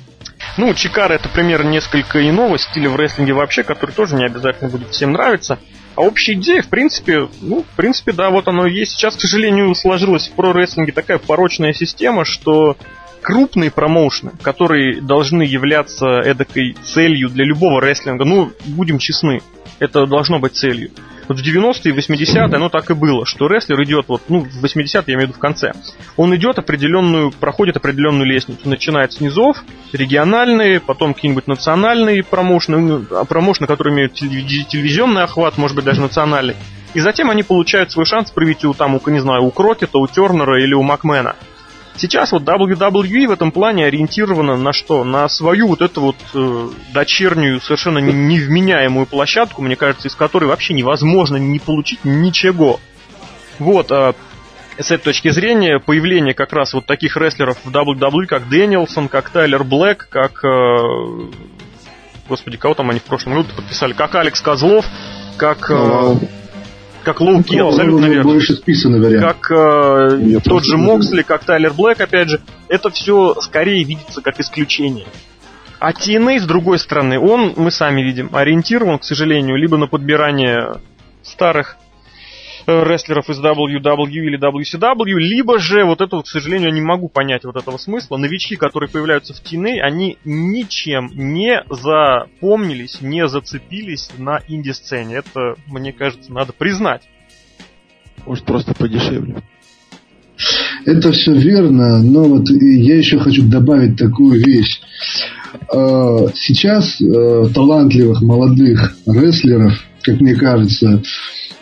Ну, 0.56 0.74
Чикара 0.74 1.12
это 1.12 1.28
пример 1.28 1.64
несколько 1.64 2.28
иного 2.28 2.58
стиля 2.58 2.90
в 2.90 2.96
рестлинге 2.96 3.32
вообще, 3.32 3.62
который 3.62 3.92
тоже 3.92 4.16
не 4.16 4.26
обязательно 4.26 4.70
будет 4.70 4.90
всем 4.90 5.12
нравиться. 5.12 5.60
А 5.94 6.02
общая 6.02 6.32
идея, 6.32 6.62
в 6.62 6.68
принципе, 6.68 7.28
ну, 7.40 7.62
в 7.62 7.76
принципе, 7.76 8.10
да, 8.10 8.30
вот 8.30 8.48
оно 8.48 8.66
есть. 8.66 8.92
Сейчас, 8.92 9.14
к 9.14 9.20
сожалению, 9.20 9.72
сложилась 9.76 10.26
в 10.26 10.32
про-рестлинге 10.32 10.90
такая 10.90 11.18
порочная 11.18 11.74
система, 11.74 12.24
что 12.24 12.76
крупные 13.22 13.70
промоушены, 13.70 14.32
которые 14.42 15.00
должны 15.00 15.42
являться 15.42 16.06
эдакой 16.06 16.76
целью 16.82 17.28
для 17.28 17.44
любого 17.44 17.80
рестлинга, 17.80 18.24
ну, 18.24 18.50
будем 18.66 18.98
честны, 18.98 19.42
это 19.80 20.06
должно 20.06 20.38
быть 20.38 20.54
целью. 20.54 20.90
Вот 21.26 21.38
в 21.38 21.42
90-е 21.42 21.92
и 21.92 21.96
80-е 21.96 22.56
оно 22.56 22.68
так 22.68 22.90
и 22.90 22.94
было, 22.94 23.24
что 23.24 23.46
рестлер 23.46 23.82
идет, 23.84 24.06
вот, 24.08 24.22
ну, 24.28 24.40
в 24.40 24.64
80-е 24.64 25.04
я 25.06 25.14
имею 25.14 25.18
в 25.18 25.22
виду 25.22 25.32
в 25.34 25.38
конце, 25.38 25.72
он 26.16 26.34
идет 26.34 26.58
определенную, 26.58 27.30
проходит 27.30 27.76
определенную 27.76 28.26
лестницу, 28.26 28.68
начинает 28.68 29.12
с 29.12 29.20
низов, 29.20 29.62
региональные, 29.92 30.80
потом 30.80 31.14
какие-нибудь 31.14 31.46
национальные 31.46 32.24
промоушены, 32.24 32.78
ну, 32.78 33.04
а 33.12 33.24
промоушены, 33.24 33.66
которые 33.66 33.94
имеют 33.94 34.14
телевизионный 34.14 35.22
охват, 35.22 35.56
может 35.56 35.76
быть, 35.76 35.84
даже 35.84 36.00
национальный, 36.00 36.56
и 36.94 37.00
затем 37.00 37.30
они 37.30 37.44
получают 37.44 37.92
свой 37.92 38.06
шанс 38.06 38.30
проявить 38.30 38.64
у, 38.64 38.74
там, 38.74 38.96
у, 38.96 39.10
не 39.10 39.20
знаю, 39.20 39.44
у 39.44 39.50
Крокета, 39.50 39.98
у 39.98 40.08
Тернера 40.08 40.60
или 40.60 40.74
у 40.74 40.82
Макмена. 40.82 41.36
Сейчас 42.00 42.32
вот 42.32 42.44
WWE 42.44 43.26
в 43.26 43.30
этом 43.30 43.52
плане 43.52 43.84
ориентирована 43.84 44.56
на 44.56 44.72
что? 44.72 45.04
На 45.04 45.28
свою 45.28 45.66
вот 45.66 45.82
эту 45.82 46.00
вот 46.00 46.16
э, 46.32 46.68
дочернюю, 46.94 47.60
совершенно 47.60 47.98
невменяемую 47.98 49.04
площадку, 49.04 49.60
мне 49.60 49.76
кажется, 49.76 50.08
из 50.08 50.14
которой 50.14 50.46
вообще 50.46 50.72
невозможно 50.72 51.36
не 51.36 51.58
получить 51.58 52.02
ничего. 52.04 52.80
Вот, 53.58 53.90
э, 53.90 54.14
с 54.78 54.90
этой 54.90 55.04
точки 55.04 55.28
зрения, 55.28 55.78
появление 55.78 56.32
как 56.32 56.54
раз 56.54 56.72
вот 56.72 56.86
таких 56.86 57.18
рестлеров 57.18 57.58
в 57.64 57.70
WWE, 57.70 58.24
как 58.26 58.48
Дэнилсон, 58.48 59.08
как 59.08 59.28
Тайлер 59.28 59.62
Блэк, 59.62 60.08
как... 60.08 60.42
Э, 60.42 61.28
господи, 62.30 62.56
кого 62.56 62.72
там 62.72 62.88
они 62.88 63.00
в 63.00 63.04
прошлом 63.04 63.34
году 63.34 63.50
подписали? 63.54 63.92
Как 63.92 64.14
Алекс 64.14 64.40
Козлов, 64.40 64.86
как... 65.36 65.70
Э, 65.70 66.14
как 67.04 67.20
Лоуки, 67.20 67.56
ну, 67.56 67.68
абсолютно 67.68 68.06
верно. 68.06 68.32
Больше 68.32 68.54
списанный 68.54 69.00
вариант. 69.00 69.24
Как 69.24 69.50
э, 69.50 70.40
тот 70.44 70.64
же 70.64 70.76
Моксли, 70.76 71.22
как 71.22 71.44
Тайлер 71.44 71.72
Блэк, 71.72 72.00
опять 72.00 72.28
же. 72.28 72.40
Это 72.68 72.90
все 72.90 73.34
скорее 73.40 73.82
видится 73.84 74.20
как 74.20 74.40
исключение. 74.40 75.06
А 75.78 75.92
TNA, 75.92 76.40
с 76.40 76.44
другой 76.44 76.78
стороны, 76.78 77.18
он, 77.18 77.54
мы 77.56 77.70
сами 77.70 78.02
видим, 78.02 78.28
ориентирован, 78.34 78.98
к 78.98 79.04
сожалению, 79.04 79.56
либо 79.56 79.78
на 79.78 79.86
подбирание 79.86 80.74
старых 81.22 81.76
рестлеров 82.84 83.28
из 83.28 83.40
WW 83.40 84.10
или 84.10 84.38
WCW, 84.38 85.18
либо 85.18 85.58
же, 85.58 85.84
вот 85.84 86.00
это, 86.00 86.16
вот, 86.16 86.26
к 86.26 86.28
сожалению, 86.28 86.68
я 86.68 86.74
не 86.74 86.80
могу 86.80 87.08
понять 87.08 87.44
вот 87.44 87.56
этого 87.56 87.78
смысла, 87.78 88.16
новички, 88.16 88.56
которые 88.56 88.88
появляются 88.88 89.34
в 89.34 89.42
TNA, 89.42 89.80
они 89.80 90.18
ничем 90.24 91.10
не 91.14 91.62
запомнились, 91.68 93.00
не 93.00 93.26
зацепились 93.28 94.10
на 94.18 94.40
инди-сцене. 94.48 95.16
Это, 95.16 95.56
мне 95.66 95.92
кажется, 95.92 96.32
надо 96.32 96.52
признать. 96.52 97.02
Может, 98.26 98.44
просто 98.44 98.74
подешевле. 98.74 99.42
Это 100.86 101.12
все 101.12 101.34
верно, 101.34 102.02
но 102.02 102.24
вот 102.24 102.48
я 102.48 102.96
еще 102.96 103.18
хочу 103.18 103.42
добавить 103.42 103.96
такую 103.98 104.42
вещь. 104.42 104.80
Э, 105.72 106.28
сейчас 106.34 107.00
э, 107.00 107.48
талантливых 107.54 108.22
молодых 108.22 108.96
рестлеров, 109.06 109.72
как 110.02 110.20
мне 110.20 110.34
кажется, 110.34 111.02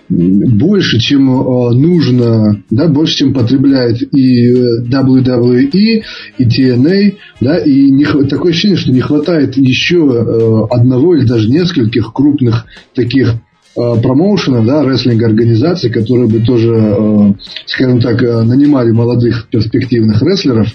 больше, 0.09 0.99
чем 0.99 1.31
э, 1.31 1.75
нужно, 1.75 2.63
да, 2.71 2.89
больше, 2.89 3.17
чем 3.17 3.35
потребляет 3.35 4.03
и 4.15 4.53
WWE, 4.53 6.03
и 6.39 6.45
TNA, 6.45 7.17
да, 7.41 7.59
и 7.59 7.91
не, 7.91 8.05
такое 8.05 8.53
ощущение, 8.53 8.79
что 8.79 8.93
не 8.93 9.01
хватает 9.01 9.57
еще 9.57 9.99
э, 9.99 10.75
одного 10.75 11.15
или 11.15 11.27
даже 11.27 11.51
нескольких 11.51 12.13
крупных 12.13 12.65
таких 12.95 13.35
э, 13.35 13.35
промоушенов, 13.77 14.65
да, 14.65 14.83
рестлинг-организаций, 14.83 15.91
которые 15.91 16.29
бы 16.29 16.41
тоже, 16.41 16.75
э, 16.75 17.33
скажем 17.67 18.01
так, 18.01 18.23
э, 18.23 18.43
нанимали 18.43 18.91
молодых 18.93 19.49
перспективных 19.51 20.23
рестлеров. 20.23 20.69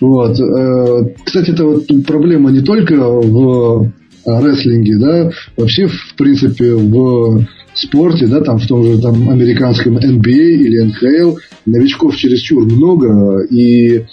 Вот. 0.00 0.38
Э, 0.38 1.14
кстати, 1.24 1.50
это 1.50 1.64
вот 1.64 1.86
проблема 2.06 2.50
не 2.50 2.60
только 2.60 2.94
в 2.94 3.90
рестлинге, 4.26 4.96
да, 4.98 5.30
вообще, 5.56 5.86
в 5.86 6.14
принципе, 6.16 6.74
в 6.74 7.46
спорте, 7.76 8.26
да, 8.26 8.40
там 8.40 8.58
в 8.58 8.66
том 8.66 8.82
же 8.84 9.00
там 9.00 9.28
американском 9.28 9.98
NBA 9.98 10.56
или 10.56 10.86
NHL 10.86 11.36
новичков 11.66 12.16
чересчур 12.16 12.64
много, 12.64 13.42
и 13.44 13.96
э, 13.98 14.04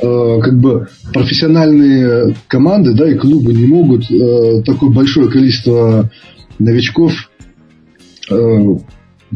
как 0.00 0.58
бы 0.58 0.88
профессиональные 1.12 2.34
команды, 2.46 2.94
да, 2.94 3.10
и 3.10 3.16
клубы 3.16 3.52
не 3.52 3.66
могут 3.66 4.10
э, 4.10 4.62
такое 4.64 4.90
большое 4.90 5.30
количество 5.30 6.10
новичков, 6.58 7.12
э, 8.30 8.58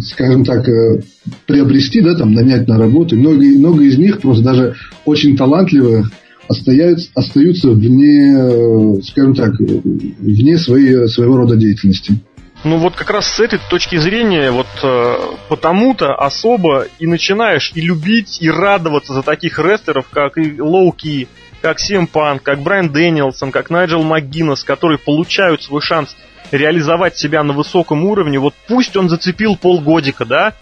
скажем 0.00 0.44
так, 0.44 0.68
э, 0.68 1.00
приобрести, 1.46 2.00
да, 2.00 2.14
там, 2.14 2.32
нанять 2.32 2.68
на 2.68 2.78
работу. 2.78 3.16
И 3.16 3.18
много, 3.18 3.42
много 3.42 3.82
из 3.82 3.98
них 3.98 4.20
просто 4.20 4.44
даже 4.44 4.74
очень 5.04 5.36
талантливых 5.36 6.10
остаются, 6.48 7.10
остаются 7.14 7.70
вне, 7.70 8.34
э, 8.36 9.02
скажем 9.04 9.34
так, 9.34 9.58
вне 9.58 10.58
своей, 10.58 11.08
своего 11.08 11.36
рода 11.36 11.56
деятельности. 11.56 12.20
Ну 12.64 12.78
вот 12.78 12.94
как 12.94 13.10
раз 13.10 13.26
с 13.26 13.40
этой 13.40 13.58
точки 13.58 13.96
зрения, 13.96 14.52
вот 14.52 14.68
э, 14.84 15.16
потому-то 15.48 16.14
особо 16.14 16.86
и 17.00 17.08
начинаешь 17.08 17.72
и 17.74 17.80
любить, 17.80 18.40
и 18.40 18.48
радоваться 18.48 19.14
за 19.14 19.22
таких 19.22 19.58
рестлеров, 19.58 20.06
как 20.08 20.38
и 20.38 20.60
Лоуки, 20.60 21.26
как 21.60 21.80
Сим 21.80 22.06
Панк, 22.06 22.44
как 22.44 22.60
Брайан 22.60 22.92
Дэнилсон, 22.92 23.50
как 23.50 23.68
Найджел 23.68 24.04
МакГиннес, 24.04 24.62
которые 24.62 24.98
получают 24.98 25.62
свой 25.64 25.80
шанс 25.80 26.16
реализовать 26.52 27.16
себя 27.16 27.42
на 27.42 27.52
высоком 27.52 28.04
уровне. 28.04 28.38
Вот 28.38 28.54
пусть 28.68 28.96
он 28.96 29.08
зацепил 29.08 29.56
полгодика, 29.56 30.24
да? 30.24 30.54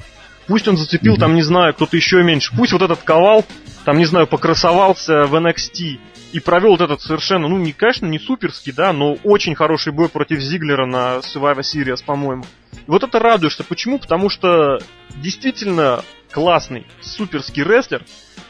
Пусть 0.47 0.69
он 0.69 0.79
зацепил, 0.79 1.17
mm-hmm. 1.17 1.21
там, 1.21 1.35
не 1.35 1.43
знаю, 1.43 1.75
кто-то 1.75 1.97
еще 1.97 2.23
меньше. 2.23 2.53
Пусть 2.57 2.73
вот 2.73 2.81
этот 2.81 3.01
ковал, 3.03 3.45
там, 3.85 3.99
не 3.99 4.07
знаю, 4.07 4.27
покрасовался 4.27 5.25
в 5.27 5.35
NXT 5.35 5.99
и 6.33 6.41
провел 6.41 6.70
вот 6.70 6.81
этот 6.81 7.01
совершенно, 7.01 7.49
ну, 7.49 7.59
не, 7.59 7.72
конечно, 7.72 8.07
не 8.07 8.18
суперский, 8.18 8.72
да, 8.72 8.93
но 8.93 9.14
очень 9.24 9.55
хороший 9.55 9.93
бой 9.93 10.09
против 10.09 10.41
Зиглера 10.41 10.87
на 10.87 11.18
Survivor 11.18 11.61
Series, 11.61 12.05
по-моему. 12.05 12.45
Вот 12.87 13.03
это 13.03 13.18
радуешься. 13.18 13.64
Почему? 13.64 13.99
Потому 13.99 14.28
что 14.28 14.78
действительно 15.16 16.03
классный, 16.31 16.87
суперский 17.01 17.64
рестлер 17.64 18.05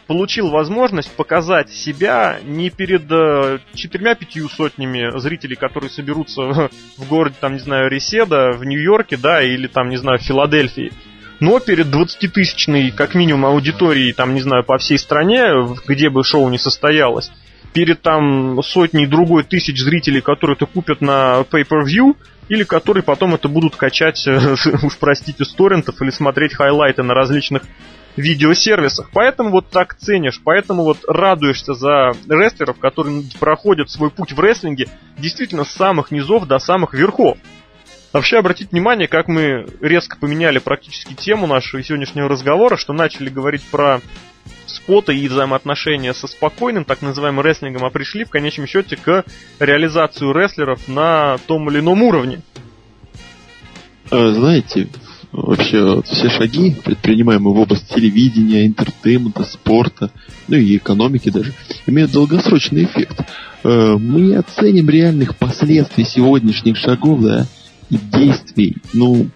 получил 0.06 0.50
возможность 0.50 1.10
показать 1.12 1.70
себя 1.70 2.40
не 2.42 2.68
перед 2.68 3.10
э, 3.10 3.60
четырьмя-пятью 3.74 4.48
сотнями 4.48 5.18
зрителей, 5.18 5.56
которые 5.56 5.88
соберутся 5.88 6.42
в 6.98 7.08
городе, 7.08 7.36
там, 7.40 7.54
не 7.54 7.60
знаю, 7.60 7.88
Реседа, 7.88 8.50
в 8.52 8.64
Нью-Йорке, 8.64 9.16
да, 9.16 9.42
или 9.42 9.66
там, 9.68 9.88
не 9.88 9.96
знаю, 9.96 10.18
в 10.18 10.22
Филадельфии, 10.22 10.92
но 11.40 11.58
перед 11.58 11.86
20-тысячной, 11.86 12.90
как 12.90 13.14
минимум, 13.14 13.46
аудиторией, 13.46 14.12
там, 14.12 14.34
не 14.34 14.42
знаю, 14.42 14.62
по 14.62 14.76
всей 14.76 14.98
стране, 14.98 15.46
где 15.86 16.10
бы 16.10 16.22
шоу 16.22 16.48
не 16.50 16.58
состоялось, 16.58 17.30
перед 17.72 18.02
там 18.02 18.62
сотней 18.62 19.06
другой 19.06 19.44
тысяч 19.44 19.80
зрителей, 19.80 20.20
которые 20.20 20.56
это 20.56 20.66
купят 20.66 21.00
на 21.00 21.44
pay-per-view, 21.50 22.16
или 22.48 22.64
которые 22.64 23.02
потом 23.02 23.34
это 23.34 23.48
будут 23.48 23.76
качать, 23.76 24.26
уж 24.82 24.98
простите, 24.98 25.44
с 25.44 25.52
торрентов 25.52 26.02
или 26.02 26.10
смотреть 26.10 26.54
хайлайты 26.54 27.02
на 27.02 27.14
различных 27.14 27.62
видеосервисах. 28.16 29.10
Поэтому 29.12 29.50
вот 29.50 29.70
так 29.70 29.94
ценишь, 29.94 30.40
поэтому 30.42 30.82
вот 30.82 30.98
радуешься 31.06 31.74
за 31.74 32.12
рестлеров, 32.28 32.78
которые 32.78 33.22
проходят 33.38 33.88
свой 33.90 34.10
путь 34.10 34.32
в 34.32 34.40
рестлинге 34.40 34.88
действительно 35.16 35.64
с 35.64 35.70
самых 35.70 36.10
низов 36.10 36.46
до 36.46 36.58
самых 36.58 36.92
верхов. 36.94 37.38
Вообще 38.12 38.38
обратить 38.38 38.72
внимание, 38.72 39.06
как 39.06 39.28
мы 39.28 39.66
резко 39.80 40.16
поменяли 40.18 40.58
практически 40.58 41.14
тему 41.14 41.46
нашего 41.46 41.82
сегодняшнего 41.82 42.28
разговора, 42.28 42.76
что 42.76 42.92
начали 42.92 43.28
говорить 43.28 43.62
про 43.70 44.00
споты 44.90 45.16
и 45.16 45.28
взаимоотношения 45.28 46.12
со 46.12 46.26
спокойным, 46.26 46.84
так 46.84 47.00
называемым 47.00 47.46
рестлингом, 47.46 47.84
а 47.84 47.90
пришли 47.90 48.24
в 48.24 48.30
конечном 48.30 48.66
счете 48.66 48.96
к 48.96 49.24
реализацию 49.60 50.32
рестлеров 50.32 50.88
на 50.88 51.38
том 51.46 51.70
или 51.70 51.78
ином 51.78 52.02
уровне. 52.02 52.40
Э, 54.10 54.32
знаете, 54.32 54.88
вообще 55.30 55.84
вот 55.84 56.08
все 56.08 56.28
шаги, 56.28 56.74
предпринимаемые 56.84 57.54
в 57.54 57.60
области 57.60 57.94
телевидения, 57.94 58.66
entertainment 58.66 59.34
а, 59.34 59.44
спорта, 59.44 60.10
ну 60.48 60.56
и 60.56 60.76
экономики 60.76 61.30
даже, 61.30 61.52
имеют 61.86 62.10
долгосрочный 62.10 62.82
эффект. 62.82 63.20
Э, 63.62 63.96
мы 63.96 64.34
оценим 64.34 64.90
реальных 64.90 65.36
последствий 65.36 66.04
сегодняшних 66.04 66.76
шагов, 66.76 67.22
да, 67.22 67.46
и 67.90 67.96
действий, 67.96 68.76
ну, 68.92 69.28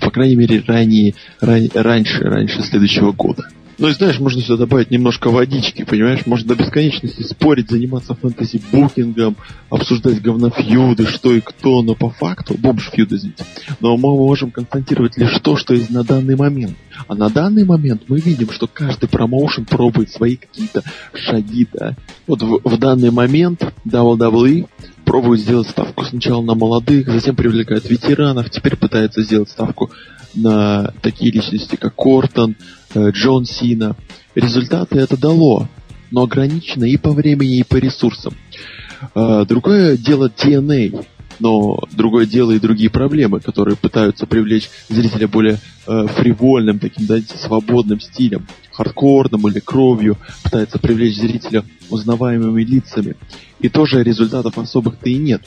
по 0.00 0.10
крайней 0.10 0.36
мере, 0.36 0.62
ранее, 0.66 1.14
ран, 1.40 1.66
раньше, 1.72 2.24
раньше 2.24 2.62
следующего 2.62 3.12
года. 3.12 3.48
Ну 3.78 3.86
и 3.86 3.92
знаешь, 3.92 4.18
можно 4.18 4.42
сюда 4.42 4.64
добавить 4.64 4.90
немножко 4.90 5.30
водички, 5.30 5.84
понимаешь? 5.84 6.26
Можно 6.26 6.48
до 6.48 6.54
бесконечности 6.56 7.22
спорить, 7.22 7.70
заниматься 7.70 8.14
фэнтези-букингом, 8.14 9.36
обсуждать 9.70 10.20
говнофьюды, 10.20 11.06
что 11.06 11.32
и 11.32 11.40
кто, 11.40 11.82
но 11.82 11.94
по 11.94 12.10
факту, 12.10 12.54
бомж-фьюды, 12.58 13.14
извините, 13.14 13.44
но 13.78 13.96
мы 13.96 14.16
можем 14.16 14.50
констатировать 14.50 15.16
лишь 15.16 15.38
то, 15.38 15.56
что 15.56 15.74
есть 15.74 15.90
на 15.90 16.02
данный 16.02 16.34
момент. 16.34 16.76
А 17.06 17.14
на 17.14 17.28
данный 17.28 17.64
момент 17.64 18.02
мы 18.08 18.18
видим, 18.18 18.50
что 18.50 18.66
каждый 18.66 19.08
промоушен 19.08 19.64
пробует 19.64 20.10
свои 20.10 20.34
какие-то 20.34 20.82
шаги, 21.14 21.68
да. 21.72 21.94
Вот 22.26 22.42
в, 22.42 22.60
в 22.64 22.78
данный 22.78 23.12
момент 23.12 23.62
WWE 23.86 24.66
пробует 25.04 25.40
сделать 25.40 25.68
ставку 25.68 26.04
сначала 26.04 26.42
на 26.42 26.56
молодых, 26.56 27.08
затем 27.08 27.36
привлекает 27.36 27.88
ветеранов, 27.88 28.50
теперь 28.50 28.76
пытается 28.76 29.22
сделать 29.22 29.50
ставку 29.50 29.92
на 30.34 30.92
такие 31.00 31.30
личности, 31.30 31.76
как 31.76 31.94
Кортон, 31.94 32.56
Джон 33.10 33.44
Сина. 33.44 33.96
Результаты 34.34 34.98
это 34.98 35.16
дало, 35.16 35.68
но 36.10 36.22
ограничено 36.22 36.84
и 36.84 36.96
по 36.96 37.12
времени, 37.12 37.58
и 37.58 37.64
по 37.64 37.76
ресурсам. 37.76 38.34
Э, 39.14 39.44
другое 39.48 39.96
дело 39.96 40.28
TNA, 40.28 41.04
но 41.40 41.80
другое 41.92 42.26
дело 42.26 42.52
и 42.52 42.58
другие 42.58 42.90
проблемы, 42.90 43.40
которые 43.40 43.76
пытаются 43.76 44.26
привлечь 44.26 44.70
зрителя 44.88 45.28
более 45.28 45.58
э, 45.86 46.06
фривольным, 46.16 46.78
таким, 46.78 47.06
да, 47.06 47.18
свободным 47.20 48.00
стилем, 48.00 48.46
хардкорным 48.72 49.48
или 49.48 49.60
кровью, 49.60 50.16
пытается 50.42 50.78
привлечь 50.78 51.16
зрителя 51.16 51.64
узнаваемыми 51.90 52.62
лицами. 52.62 53.16
И 53.60 53.68
тоже 53.68 54.02
результатов 54.02 54.58
особых-то 54.58 55.08
и 55.08 55.16
нет. 55.16 55.42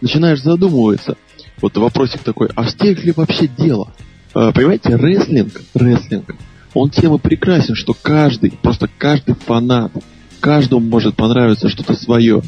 Начинаешь 0.00 0.42
задумываться, 0.42 1.16
вот 1.60 1.76
вопросик 1.76 2.22
такой, 2.22 2.48
а 2.54 2.62
в 2.62 2.74
тех 2.74 3.04
ли 3.04 3.12
вообще 3.12 3.48
дело? 3.48 3.92
Э, 4.34 4.52
понимаете, 4.54 4.96
рестлинг, 4.96 5.60
рестлинг, 5.74 6.34
он 6.74 6.90
тем 6.90 7.14
и 7.14 7.18
прекрасен, 7.18 7.74
что 7.74 7.94
каждый, 7.94 8.52
просто 8.62 8.88
каждый 8.98 9.34
фанат, 9.34 9.92
каждому 10.40 10.86
может 10.86 11.16
понравиться 11.16 11.68
что-то 11.68 11.94
свое. 11.94 12.42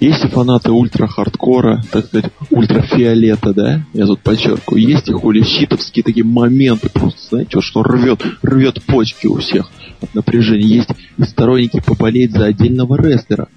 Есть 0.00 0.24
и 0.24 0.28
фанаты 0.28 0.72
ультра-хардкора, 0.72 1.82
так 1.92 2.06
сказать, 2.06 2.32
ультрафиолета, 2.48 3.52
да, 3.52 3.84
я 3.92 4.06
тут 4.06 4.20
подчеркиваю. 4.20 4.82
Есть 4.82 5.10
и 5.10 5.12
хулищитовские 5.12 6.02
такие 6.02 6.24
моменты, 6.24 6.88
просто, 6.88 7.20
знаете, 7.28 7.50
вот, 7.56 7.64
что 7.64 7.82
рвет, 7.82 8.22
рвет 8.40 8.82
почки 8.84 9.26
у 9.26 9.36
всех 9.36 9.70
от 10.00 10.14
напряжения. 10.14 10.66
Есть 10.66 10.88
и 11.18 11.22
сторонники 11.24 11.82
поболеть 11.84 12.32
за 12.32 12.46
отдельного 12.46 12.96
рестлера 12.96 13.48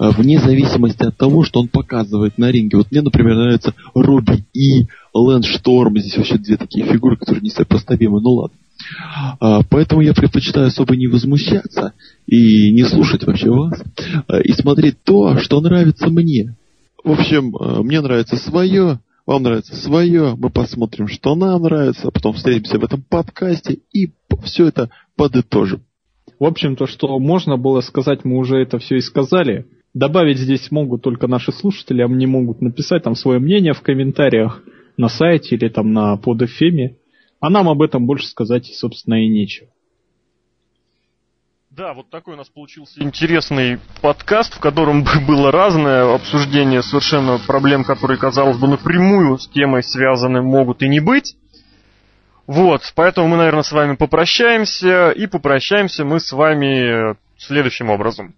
э, 0.00 0.10
вне 0.10 0.40
зависимости 0.40 1.04
от 1.04 1.16
того, 1.16 1.44
что 1.44 1.60
он 1.60 1.68
показывает 1.68 2.36
на 2.36 2.50
ринге. 2.50 2.78
Вот 2.78 2.90
мне, 2.90 3.02
например, 3.02 3.36
нравится 3.36 3.72
Робби 3.94 4.44
И, 4.54 4.88
Лэндшторм. 5.14 5.98
Здесь 5.98 6.16
вообще 6.16 6.38
две 6.38 6.56
такие 6.56 6.84
фигуры, 6.84 7.16
которые 7.16 7.42
не 7.42 7.50
сопоставимы. 7.50 8.20
Ну 8.20 8.30
ладно. 8.30 8.56
А, 9.40 9.62
поэтому 9.68 10.02
я 10.02 10.12
предпочитаю 10.14 10.68
особо 10.68 10.96
не 10.96 11.06
возмущаться 11.06 11.94
и 12.26 12.72
не 12.72 12.84
слушать 12.84 13.24
вообще 13.24 13.50
вас, 13.50 13.82
а, 14.28 14.40
и 14.40 14.52
смотреть 14.52 15.02
то, 15.02 15.38
что 15.38 15.60
нравится 15.60 16.08
мне. 16.08 16.54
В 17.02 17.12
общем, 17.12 17.56
а, 17.56 17.82
мне 17.82 18.00
нравится 18.00 18.36
свое, 18.36 19.00
вам 19.26 19.42
нравится 19.42 19.74
свое, 19.76 20.34
мы 20.36 20.50
посмотрим, 20.50 21.08
что 21.08 21.34
нам 21.34 21.62
нравится, 21.62 22.10
потом 22.10 22.34
встретимся 22.34 22.78
в 22.78 22.84
этом 22.84 23.02
подкасте 23.02 23.78
и 23.92 24.10
все 24.44 24.68
это 24.68 24.90
подытожим. 25.16 25.82
В 26.38 26.44
общем, 26.44 26.76
то, 26.76 26.86
что 26.86 27.18
можно 27.18 27.56
было 27.56 27.80
сказать, 27.80 28.24
мы 28.24 28.36
уже 28.36 28.58
это 28.58 28.78
все 28.78 28.96
и 28.96 29.00
сказали. 29.00 29.66
Добавить 29.94 30.38
здесь 30.38 30.70
могут 30.70 31.02
только 31.02 31.26
наши 31.26 31.52
слушатели, 31.52 32.02
а 32.02 32.08
мне 32.08 32.26
могут 32.26 32.60
написать 32.60 33.02
там 33.02 33.14
свое 33.14 33.38
мнение 33.38 33.72
в 33.72 33.80
комментариях 33.80 34.62
на 34.98 35.08
сайте 35.08 35.56
или 35.56 35.68
там 35.68 35.92
на 35.92 36.16
подфеме. 36.16 36.96
А 37.46 37.50
нам 37.50 37.68
об 37.68 37.80
этом 37.80 38.06
больше 38.06 38.26
сказать, 38.26 38.66
собственно, 38.74 39.24
и 39.24 39.28
нечего. 39.28 39.68
Да, 41.70 41.94
вот 41.94 42.10
такой 42.10 42.34
у 42.34 42.36
нас 42.36 42.48
получился 42.48 43.00
интересный 43.00 43.78
подкаст, 44.02 44.54
в 44.54 44.58
котором 44.58 45.04
было 45.28 45.52
разное 45.52 46.12
обсуждение 46.12 46.82
совершенно 46.82 47.38
проблем, 47.38 47.84
которые, 47.84 48.18
казалось 48.18 48.58
бы, 48.58 48.66
напрямую 48.66 49.38
с 49.38 49.46
темой 49.46 49.84
связаны, 49.84 50.42
могут 50.42 50.82
и 50.82 50.88
не 50.88 50.98
быть. 50.98 51.36
Вот, 52.48 52.80
поэтому 52.96 53.28
мы, 53.28 53.36
наверное, 53.36 53.62
с 53.62 53.70
вами 53.70 53.94
попрощаемся, 53.94 55.10
и 55.12 55.28
попрощаемся 55.28 56.04
мы 56.04 56.18
с 56.18 56.32
вами 56.32 57.16
следующим 57.38 57.90
образом. 57.90 58.34